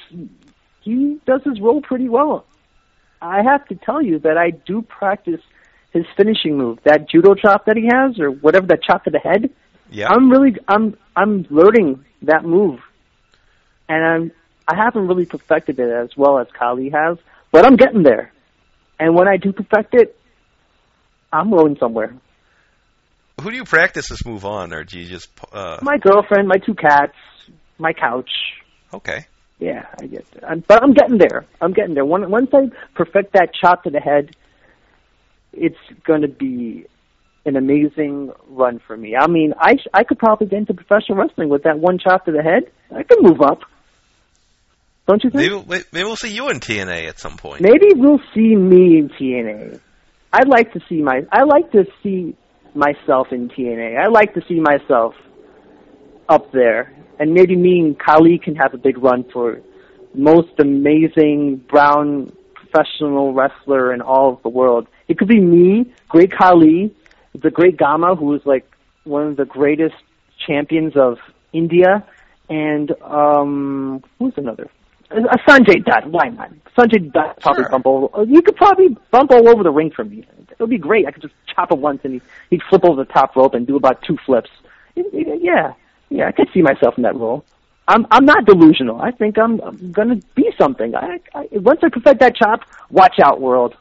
he 0.82 1.20
does 1.28 1.44
his 1.44 1.62
role 1.62 1.82
pretty 1.82 2.10
well. 2.10 2.46
I 3.22 3.44
have 3.44 3.68
to 3.68 3.76
tell 3.76 4.02
you 4.02 4.18
that 4.20 4.38
I 4.38 4.50
do 4.52 4.82
practice 4.82 5.42
his 5.92 6.06
finishing 6.18 6.58
move, 6.58 6.80
that 6.86 7.10
judo 7.10 7.36
chop 7.36 7.66
that 7.66 7.78
he 7.78 7.88
has, 7.92 8.20
or 8.20 8.32
whatever 8.32 8.66
that 8.68 8.82
chop 8.82 9.04
to 9.04 9.12
the 9.12 9.20
head. 9.20 9.52
Yeah, 9.92 10.08
I'm 10.10 10.30
really 10.30 10.56
I'm 10.68 10.98
I'm 11.16 11.46
learning 11.50 12.06
that 12.24 12.44
move, 12.44 12.80
and 13.88 14.04
I'm 14.06 14.32
I 14.68 14.76
haven't 14.76 15.08
really 15.08 15.26
perfected 15.26 15.80
it 15.80 15.90
as 15.92 16.16
well 16.16 16.40
as 16.40 16.48
Khali 16.58 16.90
has, 16.90 17.18
but 17.52 17.66
I'm 17.66 17.76
getting 17.76 18.04
there. 18.04 18.32
And 19.00 19.16
when 19.16 19.28
I 19.28 19.38
do 19.38 19.52
perfect 19.54 19.94
it, 19.96 20.16
I'm 21.32 21.50
going 21.50 21.78
somewhere. 21.80 22.14
who 23.42 23.50
do 23.50 23.56
you 23.56 23.64
practice 23.64 24.10
this 24.10 24.26
move 24.26 24.46
on, 24.46 24.74
or 24.74 24.84
do 24.84 25.00
you 25.00 25.08
just? 25.08 25.30
Uh, 25.52 25.78
My 25.82 25.98
girlfriend, 25.98 26.48
my 26.48 26.58
two 26.58 26.76
cats, 26.76 27.16
my 27.78 27.94
couch. 27.94 28.30
okay. 28.94 29.26
Yeah, 29.60 29.88
I 30.02 30.06
get 30.06 30.26
it. 30.36 30.44
I'm, 30.48 30.64
but 30.66 30.82
I'm 30.82 30.94
getting 30.94 31.18
there. 31.18 31.46
I'm 31.60 31.74
getting 31.74 31.94
there. 31.94 32.06
Once 32.06 32.30
once 32.30 32.50
I 32.54 32.70
perfect 32.96 33.34
that 33.34 33.50
chop 33.54 33.84
to 33.84 33.90
the 33.90 34.00
head, 34.00 34.36
it's 35.52 35.76
going 36.06 36.22
to 36.22 36.30
be 36.30 36.86
an 37.46 37.56
amazing 37.56 38.32
run 38.50 38.80
for 38.86 38.96
me. 38.96 39.16
I 39.20 39.28
mean, 39.28 39.54
I 39.60 39.76
sh- 39.76 39.88
I 39.94 40.04
could 40.04 40.20
probably 40.20 40.48
get 40.48 40.60
into 40.60 40.74
professional 40.74 41.18
wrestling 41.18 41.50
with 41.50 41.64
that 41.64 41.80
one 41.80 41.98
chop 42.00 42.26
to 42.26 42.32
the 42.32 42.44
head. 42.44 42.72
I 42.96 43.04
could 43.04 43.22
move 43.22 43.42
up. 43.42 43.62
Don't 45.08 45.24
you 45.24 45.30
think? 45.32 45.68
Maybe 45.68 45.84
maybe 45.92 46.06
we'll 46.06 46.16
see 46.16 46.34
you 46.34 46.50
in 46.50 46.60
TNA 46.60 47.08
at 47.08 47.20
some 47.20 47.38
point. 47.38 47.62
Maybe 47.62 47.88
we'll 47.96 48.22
see 48.34 48.56
me 48.56 49.00
in 49.00 49.10
TNA. 49.10 49.80
I'd 50.32 50.48
like 50.48 50.74
to 50.74 50.80
see 50.88 51.02
my. 51.02 51.22
I 51.32 51.44
like 51.44 51.72
to 51.72 51.86
see 52.04 52.36
myself 52.76 53.28
in 53.32 53.50
TNA. 53.50 53.98
I 53.98 54.10
like 54.10 54.34
to 54.36 54.42
see 54.48 54.60
myself 54.60 55.16
up 56.28 56.52
there, 56.52 56.96
and 57.20 57.34
maybe 57.34 57.56
me 57.56 57.80
and 57.80 57.98
Khali 57.98 58.38
can 58.38 58.56
have 58.56 58.74
a 58.74 58.78
big 58.78 58.98
run 58.98 59.26
for 59.34 59.62
most 60.14 60.60
amazing 60.60 61.64
brown 61.70 62.32
professional 62.54 63.34
wrestler 63.34 63.94
in 63.94 64.02
all 64.02 64.34
of 64.34 64.44
the 64.44 64.50
world. 64.50 64.88
It 65.08 65.18
could 65.18 65.28
be 65.28 65.40
me, 65.40 65.92
Great 66.08 66.32
Khali, 66.32 66.96
the 67.42 67.50
Great 67.52 67.78
Gama, 67.78 68.16
who 68.16 68.34
is 68.36 68.42
like 68.46 68.66
one 69.04 69.28
of 69.28 69.38
the 69.38 69.46
greatest 69.46 69.96
champions 70.46 70.96
of 70.96 71.18
India, 71.54 72.06
and 72.50 72.92
um, 73.04 74.04
who's 74.20 74.34
another? 74.38 74.70
Uh, 75.12 75.16
Sonjay 75.48 75.84
Dutt. 75.84 76.08
Why 76.08 76.30
not? 76.30 76.52
Sonjay 76.78 77.12
Dutt 77.12 77.40
probably 77.42 77.64
Sure. 77.64 77.70
bump 77.72 77.88
over. 77.88 78.24
You 78.26 78.42
could 78.42 78.56
probably 78.56 78.96
bump 79.12 79.32
all 79.32 79.50
over 79.50 79.64
the 79.64 79.72
ring 79.72 79.92
for 79.96 80.04
me. 80.04 80.26
It 80.52 80.60
would 80.60 80.70
be 80.70 80.78
great. 80.78 81.08
I 81.08 81.12
could 81.12 81.22
just 81.24 81.34
chop 81.54 81.72
him 81.72 81.82
once, 81.82 82.02
and 82.04 82.14
he'd, 82.14 82.22
he'd 82.50 82.62
flip 82.70 82.84
over 82.86 83.04
the 83.04 83.12
top 83.12 83.36
rope 83.36 83.54
and 83.54 83.66
do 83.66 83.76
about 83.76 84.02
two 84.04 84.18
flips. 84.26 84.50
Yeah, 84.96 85.74
yeah, 86.10 86.28
I 86.28 86.32
could 86.32 86.50
see 86.54 86.62
myself 86.62 86.96
in 86.98 87.04
that 87.04 87.16
role. 87.16 87.44
I'm 87.88 88.06
I'm 88.12 88.26
not 88.26 88.46
delusional. 88.46 89.02
I 89.02 89.10
think 89.12 89.38
I'm, 89.40 89.60
I'm 89.62 89.92
gonna 89.92 90.18
be 90.36 90.52
something. 90.60 90.94
I, 90.96 91.20
I 91.34 91.48
once 91.54 91.80
I 91.84 91.90
perfect 91.90 92.20
that 92.20 92.36
chop, 92.36 92.62
watch 92.92 93.16
out, 93.24 93.42
world. 93.42 93.76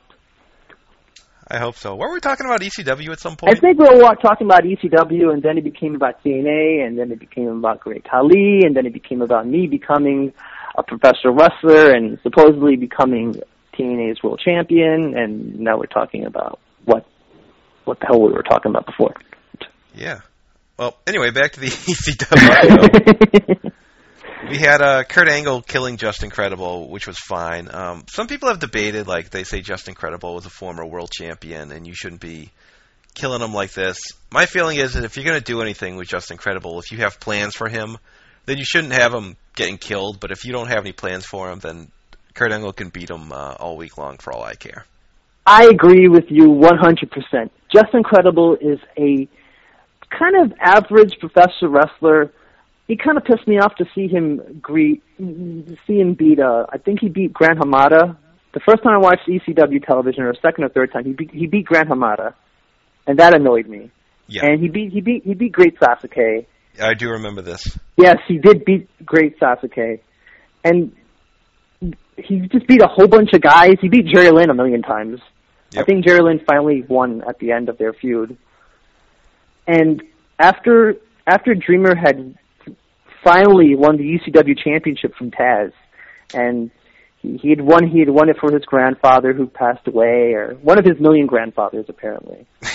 I 1.50 1.58
hope 1.58 1.76
so. 1.76 1.96
Were 1.96 2.12
we 2.12 2.20
talking 2.20 2.44
about 2.44 2.61
ECW 2.61 3.11
at 3.11 3.20
some 3.20 3.37
point? 3.37 3.56
I 3.56 3.58
think 3.58 3.78
we 3.78 3.87
were 3.87 4.14
talking 4.16 4.46
about 4.46 4.64
ECW, 4.64 5.32
and 5.32 5.42
then 5.42 5.56
it 5.56 5.64
became 5.64 5.94
about 5.94 6.22
TNA, 6.22 6.87
and 6.87 6.98
then 6.98 7.11
it 7.11 7.18
became 7.18 7.48
about 7.48 7.80
Great 7.80 8.04
Khali, 8.04 8.64
and 8.64 8.76
then 8.76 8.84
it 8.84 8.92
became 8.92 9.22
about 9.22 9.46
me 9.46 9.66
becoming 9.66 10.34
a 10.76 10.82
professional 10.82 11.34
wrestler 11.34 11.94
and 11.94 12.18
supposedly 12.22 12.76
becoming 12.76 13.40
TNA's 13.78 14.22
world 14.22 14.42
champion, 14.44 15.16
and 15.16 15.58
now 15.58 15.78
we're 15.78 15.87
talking 15.87 16.26
about 16.26 16.61
what 16.84 17.06
what 17.84 17.98
the 18.00 18.06
hell 18.06 18.20
we 18.20 18.32
were 18.32 18.42
talking 18.42 18.70
about 18.70 18.84
before. 18.84 19.14
Yeah. 19.94 20.20
Well, 20.78 20.98
anyway, 21.06 21.30
back 21.30 21.52
to 21.52 21.61
the 21.61 21.66
ECW. 21.68 23.72
we 24.48 24.59
had 24.59 24.81
uh, 24.81 25.05
Kurt 25.05 25.29
Angle 25.29 25.62
killing 25.62 25.96
Justin 25.96 26.31
Credible, 26.31 26.88
which 26.88 27.07
was 27.07 27.18
fine. 27.18 27.68
Um, 27.72 28.05
some 28.09 28.27
people 28.27 28.48
have 28.48 28.59
debated, 28.59 29.07
like 29.07 29.31
they 29.31 29.44
say 29.44 29.61
Justin 29.61 29.94
Credible 29.94 30.35
was 30.35 30.46
a 30.46 30.51
former 30.51 30.85
world 30.85 31.11
champion, 31.11 31.72
and 31.72 31.87
you 31.87 31.94
shouldn't 31.94 32.20
be 32.20 32.51
killing 33.14 33.42
him 33.42 33.53
like 33.53 33.72
this. 33.72 33.98
My 34.31 34.46
feeling 34.46 34.79
is 34.79 34.94
that 34.94 35.05
if 35.05 35.16
you're 35.16 35.24
going 35.24 35.38
to 35.38 35.44
do 35.44 35.61
anything 35.61 35.96
with 35.96 36.09
Justin 36.09 36.37
Credible, 36.37 36.79
if 36.79 36.92
you 36.92 36.98
have 36.98 37.20
plans 37.20 37.57
for 37.57 37.68
him, 37.68 37.98
then 38.46 38.59
you 38.59 38.64
shouldn't 38.64 38.92
have 38.92 39.12
him 39.12 39.37
getting 39.55 39.77
killed. 39.77 40.20
But 40.20 40.31
if 40.31 40.44
you 40.44 40.53
don't 40.53 40.68
have 40.68 40.81
any 40.81 40.92
plans 40.92 41.27
for 41.27 41.51
him, 41.51 41.59
then 41.59 41.90
Kurt 42.35 42.53
Angle 42.53 42.72
can 42.72 42.90
beat 42.90 43.11
him 43.11 43.33
uh, 43.33 43.55
all 43.59 43.77
week 43.77 43.98
long 43.98 44.18
for 44.18 44.33
all 44.33 44.42
I 44.42 44.55
care. 44.55 44.87
I 45.44 45.64
agree 45.64 46.09
with 46.09 46.27
you 46.29 46.48
100%. 46.48 47.51
Justin 47.74 48.03
Credible 48.03 48.57
is 48.61 48.79
a 48.96 49.29
kind 50.16 50.37
of 50.44 50.53
average 50.61 51.18
professional 51.18 51.70
wrestler. 51.70 52.33
It 52.88 53.03
kind 53.03 53.18
of 53.18 53.24
pissed 53.24 53.46
me 53.46 53.59
off 53.59 53.74
to 53.77 53.85
see 53.94 54.09
him 54.09 54.61
greet, 54.62 55.03
see 55.18 55.98
him 56.01 56.14
beat. 56.14 56.40
Uh, 56.40 56.66
I 56.72 56.79
think 56.79 57.01
he 57.01 57.09
beat 57.09 57.33
Gran 57.35 57.59
Hamada. 57.59 58.16
The 58.55 58.61
first 58.61 58.83
time 58.83 58.94
I 58.94 58.98
watched 58.98 59.29
ECW 59.29 59.85
television, 59.85 60.22
or 60.22 60.35
second 60.35 60.64
or 60.64 60.70
third 60.70 60.92
time, 60.92 61.05
he 61.05 61.12
beat 61.12 61.31
he 61.31 61.46
beat 61.46 61.66
Gran 61.66 61.87
Hamada, 61.88 62.33
and 63.07 63.18
that 63.18 63.35
annoyed 63.35 63.68
me. 63.68 63.91
Yeah, 64.26 64.47
And 64.47 64.61
he 64.61 64.68
beat 64.68 64.93
he 64.93 65.03
beat 65.03 65.24
he 65.24 65.34
beat 65.34 65.53
Great 65.53 65.78
Sasuke. 65.78 66.47
I 66.80 66.95
do 66.95 67.11
remember 67.11 67.43
this. 67.43 67.78
Yes, 67.97 68.16
he 68.26 68.39
did 68.39 68.64
beat 68.64 68.89
Great 69.05 69.39
Sasuke, 69.39 70.01
and 70.64 70.93
he 72.16 72.41
just 72.51 72.66
beat 72.66 72.82
a 72.82 72.89
whole 72.89 73.07
bunch 73.07 73.32
of 73.34 73.43
guys. 73.43 73.76
He 73.80 73.89
beat 73.89 74.07
Jerry 74.07 74.30
Lynn 74.30 74.49
a 74.49 74.55
million 74.55 74.82
times. 74.82 75.20
I 75.76 75.82
think 75.82 76.07
Jerry 76.07 76.20
Lynn 76.22 76.41
finally 76.47 76.82
won 76.82 77.22
at 77.28 77.39
the 77.39 77.53
end 77.53 77.68
of 77.68 77.76
their 77.76 77.93
feud. 77.93 78.39
And 79.66 80.03
after 80.39 80.97
after 81.26 81.55
Dreamer 81.55 81.95
had 81.95 82.39
finally 83.23 83.75
won 83.75 83.97
the 83.97 84.19
ECW 84.19 84.57
championship 84.62 85.14
from 85.16 85.31
Taz, 85.31 85.73
and 86.35 86.71
he, 87.19 87.37
he 87.37 87.51
had 87.51 87.61
won 87.61 87.87
he 87.87 88.01
had 88.01 88.11
won 88.11 88.29
it 88.29 88.37
for 88.41 88.53
his 88.53 88.64
grandfather 88.64 89.33
who 89.33 89.47
passed 89.47 89.87
away, 89.87 90.35
or 90.35 90.55
one 90.62 90.79
of 90.79 90.85
his 90.85 91.01
million 91.01 91.27
grandfathers 91.27 91.87
apparently. 91.89 92.47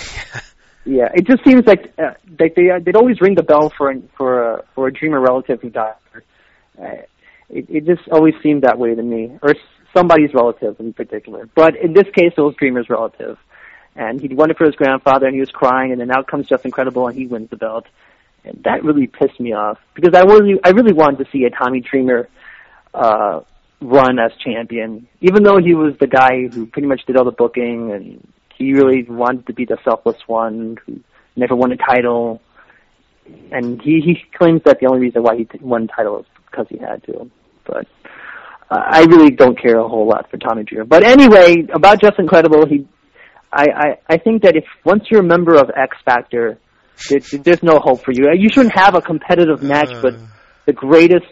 Yeah, 0.86 1.08
it 1.14 1.26
just 1.26 1.44
seems 1.46 1.66
like 1.66 1.94
uh, 1.98 2.14
like 2.40 2.56
they 2.56 2.70
uh, 2.70 2.80
they'd 2.84 2.98
always 2.98 3.22
ring 3.22 3.36
the 3.36 3.44
bell 3.44 3.72
for 3.78 3.90
an, 3.90 4.10
for 4.18 4.56
a 4.56 4.64
for 4.76 4.88
a 4.88 4.92
dreamer 4.92 5.22
relative 5.22 5.62
who 5.62 5.70
died. 5.70 5.94
Uh, 6.78 7.04
it 7.50 7.68
it 7.70 7.86
just 7.86 8.08
always 8.10 8.34
seemed 8.44 8.64
that 8.64 8.78
way 8.78 8.94
to 8.94 9.02
me, 9.02 9.32
or 9.42 9.56
somebody's 9.96 10.34
relative 10.34 10.80
in 10.80 10.92
particular. 10.92 11.48
But 11.56 11.78
in 11.78 11.94
this 11.94 12.08
case, 12.14 12.34
it 12.36 12.42
was 12.42 12.56
Dreamer's 12.56 12.90
relative, 12.90 13.38
and 13.96 14.20
he'd 14.20 14.34
won 14.34 14.52
it 14.52 14.58
for 14.58 14.66
his 14.66 14.76
grandfather, 14.76 15.26
and 15.26 15.34
he 15.34 15.40
was 15.40 15.52
crying, 15.52 15.94
and 15.94 16.02
then 16.02 16.12
out 16.12 16.28
comes 16.28 16.48
Justin 16.48 16.72
Credible, 16.72 17.08
and 17.08 17.18
he 17.18 17.28
wins 17.28 17.50
the 17.50 17.58
belt, 17.58 17.86
and 18.46 18.62
that 18.64 18.84
really 18.84 19.08
pissed 19.08 19.40
me 19.40 19.54
off 19.54 19.78
because 19.96 20.14
I 20.14 20.22
really 20.22 20.60
I 20.64 20.70
really 20.70 20.94
wanted 20.94 21.24
to 21.24 21.32
see 21.32 21.46
a 21.46 21.50
Tommy 21.50 21.80
Dreamer 21.80 22.30
uh, 22.94 23.42
run 23.82 24.20
as 24.20 24.32
champion, 24.44 25.08
even 25.22 25.44
though 25.44 25.58
he 25.58 25.74
was 25.74 25.94
the 26.00 26.08
guy 26.08 26.48
who 26.48 26.66
pretty 26.66 26.88
much 26.88 27.06
did 27.06 27.18
all 27.18 27.26
the 27.26 27.32
booking 27.32 27.92
and 27.92 28.28
he 28.58 28.74
really 28.74 29.04
wanted 29.04 29.48
to 29.48 29.54
be 29.54 29.66
the 29.66 29.78
selfless 29.84 30.18
one 30.28 30.78
who 30.86 31.00
never 31.36 31.56
won 31.56 31.72
a 31.72 31.78
title, 31.78 32.42
and 33.52 33.82
he 33.82 34.02
he 34.02 34.24
claims 34.38 34.62
that 34.66 34.80
the 34.80 34.88
only 34.88 35.00
reason 35.00 35.24
why 35.24 35.36
he 35.36 35.48
won 35.60 35.84
a 35.84 35.88
title 35.88 36.20
is 36.20 36.26
because 36.50 36.68
he 36.70 36.78
had 36.78 37.04
to. 37.06 37.30
But 37.66 37.88
uh, 38.70 38.84
I 38.86 39.02
really 39.06 39.32
don't 39.32 39.60
care 39.60 39.80
a 39.80 39.88
whole 39.88 40.08
lot 40.08 40.30
for 40.30 40.38
Tommy 40.38 40.64
Dreamer. 40.64 40.86
But 40.86 41.04
anyway, 41.04 41.66
about 41.74 42.02
Justin 42.02 42.28
Credible, 42.28 42.66
he, 42.68 42.88
I 43.52 43.66
I 43.66 44.00
I 44.10 44.18
think 44.18 44.44
that 44.44 44.56
if 44.56 44.66
once 44.86 45.06
you're 45.10 45.22
a 45.22 45.24
member 45.24 45.56
of 45.56 45.72
X 45.76 45.98
Factor, 46.06 46.60
there's 47.10 47.64
no 47.64 47.80
hope 47.80 48.04
for 48.04 48.12
you. 48.12 48.30
You 48.34 48.50
shouldn't 48.50 48.78
have 48.78 48.96
a 48.96 49.02
competitive 49.02 49.62
match 49.62 49.92
Uh. 49.92 50.02
with 50.04 50.28
the 50.66 50.74
greatest 50.74 51.26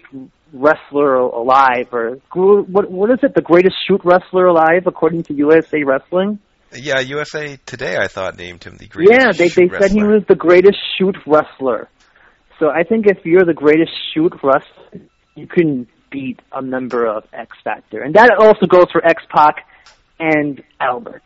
wrestler 0.53 1.15
alive, 1.15 1.87
or 1.93 2.17
what 2.33 2.89
what 2.91 3.09
is 3.11 3.19
it? 3.23 3.33
The 3.35 3.41
greatest 3.41 3.75
shoot 3.87 4.01
wrestler 4.03 4.47
alive, 4.47 4.83
according 4.85 5.23
to 5.23 5.33
USA 5.33 5.83
Wrestling. 5.83 6.39
Yeah, 6.73 6.99
USA 6.99 7.57
Today, 7.65 7.97
I 7.97 8.07
thought 8.07 8.37
named 8.37 8.63
him 8.63 8.77
the 8.77 8.87
greatest. 8.87 9.19
Yeah, 9.19 9.31
they 9.31 9.49
they 9.49 9.69
said 9.79 9.91
he 9.91 10.03
was 10.03 10.23
the 10.27 10.35
greatest 10.35 10.77
shoot 10.97 11.15
wrestler. 11.25 11.89
So 12.59 12.69
I 12.69 12.83
think 12.83 13.07
if 13.07 13.25
you're 13.25 13.45
the 13.45 13.53
greatest 13.53 13.91
shoot 14.13 14.33
wrestler, 14.43 15.01
you 15.35 15.47
can 15.47 15.87
beat 16.11 16.39
a 16.51 16.61
member 16.61 17.05
of 17.07 17.25
X 17.33 17.57
Factor, 17.63 18.01
and 18.01 18.13
that 18.15 18.31
also 18.37 18.65
goes 18.67 18.87
for 18.91 19.05
X 19.05 19.23
Pac 19.29 19.65
and 20.19 20.61
Albert, 20.79 21.23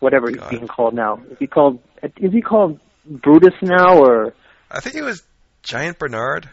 whatever 0.00 0.28
he's 0.30 0.44
being 0.50 0.68
called 0.68 0.94
now. 0.94 1.20
Is 1.30 1.38
he 1.38 1.46
called? 1.46 1.80
Is 2.18 2.32
he 2.32 2.40
called 2.42 2.78
Brutus 3.06 3.54
now, 3.62 3.98
or 3.98 4.34
I 4.70 4.80
think 4.80 4.96
it 4.96 5.02
was 5.02 5.22
Giant 5.62 5.98
Bernard. 5.98 6.48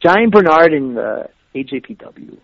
Giant 0.00 0.32
Bernard 0.32 0.72
in 0.72 0.94
the 0.94 1.28
AJPW? 1.54 2.38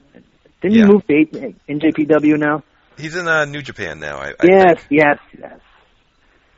Didn't 0.62 0.74
Yeah. 0.74 0.87
he 0.87 0.93
move 0.93 1.07
to 1.07 1.14
A- 1.14 1.55
NJPW 1.72 2.39
now? 2.39 2.62
He's 2.99 3.14
in 3.14 3.28
uh, 3.28 3.45
New 3.45 3.62
Japan 3.62 4.01
now. 4.01 4.16
I, 4.18 4.28
I 4.30 4.34
yes, 4.45 4.64
think. 4.64 4.80
yes, 4.91 5.18
yes. 5.39 5.61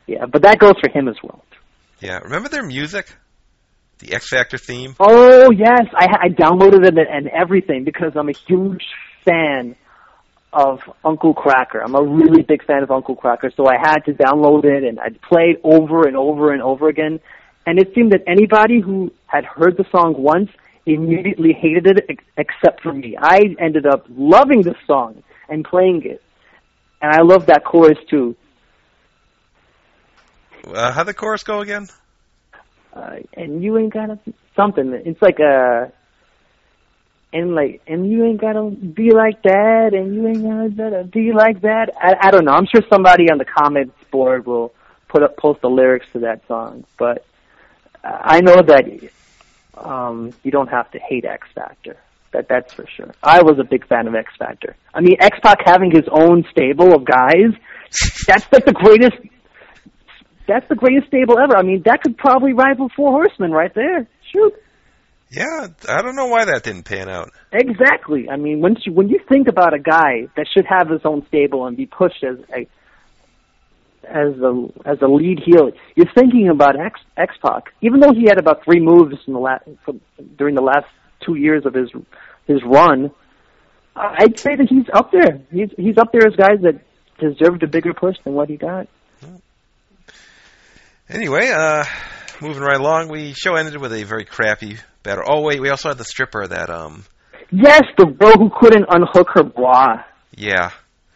Yeah, 0.07 0.25
but 0.25 0.41
that 0.43 0.57
goes 0.57 0.73
for 0.81 0.89
him 0.89 1.07
as 1.07 1.15
well. 1.21 1.43
Yeah. 1.99 2.19
Remember 2.19 2.49
their 2.49 2.63
music? 2.63 3.13
The 3.99 4.13
X 4.13 4.29
Factor 4.29 4.57
theme. 4.57 4.95
Oh 4.99 5.51
yes, 5.51 5.81
I, 5.93 6.07
I 6.21 6.29
downloaded 6.29 6.85
it 6.87 6.97
and 6.97 7.27
everything 7.27 7.83
because 7.83 8.13
I'm 8.15 8.29
a 8.29 8.33
huge 8.47 8.85
fan 9.25 9.75
of 10.51 10.79
Uncle 11.03 11.33
Kracker. 11.33 11.81
I'm 11.83 11.95
a 11.95 12.01
really 12.01 12.41
big 12.41 12.65
fan 12.65 12.83
of 12.83 12.91
Uncle 12.91 13.15
Kracker, 13.15 13.55
so 13.55 13.67
I 13.67 13.77
had 13.77 13.99
to 14.05 14.13
download 14.13 14.65
it 14.65 14.83
and 14.83 14.99
I'd 14.99 15.21
play 15.21 15.55
it 15.55 15.61
over 15.63 16.07
and 16.07 16.17
over 16.17 16.51
and 16.51 16.61
over 16.61 16.89
again. 16.89 17.19
And 17.65 17.79
it 17.79 17.93
seemed 17.93 18.11
that 18.13 18.21
anybody 18.27 18.79
who 18.79 19.11
had 19.27 19.45
heard 19.45 19.77
the 19.77 19.85
song 19.91 20.15
once 20.17 20.49
immediately 20.85 21.53
hated 21.53 21.85
it, 21.85 22.05
ex- 22.09 22.23
except 22.37 22.81
for 22.81 22.93
me. 22.93 23.15
I 23.19 23.55
ended 23.59 23.85
up 23.85 24.05
loving 24.09 24.63
the 24.63 24.75
song 24.87 25.21
and 25.47 25.63
playing 25.63 26.03
it, 26.05 26.21
and 27.01 27.11
I 27.11 27.21
love 27.21 27.45
that 27.47 27.63
chorus 27.63 27.99
too. 28.09 28.35
Uh, 30.67 30.91
how'd 30.91 31.07
the 31.07 31.13
chorus 31.13 31.43
go 31.43 31.61
again? 31.61 31.87
uh, 32.93 33.17
and 33.33 33.63
you 33.63 33.77
ain't 33.77 33.93
gotta 33.93 34.19
something. 34.55 34.93
It's 35.05 35.21
like 35.21 35.39
a 35.39 35.91
and 37.31 37.53
like 37.53 37.81
and 37.87 38.09
you 38.09 38.25
ain't 38.25 38.41
gotta 38.41 38.69
be 38.69 39.11
like 39.11 39.41
that, 39.43 39.91
and 39.93 40.15
you 40.15 40.27
ain't 40.27 40.77
gotta 40.77 41.03
be 41.03 41.31
like 41.31 41.61
that. 41.61 41.91
I, 42.01 42.27
I 42.27 42.31
don't 42.31 42.45
know. 42.45 42.51
I'm 42.51 42.65
sure 42.65 42.81
somebody 42.89 43.29
on 43.29 43.37
the 43.37 43.45
comments 43.45 43.95
board 44.11 44.45
will 44.45 44.73
put 45.07 45.23
up 45.23 45.37
post 45.37 45.61
the 45.61 45.69
lyrics 45.69 46.05
to 46.13 46.19
that 46.19 46.47
song, 46.47 46.85
but 46.97 47.25
I 48.03 48.41
know 48.41 48.61
that 48.61 49.09
um, 49.77 50.33
you 50.43 50.51
don't 50.51 50.69
have 50.69 50.89
to 50.91 50.99
hate 50.99 51.25
X 51.25 51.47
Factor. 51.53 51.97
That 52.31 52.47
that's 52.47 52.73
for 52.73 52.85
sure. 52.87 53.13
I 53.23 53.41
was 53.41 53.59
a 53.59 53.63
big 53.63 53.87
fan 53.87 54.07
of 54.07 54.15
X 54.15 54.31
Factor. 54.37 54.75
I 54.93 55.01
mean, 55.01 55.17
X 55.19 55.39
Pac 55.41 55.59
having 55.65 55.91
his 55.91 56.07
own 56.11 56.45
stable 56.51 56.93
of 56.93 57.05
guys. 57.05 57.53
That's 58.27 58.45
like 58.51 58.65
the 58.65 58.73
greatest 58.73 59.17
that's 60.47 60.67
the 60.67 60.75
greatest 60.75 61.07
stable 61.07 61.37
ever. 61.39 61.55
I 61.55 61.61
mean, 61.61 61.83
that 61.85 62.01
could 62.01 62.17
probably 62.17 62.53
rival 62.53 62.89
Four 62.95 63.11
Horsemen 63.11 63.51
right 63.51 63.73
there. 63.73 64.07
Shoot, 64.31 64.53
Yeah, 65.31 65.67
I 65.87 66.01
don't 66.01 66.15
know 66.15 66.25
why 66.25 66.45
that 66.45 66.63
didn't 66.63 66.83
pan 66.83 67.07
out. 67.07 67.29
exactly. 67.51 68.29
I 68.29 68.35
mean, 68.37 68.61
when 68.61 68.75
you 68.83 68.93
when 68.93 69.09
you 69.09 69.19
think 69.29 69.47
about 69.47 69.73
a 69.73 69.79
guy 69.79 70.27
that 70.35 70.47
should 70.51 70.65
have 70.65 70.89
his 70.89 71.01
own 71.05 71.25
stable 71.27 71.67
and 71.67 71.77
be 71.77 71.85
pushed 71.85 72.23
as 72.23 72.37
a 72.55 72.67
as 74.03 74.33
a 74.39 74.67
as 74.85 75.01
a 75.01 75.07
lead 75.07 75.39
heel, 75.45 75.71
you're 75.95 76.11
thinking 76.15 76.49
about 76.49 76.79
X 76.79 76.99
X 77.15 77.35
Pac. 77.45 77.73
Even 77.81 77.99
though 77.99 78.13
he 78.13 78.23
had 78.23 78.39
about 78.39 78.63
three 78.63 78.79
moves 78.79 79.17
in 79.27 79.33
the 79.33 79.39
last 79.39 79.67
during 80.35 80.55
the 80.55 80.63
last 80.63 80.87
two 81.23 81.35
years 81.35 81.65
of 81.65 81.75
his 81.75 81.91
his 82.47 82.63
run, 82.63 83.11
I'd 83.95 84.39
say 84.39 84.55
that 84.55 84.67
he's 84.67 84.89
up 84.91 85.11
there. 85.11 85.41
He's 85.51 85.69
he's 85.77 85.97
up 85.99 86.11
there 86.11 86.27
as 86.27 86.35
guys 86.35 86.61
that 86.63 86.81
deserved 87.19 87.61
a 87.61 87.67
bigger 87.67 87.93
push 87.93 88.15
than 88.23 88.33
what 88.33 88.49
he 88.49 88.57
got. 88.57 88.87
Anyway, 91.07 91.49
uh, 91.49 91.85
moving 92.39 92.61
right 92.61 92.79
along, 92.79 93.09
we 93.09 93.33
show 93.33 93.55
ended 93.55 93.77
with 93.77 93.93
a 93.93 94.03
very 94.03 94.25
crappy 94.25 94.77
battle. 95.03 95.23
Oh 95.27 95.41
wait, 95.41 95.59
we 95.61 95.69
also 95.69 95.89
had 95.89 95.97
the 95.97 96.03
stripper 96.05 96.47
that 96.47 96.69
um, 96.69 97.03
Yes, 97.51 97.81
the 97.97 98.05
girl 98.05 98.33
who 98.37 98.51
couldn't 98.59 98.85
unhook 98.89 99.29
her 99.33 99.43
bra. 99.43 100.03
yeah, 100.35 100.69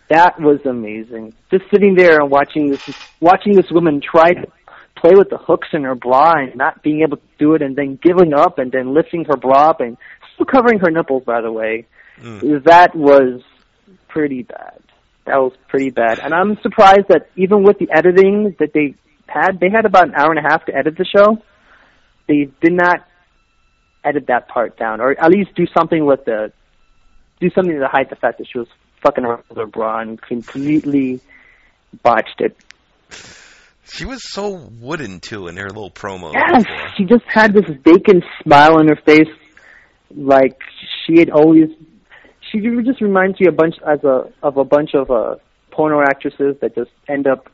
That 0.10 0.40
was 0.40 0.60
amazing. 0.66 1.34
Just 1.52 1.66
sitting 1.72 1.96
there 1.96 2.20
and 2.22 2.32
watching 2.32 2.70
this, 2.72 2.82
watching 3.20 3.54
this 3.54 3.70
woman 3.72 4.02
try 4.02 4.32
to 4.34 4.48
play 5.00 5.12
with 5.16 5.30
the 5.30 5.38
hooks 5.38 5.68
in 5.74 5.84
her 5.84 5.96
bra 5.96 6.34
and 6.38 6.56
not 6.56 6.82
being 6.82 7.02
able 7.02 7.18
to 7.18 7.24
do 7.38 7.54
it, 7.56 7.62
and 7.62 7.76
then 7.76 8.00
giving 8.02 8.34
up, 8.34 8.58
and 8.58 8.72
then 8.72 8.94
lifting 8.94 9.26
her 9.26 9.38
bra 9.38 9.70
up, 9.70 9.82
and 9.82 9.98
still 10.34 10.46
covering 10.46 10.80
her 10.80 10.90
nipples. 10.90 11.24
By 11.26 11.42
the 11.42 11.52
way, 11.52 11.86
Mm. 12.22 12.64
that 12.66 12.96
was 12.96 13.42
pretty 14.08 14.44
bad. 14.44 14.80
That 15.26 15.38
was 15.38 15.54
pretty 15.68 15.90
bad, 15.90 16.20
and 16.20 16.34
I'm 16.34 16.58
surprised 16.62 17.08
that 17.10 17.30
even 17.36 17.64
with 17.64 17.80
the 17.80 17.90
editing 17.92 18.56
that 18.60 18.72
they 18.74 18.96
had, 19.28 19.60
they 19.60 19.70
had 19.70 19.86
about 19.86 20.10
an 20.10 20.16
hour 20.16 20.30
and 20.32 20.38
a 20.46 20.48
half 20.48 20.66
to 20.66 20.76
edit 20.76 20.96
the 20.98 21.06
show. 21.06 21.42
They 22.28 22.50
did 22.62 22.74
not 22.74 23.06
edit 24.04 24.28
that 24.28 24.48
part 24.48 24.78
down, 24.78 25.02
or 25.02 25.12
at 25.20 25.32
least 25.32 25.56
do 25.56 25.66
something 25.76 26.06
with 26.06 26.26
the 26.26 26.52
do 27.40 27.50
something 27.50 27.78
to 27.78 27.88
hide 27.88 28.10
the 28.10 28.16
fact 28.16 28.38
that 28.38 28.48
she 28.48 28.58
was 28.60 28.68
fucking 29.02 29.26
around 29.26 29.44
with 29.50 29.58
her 29.58 29.66
bra 29.66 30.00
and 30.00 30.22
completely 30.22 31.20
botched 32.02 32.40
it. 32.40 32.56
she 33.86 34.06
was 34.06 34.22
so 34.32 34.70
wooden 34.80 35.20
too 35.20 35.48
in 35.48 35.58
her 35.58 35.68
little 35.68 35.92
promo. 35.92 36.34
Yes, 36.34 36.64
before. 36.64 36.90
she 36.98 37.06
just 37.06 37.26
had 37.28 37.54
this 37.54 37.66
vacant 37.84 38.24
smile 38.42 38.78
on 38.78 38.88
her 38.88 39.00
face, 39.06 39.30
like 40.16 40.60
she 41.06 41.20
had 41.20 41.30
always. 41.30 41.70
She 42.52 42.60
just 42.60 43.02
reminds 43.02 43.40
you 43.40 43.50
a 43.50 43.52
bunch 43.52 43.76
as 43.86 44.04
a 44.04 44.32
of 44.42 44.58
a 44.58 44.64
bunch 44.64 44.94
of 44.94 45.10
uh, 45.10 45.36
porno 45.72 46.02
actresses 46.02 46.56
that 46.62 46.76
just 46.76 46.92
end 47.08 47.28
up 47.28 47.50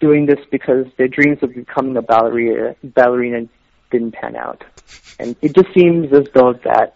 doing 0.00 0.26
this 0.26 0.40
because 0.50 0.86
their 0.98 1.08
dreams 1.08 1.38
of 1.42 1.54
becoming 1.54 1.96
a 1.96 2.02
ballerina 2.02 2.74
ballerina 2.82 3.48
didn't 3.90 4.12
pan 4.12 4.36
out, 4.36 4.64
and 5.18 5.36
it 5.42 5.54
just 5.54 5.68
seems 5.74 6.12
as 6.12 6.26
though 6.34 6.54
that 6.64 6.94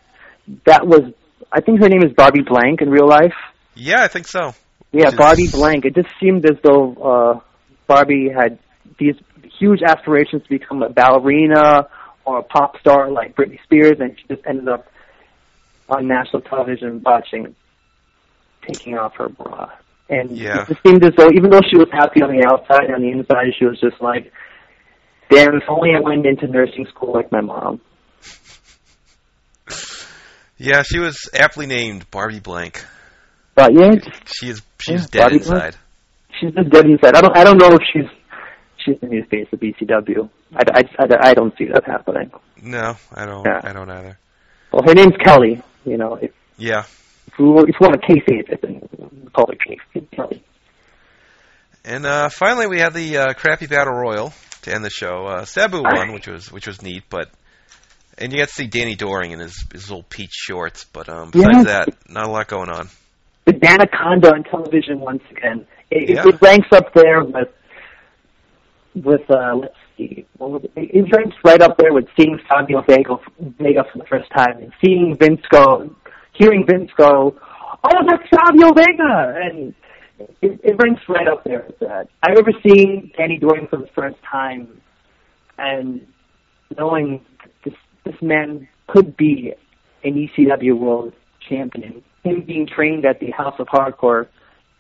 that 0.67 0.87
was. 0.87 1.13
I 1.53 1.61
think 1.61 1.81
her 1.81 1.89
name 1.89 2.03
is 2.03 2.13
Barbie 2.13 2.43
Blank 2.43 2.81
in 2.81 2.91
real 2.91 3.09
life. 3.09 3.35
Yeah, 3.75 4.03
I 4.03 4.09
think 4.09 4.27
so. 4.29 4.55
Yeah, 4.93 5.07
Which 5.07 5.13
is- 5.15 5.19
Barbie 5.19 5.49
Blank. 5.51 5.85
It 5.85 5.95
just 5.95 6.09
seemed 6.21 6.45
as 6.45 6.57
though 6.63 6.95
uh, 6.95 7.41
Barbie 7.87 8.29
had 8.29 8.59
these 8.99 9.15
huge 9.59 9.81
aspirations 9.83 10.43
to 10.45 10.49
become 10.49 10.83
a 10.83 10.89
ballerina 10.91 11.89
or 12.25 12.39
a 12.39 12.43
pop 12.43 12.79
star 12.81 13.11
like 13.11 13.35
Britney 13.37 13.61
Spears, 13.65 13.99
and 14.01 14.17
she 14.19 14.27
just 14.29 14.47
ended 14.47 14.69
up 14.69 14.87
on 15.89 16.07
national 16.07 16.43
television 16.43 17.03
watching 17.05 17.55
taking 18.67 18.97
off 18.99 19.15
her 19.17 19.29
bra. 19.29 19.71
And 20.09 20.37
Yeah. 20.37 20.63
it 20.63 20.69
just 20.69 20.83
seemed 20.83 21.05
as 21.05 21.13
though, 21.17 21.31
even 21.31 21.51
though 21.51 21.63
she 21.69 21.77
was 21.79 21.89
happy 21.93 22.23
on 22.23 22.31
the 22.37 22.45
outside, 22.47 22.91
on 22.93 23.01
the 23.03 23.11
inside, 23.11 23.47
she 23.59 23.65
was 23.65 23.81
just 23.81 24.01
like, 24.01 24.33
"Damn, 25.31 25.55
if 25.55 25.63
only 25.69 25.91
I 25.97 26.01
went 26.01 26.27
into 26.27 26.47
nursing 26.47 26.87
school 26.87 27.13
like 27.15 27.31
my 27.33 27.41
mom." 27.41 27.81
Yeah, 30.59 30.83
she 30.83 30.99
was 30.99 31.17
aptly 31.39 31.67
named 31.67 32.11
Barbie 32.11 32.41
Blank. 32.41 32.85
But 33.55 33.73
yeah, 33.73 33.95
just- 33.95 34.35
She 34.39 34.49
is 34.51 34.63
she's 34.79 35.01
Yeah, 35.03 35.07
dead 35.11 35.21
Barbie 35.31 35.39
Blank. 35.39 35.55
inside. 35.65 35.77
she's 36.39 36.53
just 36.55 36.71
dead 36.71 36.87
inside. 36.87 37.15
I 37.17 37.21
don't. 37.23 37.37
I 37.37 37.45
don't 37.45 37.59
know 37.59 37.69
if 37.69 37.81
she's 37.93 38.11
she's 38.85 39.01
the 39.01 39.07
new 39.07 39.25
face 39.25 39.49
of 39.53 39.61
ECW. 39.61 40.29
I, 40.55 40.63
I, 40.75 40.83
I, 40.99 41.29
I 41.31 41.35
don't 41.35 41.57
see 41.57 41.67
that 41.67 41.85
happening. 41.87 42.31
No, 42.63 42.97
I 43.15 43.25
don't. 43.27 43.45
Yeah. 43.45 43.61
I 43.63 43.73
don't 43.73 43.91
either. 43.91 44.19
Well, 44.73 44.83
her 44.87 44.95
name's 44.95 45.17
Kelly. 45.25 45.63
You 45.85 45.97
know, 45.97 46.17
if, 46.17 46.31
Yeah, 46.59 46.85
if 47.27 47.39
we 47.39 47.47
if 47.63 47.69
you 47.69 47.75
want 47.81 47.95
to 48.01 48.07
it, 48.51 48.61
then 48.61 48.83
we'll 48.99 49.31
call 49.31 49.47
her 49.49 49.57
Kelly. 50.15 50.43
and 51.85 52.05
uh, 52.05 52.29
finally 52.29 52.67
we 52.67 52.79
had 52.79 52.93
the 52.93 53.17
uh, 53.17 53.33
crappy 53.35 53.67
battle 53.67 53.95
royal 53.95 54.33
to 54.63 54.75
end 54.75 54.85
the 54.85 54.91
show. 54.91 55.27
Uh, 55.27 55.45
Sabu 55.45 55.83
won, 55.83 56.13
which 56.13 56.27
was 56.29 56.51
which 56.51 56.67
was 56.67 56.83
neat, 56.83 57.05
but 57.11 57.31
and 58.19 58.33
you 58.33 58.39
got 58.39 58.49
to 58.49 58.55
see 58.55 58.67
Danny 58.67 58.95
Doring 58.95 59.31
in 59.33 59.39
his 59.41 59.65
his 59.73 59.89
little 59.91 60.05
peach 60.05 60.33
shorts. 60.33 60.85
But 60.85 61.09
um, 61.09 61.31
besides 61.31 61.65
that, 61.65 61.89
not 62.09 62.27
a 62.27 62.31
lot 62.31 62.49
going 62.49 62.69
on. 62.71 62.89
The 63.47 63.53
Danaconda 63.53 64.33
on 64.35 64.45
television 64.45 65.01
once 65.01 65.23
again. 65.31 65.67
It, 65.91 66.11
Yeah. 66.11 66.29
it, 66.29 66.35
it 66.35 66.43
ranks 66.43 66.69
up 66.73 66.93
there 66.95 67.25
with 67.25 67.49
with 68.95 69.31
uh, 69.31 69.55
let's 69.57 69.75
see, 69.97 70.27
what 70.37 70.51
was 70.51 70.65
it? 70.65 70.73
it 70.77 71.17
ranks 71.17 71.37
right 71.45 71.61
up 71.63 71.77
there 71.79 71.93
with 71.93 72.07
seeing 72.19 72.39
Fabio 72.49 72.83
Vega, 72.83 73.17
Vega 73.59 73.85
for 73.93 73.99
the 73.99 74.05
first 74.07 74.31
time 74.37 74.59
and 74.59 74.73
seeing 74.85 75.17
Vince 75.19 75.43
go, 75.51 75.91
hearing 76.33 76.65
Vince 76.69 76.91
go, 76.97 77.37
"Oh, 77.85 77.99
that's 78.09 78.29
Fabio 78.35 78.73
Vega," 78.75 79.35
and 79.43 79.75
it, 80.43 80.61
it 80.63 80.77
ranks 80.83 81.03
right 81.09 81.27
up 81.29 81.45
there 81.45 81.65
with 81.67 81.79
that. 81.81 82.09
I 82.23 82.31
remember 82.31 82.53
seeing 82.63 83.13
Danny 83.17 83.39
Doring 83.39 83.67
for 83.69 83.77
the 83.77 83.89
first 83.95 84.17
time, 84.31 84.81
and 85.59 86.07
knowing 86.77 87.25
this 87.65 87.75
this 88.05 88.15
man 88.21 88.69
could 88.87 89.17
be 89.17 89.53
an 90.05 90.15
ECW 90.15 90.79
World 90.79 91.13
Champion. 91.49 92.03
Him 92.25 92.45
being 92.47 92.67
trained 92.67 93.05
at 93.05 93.21
the 93.21 93.31
House 93.31 93.55
of 93.59 93.67
Hardcore 93.69 94.29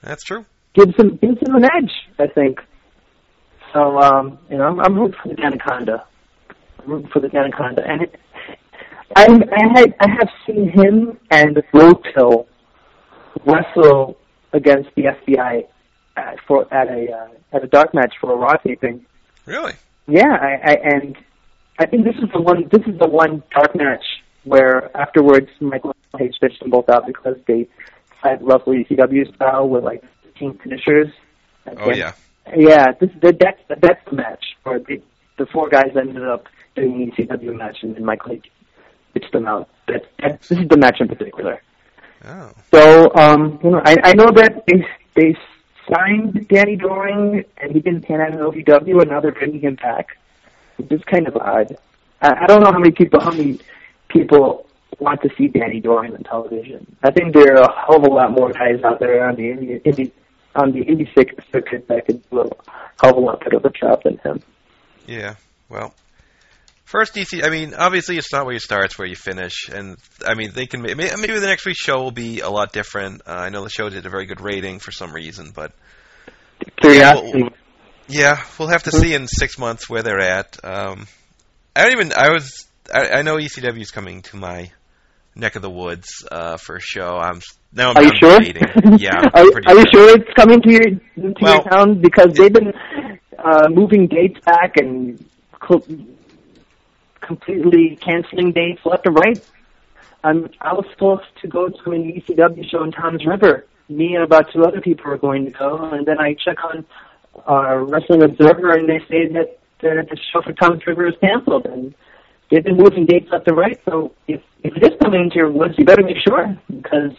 That's 0.02 0.24
true. 0.24 0.44
gives 0.74 0.94
him 0.96 1.16
gives 1.16 1.38
him 1.40 1.54
an 1.54 1.64
edge, 1.64 1.92
I 2.18 2.26
think. 2.26 2.60
So 3.72 3.98
um, 3.98 4.38
you 4.50 4.58
know, 4.58 4.64
I'm, 4.64 4.80
I'm 4.80 4.98
rooting 4.98 5.18
for 5.22 5.34
the 5.34 5.42
Anaconda. 5.42 6.04
I'm 6.80 6.90
rooting 6.90 7.10
for 7.10 7.20
the 7.20 7.34
Anaconda, 7.36 7.82
and 7.86 8.02
it, 8.02 8.16
I 9.16 9.24
I 9.24 9.78
had 9.78 9.94
I 10.00 10.08
have 10.10 10.28
seen 10.46 10.70
him 10.70 11.18
and 11.30 11.56
Roadkill 11.72 12.46
wrestle 13.46 14.16
against 14.52 14.90
the 14.94 15.04
FBI 15.04 15.66
at, 16.16 16.40
for 16.46 16.72
at 16.72 16.88
a 16.88 17.12
uh, 17.12 17.28
at 17.52 17.64
a 17.64 17.66
dark 17.66 17.94
match 17.94 18.14
for 18.20 18.32
a 18.32 18.36
Raw 18.36 18.56
taping. 18.56 19.04
Really? 19.46 19.74
Yeah, 20.06 20.36
I, 20.40 20.70
I 20.70 20.74
and 20.82 21.16
I 21.78 21.86
think 21.86 22.04
this 22.04 22.16
is 22.16 22.30
the 22.32 22.40
one. 22.40 22.68
This 22.70 22.82
is 22.86 22.98
the 22.98 23.08
one 23.08 23.42
dark 23.54 23.74
match 23.74 24.04
where 24.44 24.94
afterwards 24.96 25.48
Michael 25.60 25.94
Hayes 26.18 26.34
pitched 26.40 26.60
them 26.60 26.70
both 26.70 26.88
out 26.88 27.06
because 27.06 27.36
they 27.46 27.68
had 28.22 28.42
roughly 28.42 28.84
ECW 28.84 29.34
style 29.34 29.68
with 29.68 29.84
like 29.84 30.02
team 30.38 30.58
finishers. 30.62 31.08
Oh 31.78 31.92
yeah. 31.92 32.12
yeah. 32.56 32.92
This 32.92 33.10
that, 33.22 33.38
that's 33.38 33.80
that's 33.80 34.04
the 34.08 34.16
match 34.16 34.44
where 34.62 34.78
the 34.78 35.00
the 35.38 35.46
four 35.46 35.68
guys 35.68 35.92
ended 35.96 36.22
up 36.22 36.46
doing 36.74 37.02
an 37.02 37.26
ECW 37.26 37.56
match 37.56 37.78
and 37.82 37.94
then 37.94 38.04
Michael 38.04 38.32
Hayes 38.32 38.42
pitched 39.14 39.32
them 39.32 39.46
out. 39.46 39.68
That, 39.88 40.02
that 40.20 40.42
this 40.42 40.58
is 40.58 40.68
the 40.68 40.76
match 40.76 41.00
in 41.00 41.08
particular. 41.08 41.62
Oh. 42.24 42.52
So, 42.72 43.14
um, 43.14 43.58
you 43.62 43.70
know, 43.70 43.82
I, 43.84 43.96
I 44.02 44.12
know 44.14 44.30
that 44.32 44.64
they 44.66 44.86
they 45.16 45.36
signed 45.92 46.48
Danny 46.48 46.76
Doring 46.76 47.44
and 47.58 47.72
he 47.72 47.80
didn't 47.80 48.02
pan 48.02 48.20
out 48.20 48.32
in 48.32 48.38
OVW, 48.38 49.00
and 49.00 49.10
now 49.10 49.20
they're 49.20 49.32
bringing 49.32 49.60
him 49.60 49.76
back. 49.76 50.16
Which 50.76 50.92
is 50.92 51.04
kind 51.04 51.28
of 51.28 51.36
odd. 51.36 51.76
I, 52.22 52.44
I 52.44 52.46
don't 52.46 52.62
know 52.62 52.72
how 52.72 52.78
many 52.78 52.92
people 52.92 53.20
how 53.20 53.30
many 53.30 53.58
people 54.08 54.66
want 54.98 55.22
to 55.22 55.30
see 55.36 55.48
Danny 55.48 55.80
Doring 55.80 56.14
on 56.14 56.22
television. 56.24 56.86
I 57.02 57.10
think 57.10 57.34
there 57.34 57.56
are 57.56 57.62
a 57.62 57.86
hell 57.86 57.96
of 57.96 58.04
a 58.04 58.08
lot 58.08 58.32
more 58.32 58.52
guys 58.52 58.82
out 58.82 59.00
there 59.00 59.26
on 59.26 59.36
the 59.36 59.42
indie, 59.42 59.82
indie 59.82 60.12
on 60.54 60.72
the 60.72 60.84
indie 60.84 61.12
circuit 61.14 61.86
that 61.88 62.06
could 62.06 62.28
do 62.30 62.40
a 62.40 62.48
hell 63.00 63.10
of 63.10 63.16
a 63.16 63.20
lot 63.20 63.40
better 63.40 63.56
of 63.56 63.64
a 63.64 63.70
job 63.70 64.02
than 64.02 64.18
him. 64.18 64.42
Yeah. 65.06 65.36
Well, 65.68 65.94
first 66.90 67.14
DC. 67.14 67.44
I 67.44 67.48
mean, 67.50 67.74
obviously, 67.74 68.18
it's 68.18 68.32
not 68.32 68.44
where 68.44 68.52
you 68.54 68.60
start; 68.60 68.86
it's 68.86 68.98
where 68.98 69.08
you 69.08 69.16
finish. 69.16 69.68
And 69.72 69.96
I 70.26 70.34
mean, 70.34 70.50
they 70.52 70.66
can. 70.66 70.82
ma- 70.82 70.88
Maybe 70.88 71.38
the 71.38 71.46
next 71.46 71.64
week's 71.66 71.78
show 71.80 72.02
will 72.02 72.10
be 72.10 72.40
a 72.40 72.50
lot 72.50 72.72
different. 72.72 73.22
Uh, 73.26 73.30
I 73.32 73.48
know 73.48 73.62
the 73.64 73.70
show 73.70 73.88
did 73.88 74.04
a 74.06 74.10
very 74.10 74.26
good 74.26 74.40
rating 74.40 74.78
for 74.80 74.90
some 74.92 75.12
reason, 75.12 75.52
but 75.54 75.72
Curiosity. 76.80 77.44
yeah, 78.08 78.42
we'll 78.58 78.68
have 78.68 78.82
to 78.84 78.90
see 78.92 79.14
in 79.14 79.26
six 79.26 79.58
months 79.58 79.88
where 79.88 80.02
they're 80.02 80.20
at. 80.20 80.56
Um, 80.64 81.06
I 81.74 81.82
don't 81.84 81.92
even. 81.92 82.12
I 82.12 82.30
was. 82.30 82.66
I, 82.92 83.08
I 83.18 83.22
know 83.22 83.36
ECW 83.36 83.80
is 83.80 83.90
coming 83.90 84.22
to 84.22 84.36
my 84.36 84.70
neck 85.36 85.54
of 85.56 85.62
the 85.62 85.70
woods 85.70 86.08
uh, 86.30 86.56
for 86.56 86.76
a 86.76 86.80
show. 86.80 87.16
I'm 87.18 87.40
now. 87.72 87.90
I'm, 87.90 87.96
Are 87.98 88.02
you 88.04 88.10
sure? 88.20 88.40
Yeah. 88.98 89.16
Are, 89.32 89.42
are 89.66 89.76
you 89.78 89.84
sure 89.92 90.16
it's 90.18 90.32
coming 90.36 90.60
to 90.62 90.70
your 90.70 90.80
to 90.82 91.34
Well- 91.40 91.54
your 91.54 91.64
town 91.64 92.00
because 92.00 92.34
they've 92.34 92.52
been 92.52 92.72
uh, 93.38 93.68
moving 93.70 94.06
dates 94.08 94.40
back 94.44 94.76
and 94.76 95.24
cl- 95.66 95.84
completely 97.30 97.96
canceling 97.96 98.50
dates 98.52 98.80
left 98.84 99.06
and 99.06 99.14
right? 99.14 99.40
Um, 100.24 100.50
I 100.60 100.72
was 100.74 100.84
supposed 100.92 101.28
to 101.42 101.48
go 101.48 101.68
to 101.68 101.90
an 101.92 102.02
ECW 102.12 102.68
show 102.70 102.82
in 102.82 102.90
Toms 102.92 103.24
River. 103.24 103.66
Me 103.88 104.14
and 104.14 104.24
about 104.24 104.52
two 104.52 104.62
other 104.64 104.80
people 104.80 105.04
were 105.10 105.16
going 105.18 105.44
to 105.46 105.50
go, 105.52 105.76
and 105.92 106.04
then 106.06 106.18
I 106.18 106.34
check 106.44 106.58
on 106.64 106.84
uh, 107.48 107.76
Wrestling 107.78 108.22
Observer, 108.22 108.72
and 108.72 108.88
they 108.88 108.98
say 109.08 109.28
that 109.32 109.58
the, 109.80 110.06
the 110.10 110.16
show 110.32 110.42
for 110.42 110.52
Toms 110.52 110.86
River 110.86 111.06
is 111.08 111.14
canceled, 111.20 111.66
and 111.66 111.94
they've 112.50 112.62
been 112.64 112.76
moving 112.76 113.06
dates 113.06 113.30
left 113.32 113.46
and 113.48 113.56
right. 113.56 113.80
So 113.84 114.12
if 114.28 114.40
if 114.62 114.76
it 114.76 114.82
is 114.82 114.98
coming 115.02 115.22
into 115.22 115.36
your 115.36 115.50
woods, 115.50 115.74
you 115.78 115.84
better 115.84 116.02
make 116.02 116.18
sure 116.26 116.56
because 116.68 117.12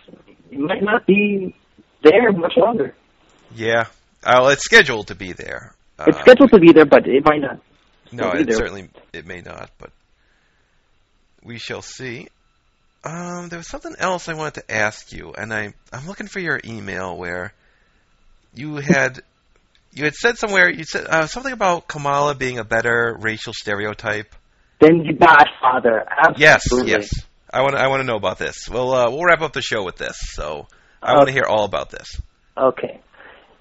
it 0.51 0.59
might 0.59 0.83
not 0.83 1.07
be 1.07 1.55
there 2.03 2.31
much 2.33 2.53
longer. 2.57 2.93
Yeah. 3.55 3.85
Uh, 4.23 4.39
well, 4.41 4.49
it's 4.49 4.63
scheduled 4.63 5.07
to 5.07 5.15
be 5.15 5.31
there. 5.33 5.73
Uh, 5.97 6.05
It's 6.07 6.19
scheduled 6.19 6.51
to 6.51 6.59
be 6.59 6.71
there, 6.71 6.85
but 6.85 7.07
it 7.07 7.25
might 7.25 7.41
not. 7.41 7.59
No, 8.11 8.29
it 8.31 8.45
there. 8.47 8.57
certainly 8.57 8.89
it 9.13 9.25
may 9.25 9.41
not, 9.41 9.71
but 9.79 9.89
we 11.43 11.57
shall 11.57 11.81
see. 11.81 12.27
Um, 13.03 13.49
there 13.49 13.57
was 13.57 13.67
something 13.67 13.95
else 13.97 14.29
I 14.29 14.33
wanted 14.35 14.61
to 14.61 14.71
ask 14.71 15.11
you, 15.11 15.33
and 15.33 15.53
I 15.53 15.73
I'm 15.91 16.07
looking 16.07 16.27
for 16.27 16.39
your 16.39 16.59
email 16.63 17.17
where 17.17 17.53
you 18.53 18.75
had 18.75 19.21
you 19.91 20.03
had 20.03 20.13
said 20.13 20.37
somewhere 20.37 20.69
you 20.69 20.83
said 20.83 21.07
uh, 21.07 21.25
something 21.25 21.51
about 21.51 21.87
Kamala 21.87 22.35
being 22.35 22.59
a 22.59 22.63
better 22.63 23.17
racial 23.19 23.53
stereotype. 23.53 24.35
Then 24.79 24.99
the 24.99 25.13
Godfather. 25.13 26.05
Yes, 26.37 26.63
Absolutely. 26.65 26.91
yes. 26.91 27.13
I 27.51 27.61
want 27.63 27.75
I 27.75 27.87
want 27.87 28.01
to 28.01 28.05
know 28.05 28.17
about 28.17 28.37
this. 28.37 28.69
Well, 28.69 28.93
uh, 28.93 29.09
we'll 29.09 29.23
wrap 29.23 29.41
up 29.41 29.53
the 29.53 29.61
show 29.61 29.83
with 29.83 29.97
this. 29.97 30.17
So 30.19 30.67
I 31.01 31.15
want 31.15 31.27
to 31.27 31.33
hear 31.33 31.45
all 31.45 31.65
about 31.65 31.89
this. 31.89 32.21
Okay. 32.57 33.01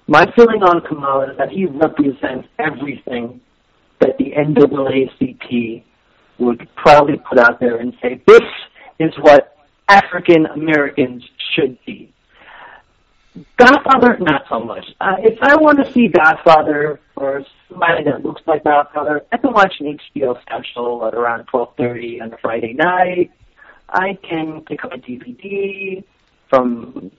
My 0.07 0.25
feeling 0.35 0.61
on 0.61 0.81
Kamala 0.87 1.31
is 1.31 1.37
that 1.37 1.49
he 1.49 1.65
represents 1.65 2.47
everything 2.59 3.41
that 3.99 4.17
the 4.17 4.31
NAACP 4.35 5.83
would 6.39 6.67
proudly 6.75 7.21
put 7.29 7.37
out 7.37 7.59
there 7.59 7.77
and 7.77 7.93
say, 8.01 8.21
this 8.25 8.41
is 8.99 9.11
what 9.19 9.57
African 9.87 10.45
Americans 10.45 11.23
should 11.55 11.77
be. 11.85 12.13
Godfather, 13.57 14.17
not 14.19 14.43
so 14.49 14.59
much. 14.59 14.85
Uh, 14.99 15.15
if 15.19 15.39
I 15.41 15.55
want 15.55 15.83
to 15.83 15.91
see 15.93 16.09
Godfather 16.09 16.99
or 17.15 17.43
somebody 17.69 18.03
that 18.03 18.25
looks 18.25 18.41
like 18.45 18.63
Godfather, 18.63 19.21
I 19.31 19.37
can 19.37 19.53
watch 19.53 19.75
an 19.79 19.97
HBO 20.15 20.41
special 20.41 21.05
at 21.05 21.13
around 21.13 21.47
12.30 21.47 22.21
on 22.21 22.33
a 22.33 22.37
Friday 22.37 22.73
night. 22.73 23.31
I 23.89 24.17
can 24.27 24.61
pick 24.61 24.83
up 24.83 24.93
a 24.93 24.97
DVD 24.97 26.03
from 26.49 27.11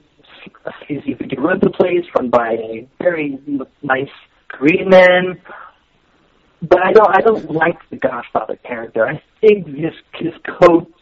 a 0.67 0.73
easy 0.93 1.15
video 1.15 1.41
rental 1.41 1.73
place 1.73 2.05
run 2.17 2.31
by 2.31 2.53
a 2.53 2.89
very 3.01 3.39
nice 3.83 4.09
Korean 4.49 4.89
man. 4.89 5.41
But 6.63 6.81
I 6.81 6.93
don't 6.93 7.11
I 7.11 7.21
don't 7.21 7.51
like 7.51 7.79
the 7.91 7.97
Godfather 7.97 8.57
character. 8.57 9.07
I 9.07 9.23
think 9.41 9.67
his 9.67 9.95
his 10.15 10.33
coat 10.45 10.93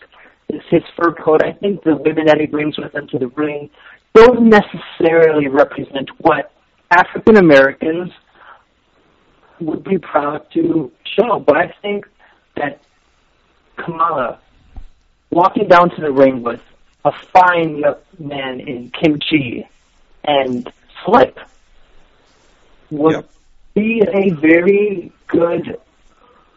his 0.49 0.63
his 0.71 0.83
fur 0.97 1.13
coat, 1.13 1.43
I 1.45 1.53
think 1.53 1.85
the 1.85 1.97
women 1.97 2.27
that 2.27 2.41
he 2.41 2.47
brings 2.47 2.79
with 2.79 2.95
him 2.95 3.07
to 3.09 3.19
the 3.19 3.29
ring 3.29 3.71
don't 4.15 4.49
necessarily 4.49 5.49
represent 5.49 6.11
what 6.19 6.53
African 6.91 7.37
Americans 7.37 8.11
would 9.61 9.85
be 9.85 9.99
proud 9.99 10.51
to 10.53 10.91
show. 11.05 11.39
But 11.39 11.57
I 11.57 11.75
think 11.83 12.07
that 12.57 12.81
Kamala 13.77 14.41
walking 15.31 15.69
down 15.69 15.91
to 15.91 16.01
the 16.01 16.11
ring 16.11 16.43
with 16.43 16.63
a 17.05 17.13
fine 17.13 17.77
young 17.77 17.97
man 18.19 18.61
in 18.61 18.91
kimchi 18.91 19.69
and 20.25 20.71
slip 21.05 21.39
would 22.91 23.15
Yep. 23.15 23.31
Be 23.75 24.03
a 24.13 24.31
very 24.35 25.13
good 25.29 25.79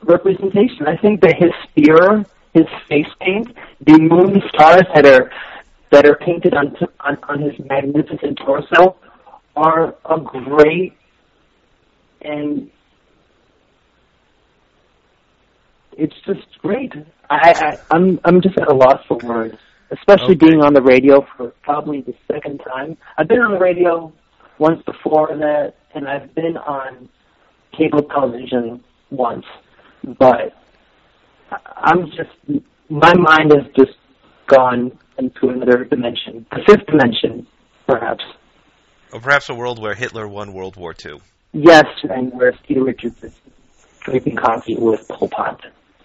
representation. 0.04 0.88
I 0.88 0.98
think 0.98 1.22
that 1.22 1.36
his 1.38 1.52
spear, 1.64 2.26
his 2.54 2.66
face 2.88 3.08
paint, 3.22 3.56
the 3.82 3.98
moon 4.00 4.42
stars 4.50 4.84
that 4.96 5.06
are 5.06 5.32
that 5.92 6.06
are 6.06 6.16
painted 6.16 6.54
on 6.54 6.76
on, 7.02 7.18
on 7.30 7.42
his 7.42 7.54
magnificent 7.66 8.38
torso 8.46 8.98
are 9.56 9.96
a 10.06 10.20
great 10.20 10.94
and 12.22 12.70
it's 15.98 16.16
just 16.26 16.46
great. 16.60 16.94
I, 17.30 17.54
I 17.92 17.96
I'm 17.96 18.20
I'm 18.26 18.42
just 18.42 18.58
at 18.58 18.68
a 18.68 18.74
loss 18.74 19.04
for 19.08 19.18
words, 19.18 19.58
especially 19.92 20.36
Okay. 20.36 20.48
being 20.48 20.62
on 20.62 20.74
the 20.74 20.82
radio 20.82 21.26
for 21.38 21.50
probably 21.62 22.02
the 22.02 22.16
second 22.32 22.60
time. 22.60 22.98
I've 23.18 23.28
been 23.28 23.42
on 23.42 23.52
the 23.52 23.60
radio 23.60 24.12
once 24.58 24.82
before 24.84 25.28
that, 25.38 25.76
and 25.94 26.08
I've 26.08 26.34
been 26.36 26.58
on 26.58 27.10
cable 27.78 28.04
television 28.04 28.84
once, 29.10 29.46
but 30.04 30.54
I'm 31.76 32.08
just 32.08 32.64
my 32.90 33.14
mind 33.16 33.52
has 33.52 33.72
just 33.76 33.98
gone 34.48 34.98
into 35.18 35.50
another 35.50 35.84
dimension, 35.86 36.46
the 36.52 36.62
fifth 36.68 36.86
dimension, 36.88 37.48
perhaps. 37.88 38.24
Or 39.12 39.20
perhaps 39.20 39.50
a 39.50 39.54
world 39.54 39.80
where 39.82 39.94
Hitler 39.94 40.28
won 40.28 40.54
World 40.54 40.76
War 40.76 40.96
II. 41.06 41.20
Yes, 41.54 41.86
and 42.04 42.34
where 42.34 42.54
Steve 42.64 42.82
Richards 42.82 43.24
is 43.24 43.34
drinking 44.02 44.38
coffee 44.38 44.76
with 44.76 45.08
Pol 45.08 45.30
Pot. 45.30 45.62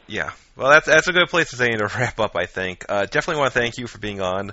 Yeah. 0.07 0.31
Well, 0.57 0.71
that's 0.71 0.87
that's 0.87 1.09
a 1.09 1.13
good 1.13 1.29
place 1.29 1.51
to 1.51 1.57
say 1.57 1.71
to 1.71 1.87
wrap 1.99 2.21
up. 2.21 2.37
I 2.37 2.47
think. 2.47 2.85
Uh, 2.89 3.07
definitely 3.07 3.41
want 3.41 3.53
to 3.55 3.59
thank 3.59 3.79
you 3.79 3.87
for 3.87 3.99
being 3.99 4.21
on. 4.21 4.51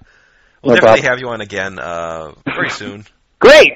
We'll 0.62 0.76
No 0.76 0.82
definitely 0.82 1.02
problem. 1.02 1.12
have 1.12 1.20
you 1.20 1.28
on 1.30 1.42
again 1.42 1.80
uh, 1.80 2.32
very 2.46 2.70
soon. 2.70 3.06
Great. 3.40 3.74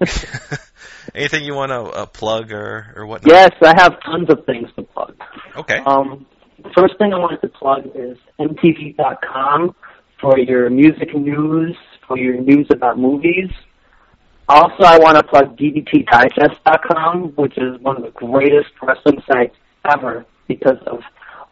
Anything 1.14 1.44
you 1.44 1.54
want 1.54 1.70
to 1.70 1.80
uh, 1.80 2.06
plug 2.06 2.50
or 2.50 2.92
or 2.96 3.06
whatnot? 3.06 3.32
yes, 3.32 3.50
I 3.62 3.74
have 3.80 4.02
tons 4.02 4.28
of 4.30 4.44
things 4.46 4.68
to 4.76 4.82
plug. 4.82 5.14
Okay. 5.56 5.78
Um, 5.78 6.26
the 6.62 6.70
first 6.76 6.98
thing 6.98 7.12
I 7.12 7.18
wanted 7.18 7.40
to 7.42 7.48
plug 7.48 7.86
is 7.94 8.18
MTV.com 8.40 9.76
for 10.20 10.38
your 10.38 10.70
music 10.70 11.14
news, 11.14 11.76
for 12.08 12.18
your 12.18 12.40
news 12.40 12.66
about 12.70 12.98
movies. 12.98 13.50
Also, 14.48 14.82
I 14.82 14.98
want 14.98 15.16
to 15.16 15.22
plug 15.22 15.56
DDTDigest.com, 15.56 17.32
which 17.36 17.56
is 17.56 17.80
one 17.80 17.96
of 17.96 18.02
the 18.02 18.10
greatest 18.10 18.70
wrestling 18.82 19.22
sites 19.30 19.56
ever 19.90 20.26
because 20.48 20.78
of 20.86 21.00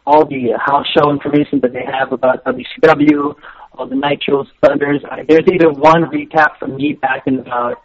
all 0.05 0.25
the 0.25 0.57
house 0.59 0.85
show 0.95 1.09
information 1.09 1.59
that 1.61 1.73
they 1.73 1.85
have 1.85 2.11
about 2.11 2.43
WCW, 2.43 3.33
all 3.73 3.87
the 3.87 3.95
Nitros, 3.95 4.47
Thunders. 4.61 5.01
I, 5.09 5.23
there's 5.27 5.47
even 5.51 5.79
one 5.79 6.03
recap 6.03 6.57
from 6.59 6.75
me 6.75 6.93
back 6.93 7.23
in 7.25 7.39
about 7.39 7.81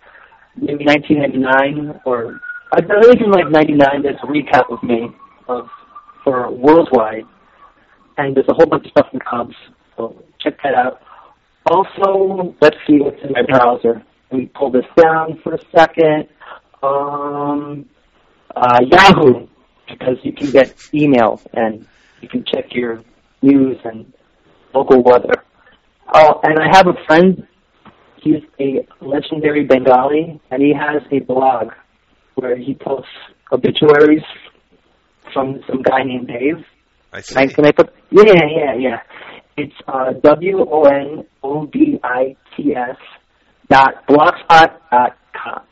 maybe 0.61 0.85
1999 0.85 2.01
or 2.05 2.41
I 2.73 2.81
believe 2.81 3.23
in 3.23 3.31
like 3.31 3.51
99. 3.51 4.03
There's 4.03 4.17
a 4.23 4.27
recap 4.27 4.71
of 4.71 4.83
me 4.83 5.09
of 5.49 5.69
for 6.23 6.51
worldwide, 6.51 7.25
and 8.19 8.37
there's 8.37 8.49
a 8.49 8.55
whole 8.55 8.67
bunch 8.67 8.85
of 8.85 8.91
stuff 8.91 9.07
in 9.13 9.21
Cubs. 9.21 9.55
So 9.97 10.23
check 10.39 10.59
that 10.63 10.75
out. 10.75 11.01
Also, 11.67 12.55
let's 12.61 12.77
see 12.87 13.01
what's 13.01 13.23
in 13.23 13.33
my 13.33 13.43
browser. 13.43 14.03
Let 14.31 14.39
me 14.39 14.51
pull 14.55 14.71
this 14.71 14.85
down 14.97 15.41
for 15.43 15.55
a 15.55 15.59
second. 15.75 16.29
Um, 16.83 17.89
uh, 18.55 18.81
Yahoo, 18.83 19.47
because 19.89 20.17
you 20.23 20.33
can 20.33 20.51
get 20.51 20.75
email 20.93 21.41
and 21.55 21.87
you 22.21 22.29
can 22.29 22.45
check 22.45 22.67
your 22.75 23.03
news 23.43 23.79
and 23.85 24.13
local 24.75 25.03
weather. 25.03 25.35
Oh, 26.13 26.41
and 26.43 26.59
I 26.59 26.69
have 26.77 26.87
a 26.87 26.95
friend. 27.07 27.47
He's 28.23 28.43
a 28.61 28.87
legendary 29.01 29.65
Bengali, 29.65 30.41
and 30.51 30.63
he 30.63 30.73
has 30.75 31.03
a 31.13 31.21
blog 31.25 31.73
where 32.35 32.57
he 32.57 32.75
posts 32.75 33.11
obituaries 33.53 34.23
from 35.33 35.61
some 35.69 35.83
guy 35.83 36.03
named 36.05 36.29
Dave. 36.29 36.65
I 37.13 37.21
see. 37.21 37.35
Can 37.35 37.49
I, 37.49 37.53
can 37.53 37.67
I 37.67 37.73
put? 37.73 37.95
Yeah, 38.11 38.25
yeah, 38.27 38.75
yeah. 38.79 39.01
It's 39.57 39.75
uh, 39.87 40.13
W 40.23 40.59
O 40.71 40.83
N 40.85 41.25
O 41.43 41.67
D 41.67 41.99
I 42.03 42.37
T 42.57 42.75
S 42.75 42.97
dot 43.69 44.07
blogspot 44.09 44.79
dot 44.91 45.17
com. 45.35 45.63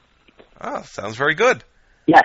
Oh, 0.61 0.83
sounds 0.83 1.17
very 1.17 1.35
good. 1.35 1.63
Yes. 2.07 2.25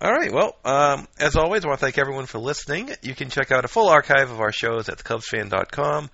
All 0.00 0.12
right. 0.12 0.32
Well, 0.32 0.56
um, 0.64 1.08
as 1.18 1.36
always, 1.36 1.64
I 1.64 1.68
want 1.68 1.80
to 1.80 1.86
thank 1.86 1.98
everyone 1.98 2.26
for 2.26 2.38
listening. 2.38 2.90
You 3.02 3.14
can 3.14 3.30
check 3.30 3.50
out 3.50 3.64
a 3.64 3.68
full 3.68 3.88
archive 3.88 4.30
of 4.30 4.40
our 4.40 4.52
shows 4.52 4.88
at 4.88 4.98
thecubsfan.com. 4.98 6.10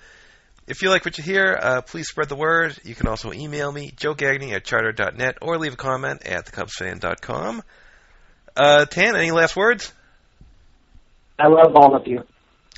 If 0.73 0.81
you 0.81 0.89
like 0.89 1.05
what 1.05 1.19
you 1.19 1.23
hear, 1.23 1.59
uh, 1.61 1.83
please 1.83 2.09
spread 2.09 2.31
the 2.31 2.35
word. 2.35 2.75
You 2.83 2.95
can 2.95 3.07
also 3.07 3.31
email 3.31 3.71
me, 3.71 3.93
Joe 3.95 4.15
Gagnon 4.15 4.55
at 4.55 4.65
charter.net, 4.65 5.37
or 5.43 5.59
leave 5.59 5.75
a 5.75 5.77
comment 5.77 6.27
at 6.27 6.47
thecubsfan.com. 6.47 7.63
Uh, 8.57 8.87
Tan, 8.87 9.15
any 9.15 9.33
last 9.33 9.55
words? 9.55 9.93
I 11.39 11.49
love 11.49 11.77
all 11.77 11.95
of 11.95 12.07
you. 12.07 12.25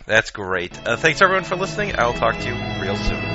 That's 0.07 0.33
great. 0.33 0.77
Uh, 0.85 0.97
thanks 0.97 1.23
everyone 1.23 1.45
for 1.45 1.55
listening. 1.55 1.97
I'll 1.97 2.15
talk 2.15 2.37
to 2.37 2.49
you 2.49 2.83
real 2.83 2.97
soon. 2.97 3.34